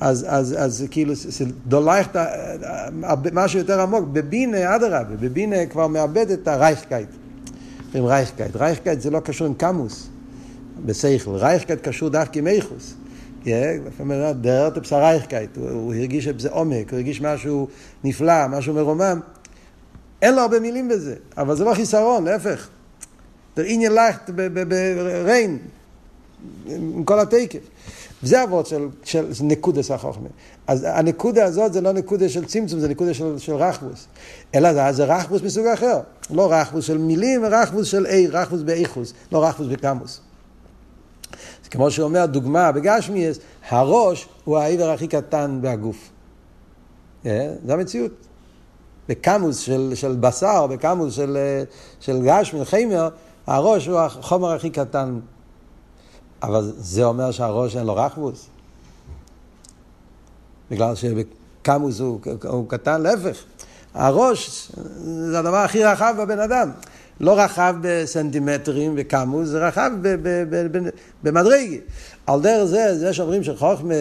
אז, 0.00 0.26
אז, 0.28 0.54
אז 0.58 0.86
כאילו 0.90 1.14
הולך 1.66 2.08
משהו 3.32 3.58
יותר 3.58 3.80
עמוק, 3.80 4.04
בבינה 4.12 4.76
אדרבה, 4.76 5.16
בבינה 5.20 5.66
כבר 5.66 5.86
מאבד 5.86 6.30
את 6.30 6.48
הרייכקייט. 6.48 7.08
עם 7.94 8.04
רייכקייט. 8.04 8.56
רייכקייט 8.56 9.00
זה 9.00 9.10
לא 9.10 9.20
קשור 9.20 9.46
עם 9.46 9.54
כמות, 9.54 10.08
בשכל. 10.86 11.36
רייכקייט 11.36 11.88
קשור 11.88 12.08
דווקא 12.08 12.38
עם 12.38 12.46
איכות. 12.46 12.94
דרת 14.40 14.78
בשרייכקייט, 14.78 15.56
הוא 15.56 15.94
הרגיש 15.94 16.28
בזה 16.28 16.50
עומק, 16.50 16.90
הוא 16.90 16.96
הרגיש 16.96 17.20
משהו 17.20 17.68
נפלא, 18.04 18.46
משהו 18.48 18.74
מרומם. 18.74 19.20
אין 20.22 20.34
לו 20.34 20.40
הרבה 20.40 20.60
מילים 20.60 20.88
בזה, 20.88 21.14
אבל 21.36 21.56
זה 21.56 21.64
לא 21.64 21.74
חיסרון, 21.74 22.24
להפך. 22.24 22.68
עניין 23.56 23.92
לאכט 23.92 24.30
בריין, 24.30 25.58
עם 26.66 27.04
כל 27.04 27.20
התקף. 27.20 27.58
זה 28.22 28.44
אבות 28.44 28.66
של, 28.66 28.88
של, 29.04 29.34
של 29.34 29.44
נקודס 29.44 29.90
החוכמה. 29.90 30.28
אז 30.66 30.86
הנקודה 30.88 31.44
הזאת 31.44 31.72
זה 31.72 31.80
לא 31.80 31.92
נקודה 31.92 32.28
של 32.28 32.44
צמצום, 32.44 32.80
זה 32.80 32.88
נקודה 32.88 33.14
של, 33.14 33.38
של 33.38 33.54
רחבוס. 33.54 34.06
אלא 34.54 34.74
זה, 34.74 34.92
זה 34.92 35.04
רחבוס 35.04 35.42
מסוג 35.42 35.66
אחר. 35.66 36.00
לא 36.30 36.52
רחבוס 36.52 36.84
של 36.84 36.98
מילים, 36.98 37.44
רחבוס 37.44 37.86
של 37.86 38.06
אי, 38.06 38.26
רחבוס 38.26 38.62
באיכוס, 38.62 39.12
לא 39.32 39.44
רחבוס 39.44 39.66
בקמוס. 39.66 40.20
כמו 41.70 41.90
שאומר 41.90 42.26
דוגמה 42.26 42.72
בגשמיאס, 42.72 43.38
הראש 43.68 44.28
הוא 44.44 44.58
העבר 44.58 44.90
הכי 44.90 45.08
קטן 45.08 45.58
בהגוף. 45.62 46.10
Yeah, 47.24 47.26
זה 47.66 47.74
המציאות. 47.74 48.12
בקמוס 49.08 49.58
של, 49.58 49.92
של 49.94 50.16
בשר, 50.16 50.66
בקמוס 50.66 51.14
של, 51.14 51.36
של 52.00 52.22
גשמי, 52.26 52.64
חיימר, 52.64 53.08
הראש 53.46 53.86
הוא 53.86 53.98
החומר 53.98 54.52
הכי 54.52 54.70
קטן. 54.70 55.20
אבל 56.42 56.72
זה 56.76 57.04
אומר 57.04 57.30
שהראש 57.30 57.76
אין 57.76 57.86
לו 57.86 57.96
רחבוס? 57.96 58.46
בגלל 60.70 60.94
שבקמוס 60.94 62.00
הוא, 62.00 62.20
הוא 62.48 62.68
קטן, 62.68 63.02
להפך. 63.02 63.44
הראש 63.94 64.72
זה 65.04 65.38
הדבר 65.38 65.56
הכי 65.56 65.84
רחב 65.84 66.14
בבן 66.18 66.38
אדם. 66.38 66.70
לא 67.20 67.40
רחב 67.40 67.74
בסנטימטרים 67.80 68.94
וכמוס, 68.96 69.48
זה 69.48 69.68
רחב 69.68 69.90
במדרגי. 71.22 71.80
על 72.26 72.40
דרך 72.40 72.64
זה, 72.64 72.98
זה 72.98 73.12
שאומרים 73.12 73.44
שחוכמה 73.44 73.94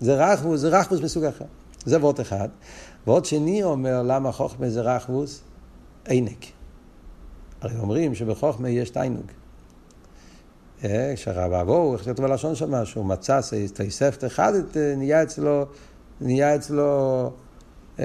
זה 0.00 0.14
רחבוס, 0.14 0.60
זה 0.60 0.68
רחבוס 0.68 1.00
מסוג 1.00 1.24
אחר. 1.24 1.44
זה 1.84 2.00
ועוד 2.00 2.20
אחד. 2.20 2.48
ועוד 3.06 3.24
שני 3.24 3.62
אומר 3.62 4.02
למה 4.02 4.32
חוכמה 4.32 4.70
זה 4.70 4.80
רחבוס? 4.80 5.40
עינק. 6.08 6.44
הרי 7.60 7.78
אומרים 7.78 8.14
שבחוכמה 8.14 8.68
יש 8.68 8.90
תיינוג. 8.90 9.26
אה, 10.84 11.12
כשהרב 11.14 11.52
אבו, 11.52 11.94
איך 11.94 12.02
כתוב 12.04 12.26
בלשון 12.26 12.54
שם, 12.54 12.84
שהוא 12.84 13.04
מצא 13.04 13.40
תוספת 13.74 14.24
אחד, 14.24 14.52
אה, 14.76 14.94
נהיה 14.96 15.22
אצלו, 15.22 15.64
נהיה 16.20 16.56
אצלו 16.56 17.30
אה, 17.98 18.04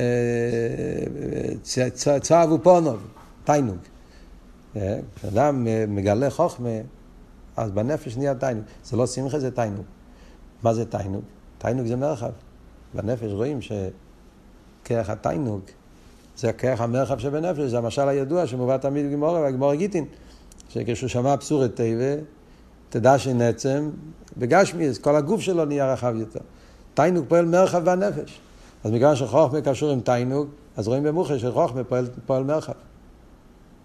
צו 2.21 2.35
ופונוב, 2.55 3.07
תיינוג. 3.43 3.77
כשאדם 5.15 5.67
מגלה 5.87 6.29
חוכמה, 6.29 6.69
אז 7.57 7.71
בנפש 7.71 8.17
נהיה 8.17 8.35
תיינוג. 8.35 8.63
זה 8.83 8.97
לא 8.97 9.07
שמחה, 9.07 9.39
זה 9.39 9.51
תיינוג. 9.51 9.85
מה 10.63 10.73
זה 10.73 10.85
תיינוג? 10.85 11.23
תיינוג 11.57 11.87
זה 11.87 11.95
מרחב. 11.95 12.31
בנפש 12.93 13.31
רואים 13.31 13.59
שכרך 13.61 15.09
התיינוג 15.09 15.61
זה 16.37 16.49
הכרך 16.49 16.81
המרחב 16.81 17.19
שבנפש, 17.19 17.59
זה 17.59 17.77
המשל 17.77 18.07
הידוע 18.07 18.47
שמובא 18.47 18.77
תמיד 18.77 19.05
בגמורה, 19.05 19.39
והגמורה 19.39 19.75
גיטין, 19.75 20.05
שכשהוא 20.69 21.09
שמע 21.09 21.37
פסורת 21.37 21.75
תיבה, 21.75 22.15
תדע 22.91 23.17
שנצם, 23.17 23.89
בגשמי, 24.37 24.87
אז 24.87 24.97
כל 24.97 25.15
הגוף 25.15 25.41
שלו 25.41 25.65
נהיה 25.65 25.93
רחב 25.93 26.13
יותר. 26.15 26.39
תיינוג 26.93 27.25
פועל 27.27 27.45
מרחב 27.45 27.85
בנפש. 27.85 28.39
אז 28.83 28.91
מכיוון 28.91 29.15
שחוכמה 29.15 29.61
קשור 29.61 29.91
עם 29.91 29.99
תיינוג, 29.99 30.47
אז 30.77 30.87
רואים 30.87 31.03
במוחש 31.03 31.41
שחוכמה 31.41 31.83
פועל, 31.83 32.07
פועל 32.25 32.43
מרחב. 32.43 32.73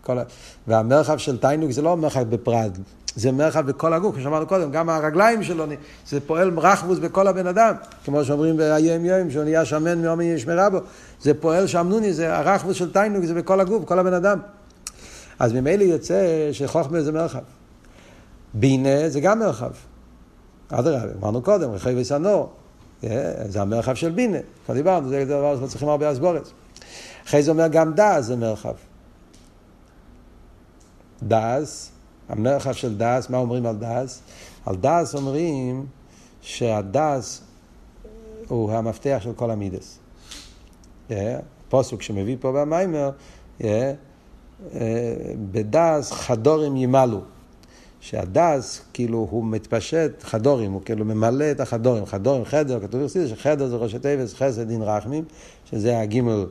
כל... 0.03 0.19
והמרחב 0.67 1.19
של 1.19 1.39
תיינוג 1.39 1.71
זה 1.71 1.83
לא 1.83 1.97
מרחב 1.97 2.31
בפרד, 2.31 2.79
זה 3.17 3.33
מרחב 3.33 3.67
בכל 3.67 3.93
הגוף, 3.93 4.15
כמו 4.15 4.23
שאמרנו 4.23 4.47
קודם, 4.47 4.71
גם 4.71 4.91
הרגליים 4.91 5.43
שלו, 5.43 5.65
זה 6.07 6.21
פועל 6.21 6.59
רחבוס 6.59 6.99
בכל 6.99 7.27
הבן 7.27 7.47
אדם, 7.47 7.75
כמו 8.05 8.25
שאומרים 8.25 8.57
ביום 8.57 9.05
יום, 9.05 9.31
שהוא 9.31 9.45
נהיה 9.45 9.65
שמן 9.65 10.03
מאומי 10.03 10.25
ישמרה 10.25 10.71
בו, 10.71 10.79
זה 11.21 11.35
פועל 11.35 11.67
שמנוני, 11.67 12.13
זה 12.13 12.37
הרחבוס 12.37 12.77
של 12.77 12.93
תיינוג, 12.93 13.25
זה 13.25 13.35
בכל 13.35 13.61
הגוף, 13.61 13.83
בכל 13.83 13.99
הבן 13.99 14.15
אדם. 14.15 14.39
אז 15.39 15.53
ממילא 15.53 15.83
יוצא 15.83 16.49
שחוכמה 16.53 17.03
זה 17.03 17.13
מרחב. 17.13 17.41
בינה 18.59 19.09
זה 19.09 19.21
גם 19.21 19.39
מרחב. 19.39 19.71
אדרבה, 20.69 21.13
אמרנו 21.21 21.43
קודם, 21.43 21.71
רחובות 21.71 22.01
הנהר, 22.01 22.53
אה, 23.05 23.33
זה 23.49 23.63
המרחב 23.63 23.95
של 23.95 24.11
בינה, 24.11 24.39
כבר 24.65 24.75
דיברנו, 24.75 25.09
זה 25.09 25.25
דבר 25.25 25.51
שאנחנו 25.51 25.69
צריכים 25.69 25.89
הרבה 25.89 26.09
הסברות. 26.09 26.49
אחרי 27.27 27.43
זה 27.43 27.51
אומר 27.51 27.69
גם 27.69 27.95
דעת 27.95 28.25
זה 28.25 28.37
מרחב. 28.37 28.75
דעת 31.23 31.93
המרחב 32.29 32.73
של 32.73 32.99
דעת, 32.99 33.31
מה 33.31 33.39
אומרים 33.39 33.67
על 33.67 33.77
דעת? 33.77 34.23
על 34.67 34.77
דעת 34.77 35.15
אומרים 35.15 35.87
שהדעת 36.41 37.41
הוא 38.49 38.73
המפתח 38.73 39.19
של 39.21 39.33
כל 39.33 39.51
המידות. 39.51 39.99
יש 41.09 41.13
פסוק 41.69 42.03
שמביא 42.03 42.37
פה 42.41 42.53
במאמר, 42.53 43.11
אה, 43.61 43.65
בדעת 45.53 46.13
חדרים 46.13 46.77
ימלאו. 46.77 47.21
שהדעת, 48.07 48.81
כאילו, 48.93 49.29
הוא 49.31 49.45
מתפשט, 49.45 50.23
חדרים, 50.23 50.73
הוא 50.73 50.83
כאילו 50.85 51.05
ממלא 51.05 51.51
את 51.51 51.61
החדרים. 51.61 52.07
חדרים, 52.07 52.45
חדר, 52.45 52.81
כתוב 52.81 53.01
ברסיס, 53.01 53.31
שחדר 53.31 53.67
זה 53.67 53.77
ראשי 53.77 53.99
תיבות, 53.99 54.35
חסד 54.35 54.69
דין 54.69 54.83
רחמים, 54.83 55.25
שזה 55.71 56.01
הגימל 56.01 56.47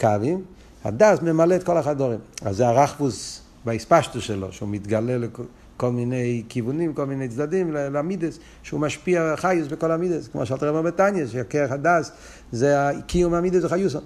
קווים. 0.00 0.42
הדעת 0.84 1.22
ממלא 1.22 1.54
את 1.54 1.62
כל 1.62 1.76
החדרים. 1.76 2.18
אז 2.42 2.56
זה 2.56 2.68
הרחבות 2.68 3.40
בהתפשטות 3.64 4.20
שלו, 4.20 4.52
שהוא 4.52 4.68
מתגלה 4.68 5.18
לכל 5.18 5.90
מיני 5.90 6.42
כיוונים, 6.48 6.94
כל 6.94 7.06
מיני 7.06 7.28
צדדים, 7.28 7.72
למידות, 7.72 8.38
שהוא 8.62 8.80
משפיע 8.80 9.34
חיות 9.36 9.68
בכל 9.68 9.92
המידות, 9.92 10.28
כמו 10.28 10.46
שאתה 10.46 10.70
רואה 10.70 10.82
בתניא, 10.82 11.28
שכרך 11.28 11.72
הדעת 11.72 12.12
זה 12.52 12.76
קיום 13.06 13.34
המידס 13.34 13.64
וחיוסו. 13.64 13.98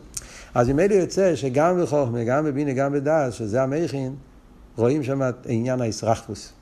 אז 0.54 0.68
ממילא 0.68 0.94
יוצא 0.94 1.36
שגם 1.36 1.82
בחוכמה, 1.82 2.24
גם 2.24 2.44
בבינה, 2.44 2.72
גם 2.72 2.92
בדס, 2.92 3.34
שזה 3.34 3.62
המכין, 3.62 4.14
רואים 4.76 5.02
שם 5.02 5.22
את 5.22 5.46
עניין 5.48 5.80
האסרחפוס. 5.80 6.52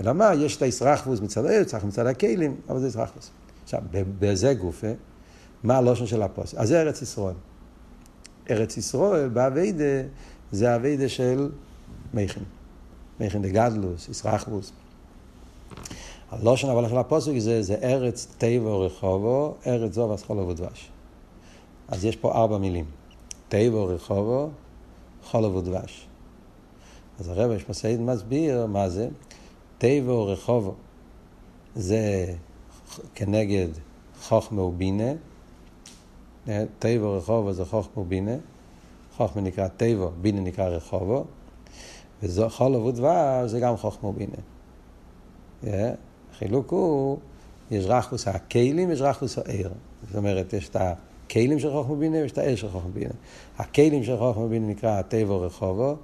אלא 0.00 0.12
מה, 0.12 0.34
יש 0.34 0.56
את 0.56 0.62
האסרחפוס 0.62 1.20
מצד 1.20 1.44
הארץ, 1.44 1.74
מצד 1.74 2.06
הכלים, 2.06 2.56
אבל 2.68 2.80
זה 2.80 2.88
אסרחפוס. 2.88 3.30
עכשיו, 3.64 3.80
בזה 3.92 4.54
גופה, 4.54 4.92
מה 5.62 5.76
הלושן 5.76 6.06
של 6.06 6.22
הפוסק? 6.22 6.58
אז 6.58 6.68
זה 6.68 6.80
ארץ 6.80 7.02
ישראל. 7.02 7.34
ארץ 8.50 8.76
ישראל, 8.76 9.28
באביידה, 9.28 10.02
זה 10.52 10.76
אביידה 10.76 11.08
של 11.08 11.50
מייכן. 12.14 12.40
מייכן 13.20 13.42
דגדלוס, 13.42 14.08
ישרחבוס. 14.08 14.72
הלושן 16.30 16.68
אבל 16.68 16.88
של 16.88 16.96
הפוסק 16.96 17.38
זה, 17.38 17.62
זה 17.62 17.74
ארץ 17.82 18.26
טבע 18.38 18.70
רחובו, 18.70 19.54
ארץ 19.66 19.94
זוב 19.94 20.12
אסכולו 20.12 20.48
ודבש. 20.48 20.90
אז 21.88 22.04
יש 22.04 22.16
פה 22.16 22.32
ארבע 22.32 22.58
מילים. 22.58 22.84
טבע 23.48 23.84
רחובו, 23.84 24.50
חולו 25.24 25.54
ודבש. 25.54 26.06
אז 27.20 27.28
הרב 27.28 27.50
יש 27.50 27.68
מסעיד 27.68 28.00
מסביר 28.00 28.66
מה 28.66 28.88
זה. 28.88 29.08
טבע 29.82 30.12
רחובו 30.12 30.74
זה 31.74 32.34
כנגד 33.14 33.68
חוכמה 34.22 34.62
ובינה. 34.62 35.12
טבע 36.78 37.08
רחובו 37.08 37.52
זה 37.52 37.64
חוכמה 37.64 38.02
ובינה. 38.02 38.36
חוכמה 39.16 39.42
נקרא 39.42 39.68
טבע, 39.68 40.08
בינה 40.20 40.40
נקרא 40.40 40.68
רחובו. 40.68 41.24
וחול 42.22 42.74
ודבש 42.74 43.50
זה 43.50 43.60
גם 43.60 43.76
חוכמה 43.76 44.08
ובינה. 44.08 44.36
החילוק 46.32 46.70
הוא, 46.70 47.18
יש 47.70 47.84
רחבוס 47.84 48.28
הכלים, 48.28 48.90
יש 48.90 49.00
רחבוס 49.00 49.38
העיר. 49.38 49.70
זאת 50.06 50.16
אומרת, 50.16 50.52
יש 50.52 50.68
את 50.68 50.76
הכלים 50.76 51.58
של 51.58 51.70
חוכמה 51.70 51.92
ובינה 51.92 52.18
ויש 52.18 52.32
את 52.32 52.38
העיר 52.38 52.56
של 52.56 52.70
חוכמה 52.70 52.90
ובינה. 52.90 53.14
הכלים 53.58 54.04
של 54.04 54.18
חוכמה 54.18 54.44
ובינה 54.44 54.66
נקרא 54.66 54.98
הטבע 54.98 55.34
רחובו, 55.34 55.96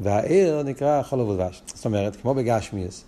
והעיר 0.00 0.62
נקרא 0.62 1.02
חול 1.02 1.20
ודבש. 1.20 1.62
זאת 1.66 1.86
אומרת, 1.86 2.16
כמו 2.16 2.34
בגשמיאס, 2.34 3.04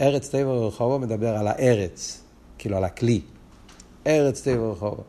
ארץ 0.00 0.28
טבע 0.28 0.52
רחובו 0.52 0.98
מדבר 0.98 1.36
על 1.36 1.48
הארץ, 1.48 2.20
כאילו 2.58 2.76
על 2.76 2.84
הכלי. 2.84 3.20
ארץ 4.06 4.40
טבע 4.40 4.70
רחובו. 4.70 5.02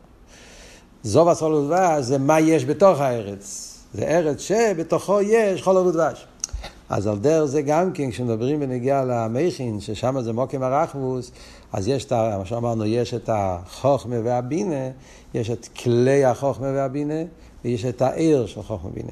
זוב 1.02 1.28
הסול 1.28 1.52
ודבש 1.52 2.04
זה 2.04 2.18
מה 2.18 2.40
יש 2.40 2.64
בתוך 2.64 3.00
הארץ. 3.00 3.78
זה 3.94 4.04
ארץ 4.04 4.40
שבתוכו 4.40 5.20
יש 5.20 5.62
חול 5.62 5.76
ודבש. 5.76 6.26
אז 6.88 7.06
על 7.06 7.18
דרך 7.18 7.44
זה 7.44 7.62
גם 7.62 7.92
כן, 7.92 8.10
כשמדברים 8.10 8.60
בנגיעה 8.60 9.04
למכין, 9.04 9.80
ששם 9.80 10.20
זה 10.20 10.32
מוקם 10.32 10.62
הרחבוס, 10.62 11.30
אז 11.72 11.88
יש 11.88 12.04
את, 12.04 12.12
מה 12.12 12.44
שאמרנו, 12.44 12.84
יש 12.84 13.14
את 13.14 13.30
החוכמה 13.32 14.16
והבינה, 14.24 14.90
יש 15.34 15.50
את 15.50 15.68
כלי 15.82 16.24
החוכמה 16.24 16.66
והבינה, 16.66 17.22
ויש 17.64 17.84
את 17.84 18.02
העיר 18.02 18.46
של 18.46 18.62
חוכמה 18.62 18.90
ובינה. 18.90 19.10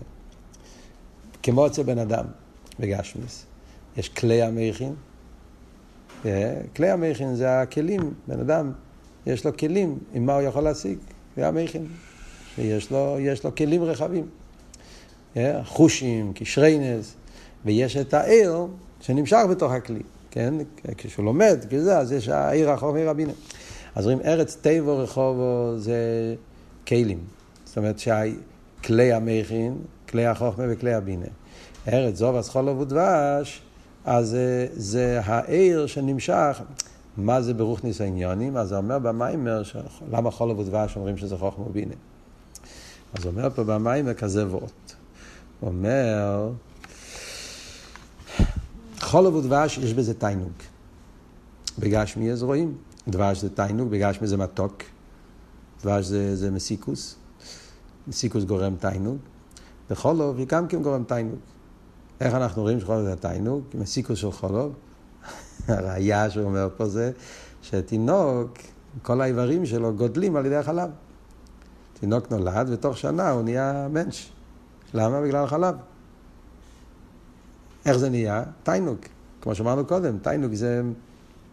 כמו 1.42 1.66
אצל 1.66 1.82
בן 1.82 1.98
אדם 1.98 2.24
בגשמיס. 2.80 3.46
יש 3.96 4.08
כלי 4.08 4.42
המכין, 4.42 4.94
כלי 6.76 6.90
המכין 6.90 7.34
זה 7.34 7.60
הכלים, 7.60 8.14
בן 8.28 8.40
אדם, 8.40 8.72
יש 9.26 9.46
לו 9.46 9.56
כלים, 9.56 9.98
עם 10.14 10.26
מה 10.26 10.34
הוא 10.34 10.42
יכול 10.42 10.62
להשיג, 10.62 10.98
זה 11.36 11.48
המכין. 11.48 11.86
ויש 12.58 12.90
לו, 12.90 13.16
לו 13.44 13.54
כלים 13.54 13.82
רחבים. 13.82 14.26
חושים, 15.64 16.32
קשרי 16.34 16.78
נס. 16.78 17.14
ויש 17.64 17.96
את 17.96 18.14
העיר 18.14 18.66
שנמשך 19.00 19.38
בתוך 19.50 19.72
הכלי, 19.72 20.02
כן? 20.30 20.54
כשהוא 20.96 21.24
לומד, 21.24 21.64
כזה, 21.70 21.98
אז 21.98 22.12
יש 22.12 22.28
העיר 22.28 22.70
החוכמה 22.70 23.04
רבינה. 23.04 23.32
אז 23.94 24.06
אומרים 24.06 24.26
ארץ 24.26 24.56
טבע 24.60 24.92
רחובו 24.92 25.72
זה 25.76 25.96
כלים. 26.86 27.18
זאת 27.64 27.78
אומרת 27.78 27.98
שכלי 27.98 29.12
המכין, 29.12 29.76
כלי 30.08 30.26
החוכמה 30.26 30.64
וכלי 30.68 30.94
הבינה. 30.94 31.26
ארץ 31.88 32.16
זוב 32.16 32.36
אז 32.36 32.48
חולוב 32.48 32.80
ודבש, 32.80 33.62
אז 34.04 34.28
זה, 34.28 34.66
זה 34.72 35.20
העיר 35.24 35.86
שנמשך. 35.86 36.60
מה 37.16 37.42
זה 37.42 37.54
ברוך 37.54 37.84
ניס 37.84 38.00
העניונים? 38.00 38.64
זה 38.64 38.76
אומר 38.76 38.98
במיימר, 38.98 39.62
למה 40.12 40.30
חולוב 40.30 40.58
ודבש 40.58 40.96
אומרים 40.96 41.16
שזה 41.16 41.36
חוכמה 41.36 41.66
ובינה? 41.66 41.94
אז 43.14 43.26
אומר 43.26 43.50
פה 43.50 43.64
במיימר 43.64 44.14
כזה 44.14 44.50
ואות. 44.50 44.94
הוא 45.60 45.68
אומר, 45.68 46.50
חולוב 49.00 49.34
ודבש 49.34 49.78
יש 49.78 49.94
בזה 49.94 50.14
תיינוג. 50.14 50.52
בגשמי 51.78 52.32
אז 52.32 52.42
רואים. 52.42 52.74
דבש 53.08 53.40
זה 53.40 53.50
תיינוג, 53.50 53.90
בגשמי 53.90 54.26
זה 54.26 54.36
מתוק. 54.36 54.82
דבש 55.82 56.04
זה, 56.04 56.36
זה 56.36 56.50
מסיקוס. 56.50 57.16
מסיקוס 58.08 58.44
גורם 58.44 58.76
תיינוג. 58.76 59.16
וחולוב 59.90 60.38
היא 60.38 60.46
גם 60.46 60.68
כן 60.68 60.82
גורם 60.82 61.04
תיינוג. 61.04 61.38
איך 62.22 62.34
אנחנו 62.34 62.62
רואים 62.62 62.80
שחולוב 62.80 63.04
זה 63.04 63.16
תיינוג? 63.16 63.62
מסיקוס 63.74 64.18
של 64.18 64.32
חולוב. 64.32 64.72
הראייה 65.68 66.30
שהוא 66.30 66.44
אומר 66.44 66.68
פה 66.76 66.88
זה 66.88 67.10
שתינוק, 67.62 68.58
כל 69.02 69.20
האיברים 69.20 69.66
שלו 69.66 69.94
גודלים 69.94 70.36
על 70.36 70.46
ידי 70.46 70.56
החלב. 70.56 70.90
תינוק 72.00 72.30
נולד 72.30 72.68
ותוך 72.70 72.98
שנה 72.98 73.30
הוא 73.30 73.42
נהיה 73.42 73.88
מנש. 73.90 74.32
למה? 74.94 75.20
בגלל 75.20 75.44
החלב. 75.44 75.74
איך 77.86 77.96
זה 77.96 78.10
נהיה? 78.10 78.42
תיינוג. 78.62 78.96
כמו 79.40 79.54
שאמרנו 79.54 79.86
קודם, 79.86 80.18
תיינוג 80.18 80.54
זה 80.54 80.82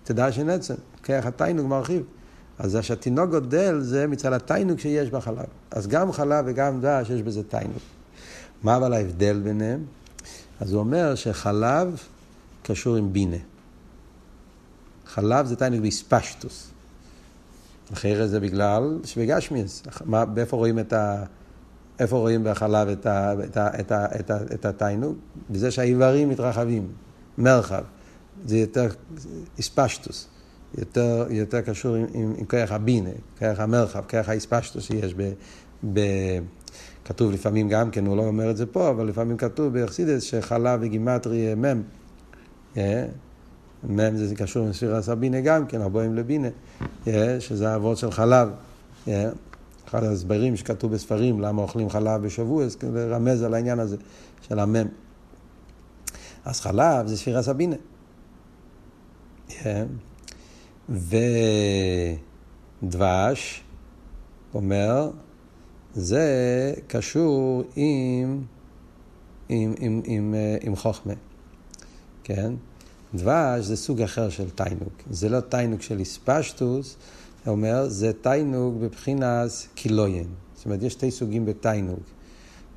תדע 0.03 0.32
שנצם, 0.32 0.76
כרך 1.03 1.26
התיינוג 1.26 1.67
מרחיב. 1.67 2.03
אז 2.59 2.72
זה 2.72 2.82
שהתינוק 2.82 3.30
גודל 3.30 3.80
זה 3.80 4.07
מצד 4.07 4.34
התיינוג 4.34 4.80
שיש 4.80 5.09
בחלב. 5.09 5.45
אז 5.72 5.88
גם 5.88 6.11
חלב 6.11 6.45
וגם 6.47 6.82
דש 6.82 7.09
יש 7.09 7.22
בזה 7.22 7.43
תיינוג. 7.43 7.80
מה 8.63 8.78
אבל 8.78 8.93
ההבדל 8.93 9.39
ביניהם? 9.43 9.86
אז 10.60 10.74
הוא 10.74 10.80
אומר 10.80 11.16
שחלב 11.16 12.03
קשור 12.64 12.95
עם 12.95 13.14
בינה. 13.14 13.38
חלב 15.05 15.45
זה 15.45 15.55
תיינוג 15.55 15.82
באספשטוס. 15.82 16.72
אחרת 17.93 18.30
זה 18.30 18.39
בגלל 18.39 18.99
שבגשמיאס. 19.03 19.84
איפה 20.38 20.57
רואים 20.57 20.80
את 20.80 20.93
ה... 20.93 21.24
איפה 21.99 22.18
רואים 22.18 22.43
בחלב 22.43 22.88
את, 22.88 23.05
ה, 23.05 23.34
את, 23.43 23.57
ה, 23.57 23.80
את, 23.80 23.91
ה, 23.91 24.05
את, 24.20 24.32
ה, 24.32 24.38
את 24.53 24.66
התיינוג? 24.66 25.16
בזה 25.49 25.72
שהאיברים 25.72 26.30
מתרחבים, 26.30 26.88
מרחב. 27.38 27.84
זה 28.45 28.57
יותר 28.57 28.88
אספשטוס, 29.60 30.28
יותר, 30.78 31.28
יותר 31.30 31.62
קשור 31.62 31.95
עם, 31.95 32.05
עם, 32.14 32.34
עם 32.38 32.45
כוח 32.45 32.72
הבינה, 32.72 33.10
כוח 33.39 33.60
המרחב, 33.60 34.03
כוח 34.10 34.30
האספשטוס 34.30 34.84
שיש 34.84 35.14
ב... 35.18 35.32
ב 35.93 35.99
כתוב 37.10 37.32
לפעמים 37.32 37.70
גם 37.70 37.91
כן, 37.91 38.05
הוא 38.05 38.18
לא 38.18 38.22
אומר 38.22 38.51
את 38.51 38.57
זה 38.57 38.66
פה, 38.66 38.89
אבל 38.89 39.07
לפעמים 39.07 39.38
כתוב 39.38 39.74
באכסידס 39.74 40.24
שחלב 40.24 40.80
וגימטרי 40.84 41.55
מם. 41.55 41.82
אה? 42.78 43.05
מם 43.84 44.18
זה 44.18 44.36
קשור 44.36 44.66
עם 44.66 44.74
ספירס 44.74 45.10
הבינה 45.10 45.41
גם 45.41 45.66
כן, 45.66 45.82
הבואים 45.82 46.16
לבינה, 46.16 46.47
אה? 47.07 47.39
שזה 47.39 47.70
האבות 47.70 47.97
של 47.97 48.12
חלב. 48.12 48.49
אה? 49.07 49.30
אחד 49.88 50.03
ההסברים 50.03 50.55
שכתוב 50.55 50.93
בספרים, 50.93 51.39
למה 51.41 51.62
אוכלים 51.62 51.89
חלב 51.89 52.22
בשבוע, 52.22 52.68
זה 52.68 52.78
לרמז 52.93 53.43
על 53.43 53.53
העניין 53.53 53.80
הזה 53.80 53.97
של 54.41 54.60
המם. 54.60 54.88
אז 56.45 56.62
חלב 56.62 57.07
זה 57.07 57.18
ספירס 57.18 57.47
הבינה. 57.47 57.76
כן? 59.47 59.86
ודבש 62.84 63.64
אומר, 64.53 65.10
זה 65.95 66.73
קשור 66.87 67.63
עם, 67.75 68.43
עם, 69.49 69.73
עם, 69.79 70.01
עם, 70.05 70.35
עם 70.61 70.75
חוכמה, 70.75 71.13
כן? 72.23 72.53
דבש 73.15 73.65
זה 73.65 73.75
סוג 73.77 74.01
אחר 74.01 74.29
של 74.29 74.49
תיינוג. 74.49 74.89
זה 75.09 75.29
לא 75.29 75.39
תיינוג 75.39 75.81
של 75.81 75.99
איספשטוס, 75.99 76.95
הוא 77.45 77.51
אומר, 77.51 77.89
זה 77.89 78.11
תיינוג 78.13 78.81
בבחינת 78.81 79.49
קילויין. 79.75 80.27
זאת 80.55 80.65
אומרת, 80.65 80.83
יש 80.83 80.93
שתי 80.93 81.11
סוגים 81.11 81.45
בתיינוג. 81.45 81.99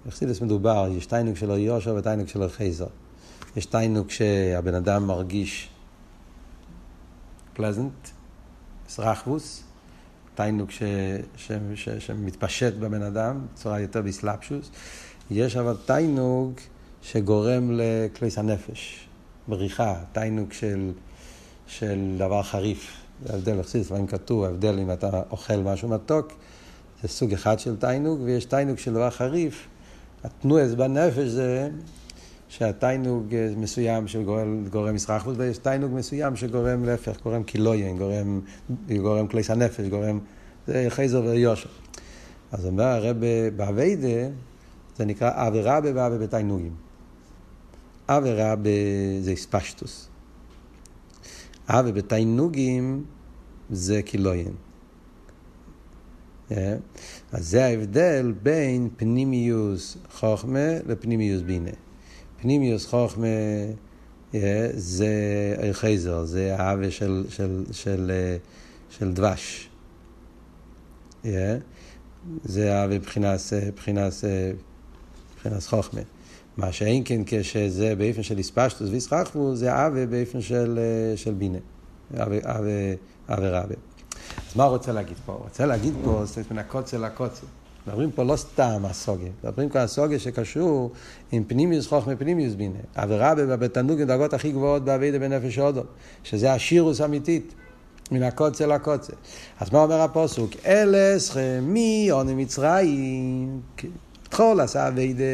בחסידס 0.06 0.40
מדובר, 0.40 0.88
יש 0.96 1.06
תיינוג 1.06 1.36
של 1.36 1.50
יושר 1.50 1.94
ותיינוג 1.98 2.28
של 2.28 2.48
חייזר. 2.48 2.86
יש 3.56 3.66
תיינוג 3.66 4.10
שהבן 4.10 4.74
אדם 4.74 5.06
מרגיש 5.06 5.68
פלזנט, 7.54 8.08
סרחבוס, 8.88 9.62
תיינוג 10.35 10.70
ש, 10.70 10.83
ש, 11.37 11.53
ש, 11.74 11.89
שמתפשט 11.89 12.74
בבן 12.74 13.03
אדם 13.03 13.41
בצורה 13.55 13.80
יותר 13.80 14.03
בסלפשוס. 14.03 14.70
יש 15.30 15.57
אבל 15.57 15.76
תיינוג 15.87 16.53
שגורם 17.03 17.70
לכליס 17.72 18.39
הנפש, 18.39 19.09
בריחה, 19.49 19.95
תיינוג 20.12 20.53
של, 20.53 20.93
של 21.66 22.14
דבר 22.18 22.43
חריף. 22.43 22.93
זה 23.24 23.35
הבדל, 23.35 23.61
לפעמים 23.74 24.07
כתוב, 24.07 24.45
ההבדל 24.45 24.78
אם 24.78 24.93
אתה 24.93 25.22
אוכל 25.30 25.57
משהו 25.57 25.89
מתוק, 25.89 26.33
זה 27.03 27.09
סוג 27.09 27.33
אחד 27.33 27.59
של 27.59 27.76
תיינוג, 27.76 28.20
ויש 28.20 28.45
תיינוג 28.45 28.78
של 28.78 28.93
דבר 28.93 29.11
חריף. 29.11 29.66
התנועס 30.24 30.74
בנפש 30.74 31.28
זה 31.28 31.70
שהתיינוג 32.53 33.34
מסוים 33.57 34.09
שגורם 34.09 34.94
מסרחות, 34.94 35.34
ויש 35.38 35.59
תיינוג 35.59 35.92
מסוים 35.94 36.36
שגורם 36.36 36.84
להפך, 36.84 37.22
גורם 37.22 37.42
קילויין, 37.42 37.98
גורם, 37.98 38.40
גורם 38.96 39.26
כליס 39.26 39.50
הנפש, 39.50 39.88
גורם 39.88 40.18
חייזר 40.88 41.22
ויושר. 41.24 41.68
אז 42.53 42.66
אומר 42.66 42.84
הרב 42.84 43.16
באביידה, 43.57 44.28
זה 44.96 45.05
נקרא 45.05 45.30
אבי 45.48 45.61
רבה 45.61 45.88
ואבי 45.94 46.18
בתיינוגים. 46.18 46.74
אבי 48.09 48.32
רבה 48.32 48.70
זה 49.20 49.32
אספשטוס. 49.32 50.09
אבי 51.68 51.92
בתיינוגים 51.92 53.05
זה 53.70 54.03
קילויין. 54.03 54.55
אה? 56.50 56.76
אז 57.32 57.48
זה 57.48 57.64
ההבדל 57.64 58.34
בין 58.42 58.88
פנימיוס 58.96 59.96
חוכמה 60.11 60.68
לפנימיוס 60.86 61.42
בינה. 61.42 61.70
פנימיוס 62.43 62.86
חוכמה 62.86 63.26
אה, 64.34 64.68
זה 64.74 65.09
חייזר, 65.72 66.24
זה 66.24 66.57
האווה 66.59 66.90
של, 66.90 67.24
של, 67.28 67.64
של, 67.72 68.11
אה, 68.14 68.36
של 68.90 69.12
דבש. 69.12 69.68
אה, 71.24 71.57
זה 72.45 72.74
האווה 72.74 72.99
מבחינת 72.99 74.12
חוכמה. 75.66 76.01
מה 76.57 76.72
שאין 76.72 77.03
כן 77.05 77.22
כשזה 77.26 77.95
באופן 77.95 78.22
של 78.22 78.38
איספשטוס 78.38 78.90
ויסחחבו, 78.90 79.57
זה 79.57 79.74
האווה 79.74 80.07
באופן 80.07 80.40
של, 80.40 80.78
של 81.16 81.34
בינה. 81.34 81.59
אווה 82.14 82.90
רבה. 83.28 83.74
אז 84.51 84.57
מה 84.57 84.64
הוא 84.64 84.72
רוצה 84.72 84.93
להגיד 84.93 85.16
פה? 85.26 85.32
הוא 85.32 85.43
רוצה 85.43 85.66
להגיד 85.66 85.95
פה, 86.05 86.22
זאת 86.24 86.36
אומרת, 86.36 86.53
מן 86.53 86.59
הקוצר 86.59 86.99
לקוצר. 86.99 87.47
מדברים 87.87 88.11
פה 88.11 88.22
לא 88.22 88.37
סתם 88.37 88.83
הסוגיה, 88.85 89.30
מדברים 89.45 89.68
פה 89.68 89.80
הסוגיה 89.80 90.18
שקשור 90.18 90.91
עם 91.33 91.45
פנימיוס 91.45 91.87
חוכמה 91.87 92.16
פנימיוס 92.16 92.55
בינה. 92.55 92.78
עבירה 92.95 93.35
בתענוג 93.35 94.03
דרגות 94.03 94.35
הכי 94.35 94.53
גבוהות 94.53 94.85
בעבידה 94.85 95.18
בנפש 95.18 95.59
אודו, 95.59 95.83
שזה 96.24 96.53
השירוס 96.53 97.01
אמיתית. 97.01 97.55
מן 98.12 98.22
הקוצה 98.22 98.66
לקוצה. 98.66 99.12
אז 99.61 99.72
מה 99.72 99.83
אומר 99.83 100.01
הפוסוק? 100.01 100.51
אלס 100.66 101.30
חמי 101.30 102.09
עוני 102.11 102.35
מצרים. 102.35 103.61
תחול 104.28 104.61
עשה 104.61 104.89
אביידה, 104.89 105.24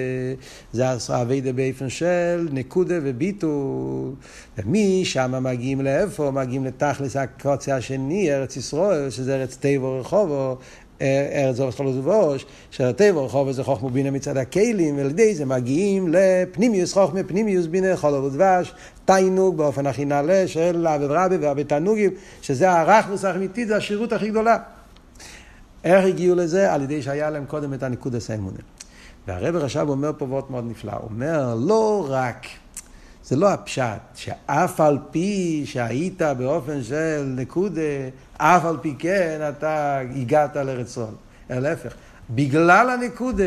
זה 0.72 0.90
עשה 0.90 1.22
אביידה 1.22 1.52
באופן 1.52 1.88
של 1.88 2.48
נקודה 2.52 2.94
וביטול. 3.02 4.12
ומשם 4.58 5.34
מגיעים 5.42 5.80
לאיפה? 5.80 6.30
מגיעים 6.30 6.64
לתכלס 6.64 7.16
הקוצה 7.16 7.76
השני, 7.76 8.34
ארץ 8.34 8.56
ישראל, 8.56 9.10
שזה 9.10 9.36
ארץ 9.36 9.56
טבע 9.56 9.88
רחובו, 9.88 10.56
ארץ 11.02 11.56
זו 11.56 11.64
וסחולו 11.64 11.94
ובוש, 11.94 12.46
שהטבע 12.70 13.20
רחוב 13.20 13.52
זה 13.52 13.64
חוכמו 13.64 13.90
בינה 13.90 14.10
מצד 14.10 14.36
הכלים, 14.36 14.96
ועל 14.96 15.10
ידי 15.10 15.34
זה 15.34 15.44
מגיעים 15.44 16.08
לפנימיוס 16.12 16.92
חוכמה, 16.92 17.22
פנימיוס 17.22 17.66
בינה, 17.66 17.96
חולו 17.96 18.24
ודבש, 18.24 18.74
תיינוג 19.04 19.56
באופן 19.56 19.86
הכי 19.86 20.04
נעלה 20.04 20.48
של 20.48 20.86
אבד 20.86 21.06
רבי 21.10 21.36
ואבד 21.36 21.62
תענוגים, 21.62 22.10
שזה 22.42 22.70
הרחמוס 22.70 23.24
האמיתי, 23.24 23.66
זה 23.66 23.76
השירות 23.76 24.12
הכי 24.12 24.30
גדולה. 24.30 24.56
איך 25.84 26.04
הגיעו 26.04 26.36
לזה? 26.36 26.72
על 26.72 26.82
ידי 26.82 27.02
שהיה 27.02 27.30
להם 27.30 27.44
קודם 27.46 27.74
את 27.74 27.82
הניקוד 27.82 28.14
הסיימונה. 28.14 28.58
והרב 29.28 29.56
עכשיו 29.56 29.88
אומר 29.88 30.12
פה 30.18 30.24
וורט 30.24 30.50
מאוד 30.50 30.64
נפלא, 30.70 30.92
הוא 30.92 31.10
אומר 31.10 31.54
לא 31.54 32.06
רק 32.10 32.46
זה 33.24 33.36
לא 33.36 33.48
הפשט, 33.48 33.84
שאף 34.14 34.80
על 34.80 34.98
פי 35.10 35.62
שהיית 35.66 36.22
באופן 36.22 36.82
של 36.82 37.32
נקודה, 37.36 37.80
אף 38.38 38.64
על 38.64 38.76
פי 38.80 38.94
כן 38.98 39.40
אתה 39.48 39.98
הגעת 40.16 40.56
לרצון. 40.56 41.14
אלא 41.50 41.58
להפך, 41.58 41.92
בגלל 42.30 42.90
הנקודה, 42.90 43.44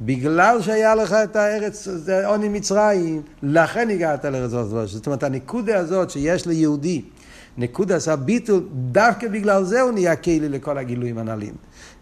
בגלל 0.00 0.62
שהיה 0.62 0.94
לך 0.94 1.12
את 1.12 1.36
הארץ, 1.36 1.88
עוני 2.24 2.48
מצרים, 2.48 3.22
לכן 3.42 3.90
הגעת 3.90 4.24
לרצון. 4.24 4.86
זאת 4.86 5.06
אומרת, 5.06 5.22
הנקודה 5.22 5.78
הזאת 5.78 6.10
שיש 6.10 6.46
ליהודי 6.46 7.02
נקודס 7.58 8.08
הביטול, 8.08 8.62
דווקא 8.72 9.28
בגלל 9.28 9.64
זה 9.64 9.80
הוא 9.80 9.92
נהיה 9.92 10.16
כלי 10.16 10.48
לכל 10.48 10.78
הגילויים 10.78 11.18
הנ"לים. 11.18 11.54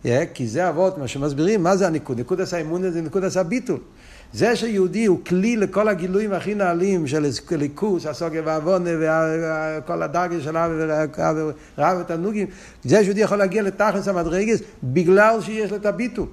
Yeah, 0.04 0.08
כי 0.34 0.46
זה 0.46 0.68
אבות, 0.68 0.98
מה 0.98 1.08
שמסבירים, 1.08 1.62
מה 1.62 1.76
זה 1.76 1.86
הנקוד? 1.86 2.20
נקודס 2.20 2.54
האמונה 2.54 2.90
זה 2.90 3.02
נקודס 3.02 3.36
הביטול. 3.36 3.78
זה 4.32 4.56
שיהודי 4.56 5.04
הוא 5.04 5.18
כלי 5.26 5.56
לכל 5.56 5.88
הגילויים 5.88 6.32
הכי 6.32 6.54
נעלים 6.54 7.06
של 7.06 7.26
ליכוס, 7.50 8.06
הסוגיה 8.06 8.42
והעוונה 8.44 8.90
וכל 9.00 10.02
הדרגה 10.02 10.40
של 10.40 10.56
רב 11.78 11.98
ותנוגים, 12.00 12.46
זה 12.84 13.04
שיהודי 13.04 13.20
יכול 13.20 13.38
להגיע 13.38 13.62
לתכלס 13.62 14.08
המדרגס 14.08 14.58
בגלל 14.84 15.40
שיש 15.40 15.70
לו 15.70 15.76
את 15.76 15.86
הביטול. 15.86 16.26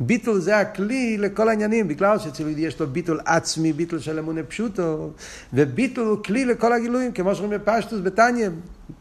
ביטול 0.00 0.40
זה 0.40 0.58
הכלי 0.58 1.18
לכל 1.18 1.48
העניינים, 1.48 1.88
בגלל 1.88 2.18
שאצל 2.18 2.58
יש 2.58 2.80
לו 2.80 2.86
ביטול 2.86 3.20
עצמי, 3.24 3.72
ביטול 3.72 3.98
של 3.98 4.18
אמונה 4.18 4.42
פשוטו, 4.42 5.10
וביטול 5.54 6.06
הוא 6.06 6.18
כלי 6.24 6.44
לכל 6.44 6.72
הגילויים, 6.72 7.12
כמו 7.12 7.34
שאומרים 7.34 7.60
בפשטוס, 7.60 8.00
בתניא, 8.02 8.48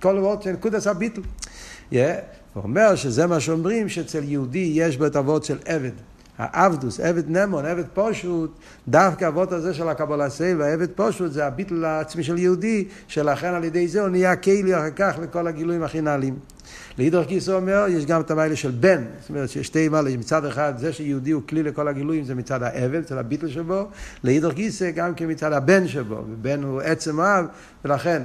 כל 0.01 0.17
וורד 0.19 0.41
של 0.41 0.51
נקודס 0.51 0.87
הביטול. 0.87 1.23
Yeah. 1.91 1.95
הוא 2.53 2.63
אומר 2.63 2.95
שזה 2.95 3.27
מה 3.27 3.39
שאומרים, 3.39 3.89
שאצל 3.89 4.23
יהודי 4.23 4.71
יש 4.73 4.97
בו 4.97 5.05
את 5.05 5.15
הוורד 5.15 5.43
של 5.43 5.57
עבד. 5.65 5.91
העבדוס, 6.37 6.99
עבד 6.99 7.29
נמון, 7.29 7.65
עבד 7.65 7.83
פושוט, 7.93 8.51
דווקא 8.87 9.27
אבות 9.27 9.51
הזה 9.51 9.73
של 9.73 9.89
הקבלה 9.89 10.29
סייל 10.29 10.61
והעבד 10.61 10.91
פושוט 10.95 11.31
זה 11.31 11.45
הביטל 11.45 11.85
העצמי 11.85 12.23
של 12.23 12.37
יהודי, 12.37 12.85
שלכן 13.07 13.53
על 13.53 13.63
ידי 13.63 13.87
זה 13.87 14.01
הוא 14.01 14.09
נהיה 14.09 14.35
כלי 14.35 14.75
אחר 14.75 14.89
כך 14.95 15.15
לכל 15.21 15.47
הגילויים 15.47 15.83
הכי 15.83 16.01
נעלים. 16.01 16.35
לאידוך 16.97 17.27
גיסו 17.27 17.55
אומר, 17.55 17.85
יש 17.89 18.05
גם 18.05 18.21
את 18.21 18.31
המיילה 18.31 18.55
של 18.55 18.71
בן, 18.71 19.03
זאת 19.21 19.29
אומרת 19.29 19.49
שיש 19.49 19.67
שתי 19.67 19.89
מעלה, 19.89 20.17
מצד 20.17 20.45
אחד 20.45 20.73
זה 20.77 20.93
שיהודי 20.93 21.31
הוא 21.31 21.41
כלי 21.49 21.63
לכל 21.63 21.87
הגילויים 21.87 22.23
זה 22.23 22.35
מצד 22.35 22.63
העבד, 22.63 22.99
מצד 22.99 23.17
הביטל 23.17 23.47
שבו, 23.47 23.87
לאידוך 24.23 24.53
גיסא 24.53 24.91
גם 24.91 25.15
כן 25.15 25.31
מצד 25.31 25.53
הבן 25.53 25.87
שבו, 25.87 26.15
ובן 26.15 26.63
הוא 26.63 26.81
עצם 26.81 27.19
אב, 27.19 27.45
ולכן, 27.85 28.21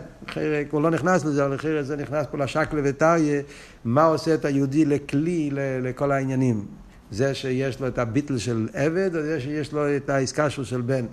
הוא 0.70 0.82
לא 0.82 0.90
נכנס 0.90 1.24
לזה, 1.24 1.46
אבל 1.46 1.54
אחרי 1.54 1.84
זה 1.84 1.96
נכנס 1.96 2.26
פה 2.30 2.38
לשקלה 2.38 2.80
וטריה, 2.84 3.42
מה 3.84 4.04
עושה 4.04 4.34
את 4.34 4.44
היהודי 4.44 4.84
לכלי 4.84 5.50
לכל 5.82 6.12
העניינים. 6.12 6.64
זה 7.10 7.34
שיש 7.34 7.80
לו 7.80 7.88
את 7.88 7.98
הביטל 7.98 8.38
של 8.38 8.68
עבד, 8.74 9.10
או 9.16 9.22
זה 9.22 9.40
שיש 9.40 9.72
לו 9.72 9.96
את 9.96 10.10
העסקה 10.10 10.50
של 10.50 10.80
בן. 10.80 11.04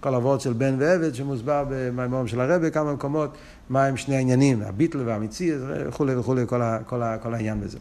כל 0.00 0.14
הוורד 0.14 0.40
של 0.40 0.52
בן 0.52 0.76
ועבד 0.78 1.14
שמוסבר 1.14 1.64
במימורים 1.70 2.28
של 2.28 2.40
הרבי, 2.40 2.70
כמה 2.70 2.92
מקומות, 2.92 3.30
מה 3.68 3.84
הם 3.84 3.96
שני 3.96 4.16
העניינים, 4.16 4.62
הביטל 4.62 5.02
והמציא 5.08 5.54
וכולי 5.60 6.16
וכולי, 6.16 6.42
כל, 6.46 6.62
ה, 6.62 6.78
כל, 6.86 7.02
ה, 7.02 7.18
כל 7.18 7.34
העניין 7.34 7.60
בזה. 7.60 7.78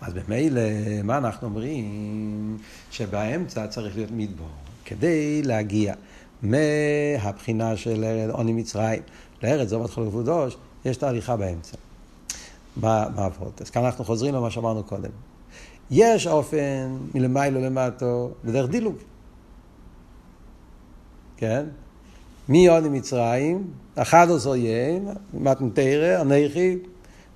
אז 0.00 0.12
במילא, 0.12 0.60
מה 1.04 1.18
אנחנו 1.18 1.48
אומרים? 1.48 2.58
שבאמצע 2.90 3.66
צריך 3.66 3.96
להיות 3.96 4.10
מדבור, 4.12 4.48
כדי 4.84 5.42
להגיע 5.42 5.94
מהבחינה 6.42 7.76
של 7.76 8.04
עוני 8.30 8.52
מצרים 8.52 9.02
לארץ 9.42 9.68
זובת 9.68 9.90
חול 9.90 10.06
וקדוש, 10.06 10.56
יש 10.84 10.96
תהליכה 10.96 11.36
באמצע. 11.36 11.76
מה 12.76 13.06
העבוד? 13.16 13.52
אז 13.60 13.70
כאן 13.70 13.84
אנחנו 13.84 14.04
חוזרים 14.04 14.34
למה 14.34 14.50
שאמרנו 14.50 14.82
קודם. 14.82 15.10
יש 15.90 16.26
אופן 16.26 16.96
מלמיילו 17.14 17.60
למטו 17.60 18.30
בדרך 18.44 18.70
דילוג. 18.70 18.96
כן? 21.36 21.64
מי 22.48 22.68
עם 22.68 22.92
מצרים? 22.92 23.64
אחד 23.96 24.26
עשר 24.30 24.56
ים, 24.56 25.08
מתנתרא, 25.34 26.20
אנכי, 26.20 26.78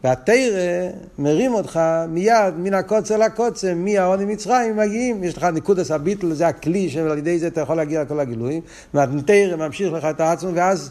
והתרא 0.04 0.88
מרים 1.18 1.54
אותך 1.54 1.80
מיד 2.08 2.54
מן 2.58 2.74
הקוצר 2.74 3.16
לקוצר, 3.16 3.74
מהעוני 3.76 4.24
מצרים 4.24 4.76
מגיעים, 4.76 5.24
יש 5.24 5.36
לך 5.36 5.44
ניקודס 5.44 5.90
הביטל, 5.90 6.32
זה 6.32 6.48
הכלי 6.48 6.90
שעל 6.90 7.18
ידי 7.18 7.38
זה 7.38 7.46
אתה 7.46 7.60
יכול 7.60 7.76
להגיע 7.76 8.02
לכל 8.02 8.20
הגילויים, 8.20 8.62
והתרא 8.94 9.56
ממשיך 9.56 9.92
לך 9.92 10.04
את 10.04 10.20
העצמו, 10.20 10.50
ואז 10.54 10.90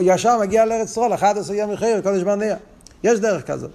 ישר 0.00 0.40
מגיע 0.40 0.64
לארץ 0.64 0.94
טרול, 0.94 1.14
11 1.14 1.56
יום 1.56 1.72
מחיר, 1.72 2.00
קודש 2.00 2.22
ברנע. 2.22 2.54
יש 3.04 3.20
דרך 3.20 3.46
כזאת. 3.46 3.70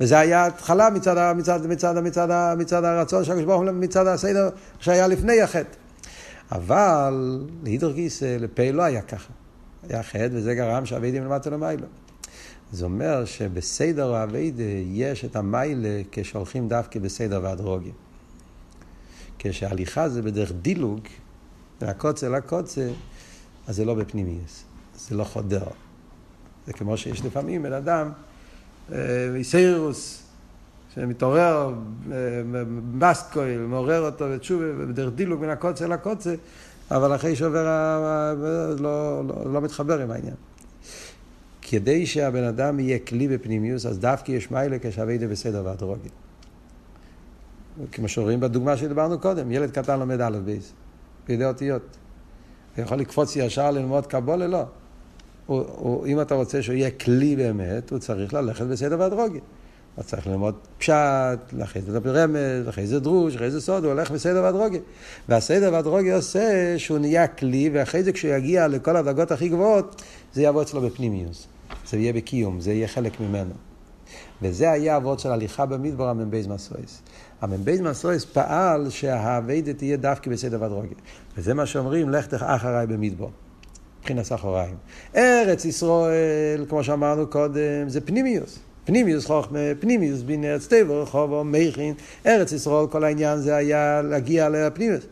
וזה 0.00 0.18
היה 0.18 0.46
התחלה 0.46 0.90
מצד, 0.90 1.32
מצד, 1.36 1.66
מצד, 1.66 1.98
מצד, 1.98 2.54
מצד 2.58 2.84
הרצון 2.84 3.24
של 3.24 3.32
הקדוש 3.38 3.68
מצד 3.72 4.06
הסדר 4.06 4.48
שהיה 4.80 5.06
לפני 5.06 5.42
החטא. 5.42 5.81
אבל 6.52 7.44
להידור 7.62 7.92
גיסא, 7.92 8.36
לפה 8.40 8.70
לא 8.70 8.82
היה 8.82 9.02
ככה. 9.02 9.32
היה 9.88 10.02
חטא, 10.02 10.28
וזה 10.32 10.54
גרם 10.54 10.86
שהאביידים 10.86 11.24
למטה 11.24 11.50
למיילו. 11.50 11.86
זה 12.72 12.84
אומר 12.84 13.24
שבסדר 13.24 14.14
האביידה 14.14 14.62
יש 14.86 15.24
את 15.24 15.36
המיילה 15.36 16.02
כשהולכים 16.12 16.68
דווקא 16.68 17.00
בסדר 17.00 17.40
והדרוגיה. 17.42 17.92
כשהליכה 19.38 20.08
זה 20.08 20.22
בדרך 20.22 20.52
דילוג, 20.62 21.00
מהקוצר 21.82 22.28
לקוצר, 22.28 22.90
אז 23.66 23.76
זה 23.76 23.84
לא 23.84 23.94
בפנימיוס, 23.94 24.64
זה 24.96 25.16
לא 25.16 25.24
חודר. 25.24 25.66
זה 26.66 26.72
כמו 26.72 26.96
שיש 26.96 27.24
לפעמים 27.24 27.62
בן 27.62 27.72
אדם 27.72 28.12
איסיירוס, 29.34 30.21
שמתעורר, 30.94 31.74
מסתכל, 32.92 33.60
מעורר 33.60 34.00
אותו 34.00 34.24
בתשובה, 34.30 34.64
ובדרך 34.78 35.14
דילוג 35.14 35.40
מן 35.40 35.48
הקצה 35.48 35.86
לקצה, 35.86 36.34
אבל 36.90 37.14
אחרי 37.14 37.36
שעובר, 37.36 37.64
לא, 38.80 39.22
לא, 39.26 39.52
לא 39.52 39.60
מתחבר 39.60 40.00
עם 40.00 40.10
העניין. 40.10 40.34
כדי 41.62 42.06
שהבן 42.06 42.44
אדם 42.44 42.80
יהיה 42.80 42.98
כלי 42.98 43.28
בפנימיות, 43.28 43.86
אז 43.86 43.98
דווקא 43.98 44.32
יש 44.32 44.50
מעלה 44.50 44.76
כשעבודה 44.80 45.26
בסדר 45.26 45.62
והדרגה. 45.64 46.08
כמו 47.92 48.08
שרואים 48.08 48.40
בדוגמה 48.40 48.76
שדיברנו 48.76 49.18
קודם, 49.18 49.52
ילד 49.52 49.70
קטן 49.70 49.98
לומד 49.98 50.20
א' 50.20 50.38
בית, 50.44 50.72
בידי 51.28 51.44
אותיות. 51.44 51.96
הוא 52.76 52.84
יכול 52.84 52.98
לקפוץ 52.98 53.36
ישר 53.36 53.70
ללמוד 53.70 54.06
קבלה? 54.06 54.46
לא. 54.46 54.64
הוא, 55.46 55.64
הוא, 55.68 56.06
אם 56.06 56.20
אתה 56.20 56.34
רוצה 56.34 56.62
שהוא 56.62 56.74
יהיה 56.74 56.90
כלי 56.90 57.36
באמת, 57.36 57.90
הוא 57.90 57.98
צריך 57.98 58.34
ללכת 58.34 58.64
בסדר 58.66 59.00
והדרגה. 59.00 59.40
הוא 59.96 60.04
צריך 60.04 60.26
ללמוד 60.26 60.54
פשט, 60.78 60.94
אחרי 61.62 61.82
זה 61.82 61.98
רמז, 62.04 62.68
אחרי 62.68 62.86
זה 62.86 63.00
דרוש, 63.00 63.36
אחרי 63.36 63.50
זה 63.50 63.60
סוד, 63.60 63.84
הוא 63.84 63.92
הולך 63.92 64.10
בסדר 64.10 64.42
והדרוגי. 64.42 64.78
והסדר 65.28 65.72
והדרוגי 65.72 66.12
עושה 66.12 66.74
שהוא 66.78 66.98
נהיה 66.98 67.26
כלי, 67.26 67.70
ואחרי 67.72 68.02
זה 68.02 68.12
כשהוא 68.12 68.34
יגיע 68.34 68.68
לכל 68.68 68.96
הדרגות 68.96 69.32
הכי 69.32 69.48
גבוהות, 69.48 70.02
זה 70.32 70.42
יבוא 70.42 70.62
אצלו 70.62 70.80
בפנימיוס. 70.80 71.46
זה 71.88 71.96
יהיה 71.96 72.12
בקיום, 72.12 72.60
זה 72.60 72.72
יהיה 72.72 72.88
חלק 72.88 73.20
ממנו. 73.20 73.54
וזה 74.42 74.70
היה 74.70 74.96
אבות 74.96 75.20
של 75.20 75.30
הליכה 75.30 75.66
במדבר 75.66 76.08
המ"בייז 76.08 76.46
מסויס. 76.46 77.02
המ"בייז 77.40 77.80
מסויס 77.80 78.24
פעל 78.24 78.90
שהאביידה 78.90 79.72
תהיה 79.72 79.96
דווקא 79.96 80.30
בסדר 80.30 80.62
והדרוגי. 80.62 80.94
וזה 81.36 81.54
מה 81.54 81.66
שאומרים, 81.66 82.10
לך 82.10 82.26
תך 82.26 82.42
אחריי 82.42 82.86
במדבר. 82.86 83.28
מבחינת 84.00 84.32
אחוריים. 84.32 84.74
ארץ 85.16 85.64
ישראל, 85.64 86.64
כמו 86.68 86.84
שאמרנו 86.84 87.26
קודם, 87.26 87.88
זה 87.88 88.00
פנימיוס. 88.00 88.58
פנימיוס 88.84 89.26
חוכמה, 89.26 89.58
פנימיוס 89.80 90.22
בין 90.22 90.44
ארץ 90.44 90.66
טבע, 90.66 90.94
רחובו, 90.94 91.44
מייכין, 91.44 91.94
ארץ 92.26 92.52
ישראל, 92.52 92.86
כל 92.86 93.04
העניין 93.04 93.38
זה 93.38 93.56
היה 93.56 94.02
להגיע 94.02 94.48
לפנימיוס. 94.48 95.04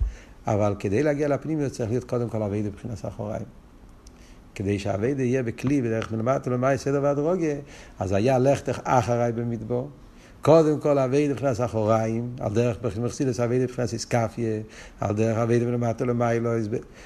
אבל 0.47 0.75
כדי 0.79 1.03
להגיע 1.03 1.29
לפנימיוס 1.29 1.73
צריך 1.73 1.91
להיות 1.91 2.05
קודם 2.05 2.29
כל 2.29 2.43
אביידה 2.43 2.69
מבחינת 2.69 3.07
אחוריים. 3.09 3.45
כדי 4.55 4.79
שהאביידה 4.79 5.23
יהיה 5.23 5.43
בכלי 5.43 5.83
בדרך 5.83 6.13
מלמטה 6.13 6.51
למאי 6.51 6.79
סדר 6.79 7.01
והדרוגיה, 7.03 7.57
אז 7.99 8.13
היה 8.13 8.39
לכתך 8.39 8.81
אחריי 8.85 9.33
במדבור. 9.33 9.89
קודם 10.43 10.81
כל 10.81 10.99
אביידה 10.99 11.35
מבחינת 11.35 11.61
אחוריים, 11.61 12.31
על 12.41 12.53
דרך 12.55 12.77
מחסידס 13.03 13.41
אביידה 13.41 13.65
מבחינת 13.65 13.93
איסקפיה, 13.93 14.61
על 15.01 15.15
דרך 15.15 15.39
אביידה 15.39 15.67
מלמטה 15.67 16.05
למיילו, 16.05 16.51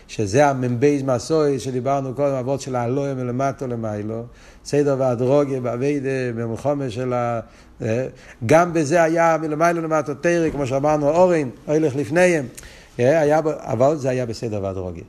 שזה 0.09 0.47
המ"בייז 0.47 1.03
מסוי 1.03 1.59
שדיברנו 1.59 2.14
קודם, 2.14 2.35
אבות 2.35 2.61
של 2.61 2.76
האלוהים 2.76 3.16
מלמטה 3.16 3.66
למיילו, 3.66 4.24
סדר 4.64 4.97
והדרוגיה 4.99 5.61
באביידה, 5.61 6.32
במלחומה 6.35 6.91
של 6.91 7.12
ה... 7.12 7.41
אה, 7.82 8.07
גם 8.47 8.72
בזה 8.72 9.03
היה 9.03 9.37
מלמיילו 9.41 9.82
למטה 9.82 10.14
תרא, 10.14 10.51
כמו 10.51 10.66
שאמרנו, 10.66 11.09
אורן, 11.09 11.49
הולך 11.66 11.97
לפניהם, 11.97 12.47
אה, 13.01 13.20
היה, 13.20 13.41
אבל 13.59 13.97
זה 13.97 14.11
היה 14.11 14.26
בסדר 14.26 14.62
והדרוגיה, 14.62 15.05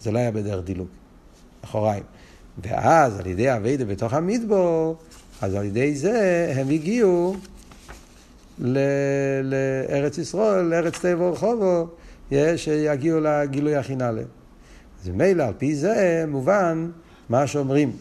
זה 0.00 0.12
לא 0.12 0.18
היה 0.18 0.30
בדרך 0.30 0.64
דילוג, 0.64 0.88
אחוריים. 1.64 2.02
ואז 2.62 3.20
על 3.20 3.26
ידי 3.26 3.56
אביידה 3.56 3.84
בתוך 3.84 4.12
המדבור, 4.12 4.96
אז 5.42 5.54
על 5.54 5.64
ידי 5.64 5.94
זה 5.94 6.52
הם 6.56 6.68
הגיעו 6.68 7.36
לארץ 8.58 10.18
ישראל, 10.18 10.64
לארץ 10.64 10.98
טבע 10.98 11.24
ורחובו, 11.24 11.88
שיגיעו 12.56 13.20
לגילוי 13.20 13.76
הכי 13.76 13.96
נעלה. 13.96 14.22
אז 15.02 15.08
ממילא 15.08 15.42
על 15.42 15.54
פי 15.58 15.74
זה 15.74 16.24
מובן 16.28 16.90
מה 17.28 17.46
שאומרים. 17.46 17.92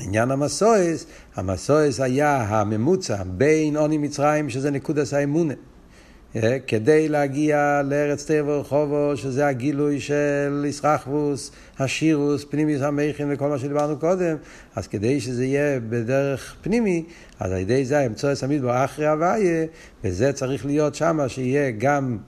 עניין 0.00 0.30
המסויס, 0.30 1.06
המסויס 1.34 2.00
היה 2.00 2.36
הממוצע 2.36 3.22
בין 3.26 3.76
עוני 3.76 3.98
מצרים, 3.98 4.50
שזה 4.50 4.70
נקודס 4.70 5.14
האמונה. 5.14 5.54
אה, 6.36 6.58
כדי 6.66 7.08
להגיע 7.08 7.82
לארץ 7.84 8.24
טבע 8.24 8.52
ורחובו, 8.52 9.12
שזה 9.16 9.46
הגילוי 9.46 10.00
של 10.00 10.64
ישרחבוס, 10.68 11.50
השירוס, 11.78 12.44
פנימיוס 12.44 12.82
המכין 12.82 13.28
וכל 13.32 13.48
מה 13.48 13.58
שדיברנו 13.58 13.98
קודם, 13.98 14.36
אז 14.76 14.86
כדי 14.86 15.20
שזה 15.20 15.44
יהיה 15.44 15.80
בדרך 15.80 16.56
פנימי, 16.62 17.04
אז 17.40 17.52
על 17.52 17.58
ידי 17.58 17.84
זה 17.84 17.98
האמצוא 17.98 18.30
המדבר 18.42 18.84
אחרי 18.84 19.06
הוויה, 19.06 19.66
וזה 20.04 20.32
צריך 20.32 20.66
להיות 20.66 20.94
שם, 20.94 21.18
שיהיה 21.28 21.70
גם 21.70 22.18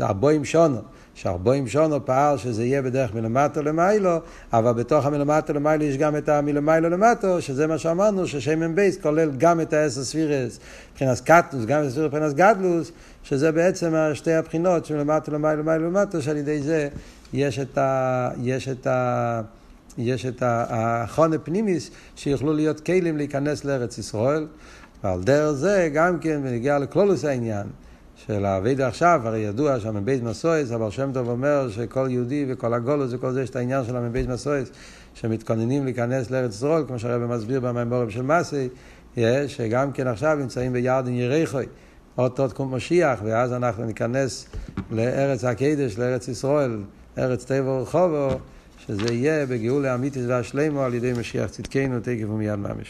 ארבעים 0.00 0.44
שנה. 0.44 0.78
שארבעים 1.14 1.68
שנה 1.68 2.06
פעל 2.06 2.38
שזה 2.38 2.64
יהיה 2.64 2.82
בדרך 2.82 3.14
מלמטה 3.14 3.62
למעלה, 3.62 4.20
אבל 4.52 4.72
בתוך 4.72 5.06
המלמטה 5.06 5.52
למעלה 5.52 5.84
יש 5.84 5.96
גם 5.96 6.16
את 6.16 6.28
המלמעלה 6.28 6.90
למטה, 6.90 7.42
שזה 7.42 7.66
מה 7.66 7.78
שאמרנו, 7.78 8.26
שמ"ב 8.26 8.98
כולל 9.02 9.30
גם 9.38 9.60
את 9.60 9.72
העשר 9.72 10.04
ספירות, 10.04 10.58
מבחינת 10.92 11.20
קטנות, 11.20 11.64
גם 11.64 11.82
את 11.82 11.86
הספירות 11.86 12.06
מבחינת 12.06 12.34
גדלות, 12.34 12.92
שזה 13.22 13.52
בעצם 13.52 13.94
שתי 14.14 14.32
הבחינות 14.32 14.84
של 14.84 14.96
מלמטה 14.96 15.32
למעלה 15.32 15.62
למעלה 15.62 15.90
למטה, 15.90 16.22
שעל 16.22 16.36
ידי 16.36 16.62
זה 16.62 16.88
יש 17.32 17.58
את 17.58 17.78
ה... 17.78 18.30
יש 18.42 18.68
את 18.68 18.86
ה... 18.86 19.42
יש 19.98 20.26
את 20.26 20.42
ההכנה 20.46 21.38
פנימית 21.38 21.90
שיוכלו 22.16 22.52
להיות 22.52 22.80
כלים 22.80 23.16
להיכנס 23.16 23.64
לארץ 23.64 23.98
ישראל, 23.98 24.46
ועל 25.04 25.22
דרך 25.22 25.50
זה 25.52 25.90
גם 25.94 26.18
כן 26.18 26.42
בנגיע 26.42 26.78
לכלולוס 26.78 27.24
העניין. 27.24 27.66
של 28.26 28.44
האבייד 28.44 28.80
עכשיו, 28.80 29.20
הרי 29.24 29.38
ידוע 29.38 29.80
שהמבית 29.80 30.22
מסויס, 30.22 30.72
אבל 30.72 30.90
שם 30.90 31.10
טוב 31.14 31.28
אומר 31.28 31.70
שכל 31.70 32.06
יהודי 32.10 32.46
וכל 32.48 32.74
הגולוס 32.74 33.12
וכל 33.12 33.32
זה, 33.32 33.42
יש 33.42 33.50
את 33.50 33.56
העניין 33.56 33.84
של 33.84 33.96
המבית 33.96 34.28
מסויס, 34.28 34.70
שמתכוננים 35.14 35.84
להיכנס 35.84 36.30
לארץ 36.30 36.54
ישראל, 36.54 36.84
כמו 36.86 36.98
שהרבא 36.98 37.36
מסביר 37.36 37.60
במימורים 37.60 38.10
של 38.10 38.22
מסי, 38.22 38.68
שגם 39.46 39.92
כן 39.92 40.06
עכשיו 40.06 40.36
נמצאים 40.40 40.72
בירדן 40.72 41.12
יריחוי, 41.12 41.66
עוד 42.16 42.32
תקום 42.48 42.74
משיח, 42.74 43.20
ואז 43.24 43.52
אנחנו 43.52 43.84
ניכנס 43.84 44.46
לארץ 44.90 45.44
הקדש, 45.44 45.98
לארץ 45.98 46.28
ישראל, 46.28 46.78
ארץ 47.18 47.44
טבע 47.44 47.70
ורחובו, 47.70 48.28
שזה 48.78 49.14
יהיה 49.14 49.46
בגאולה 49.46 49.94
אמיתית 49.94 50.22
והשלמו 50.26 50.82
על 50.82 50.94
ידי 50.94 51.12
משיח 51.12 51.50
צדקנו, 51.50 52.00
תקף 52.00 52.26
ומיד 52.28 52.54
ממש. 52.54 52.82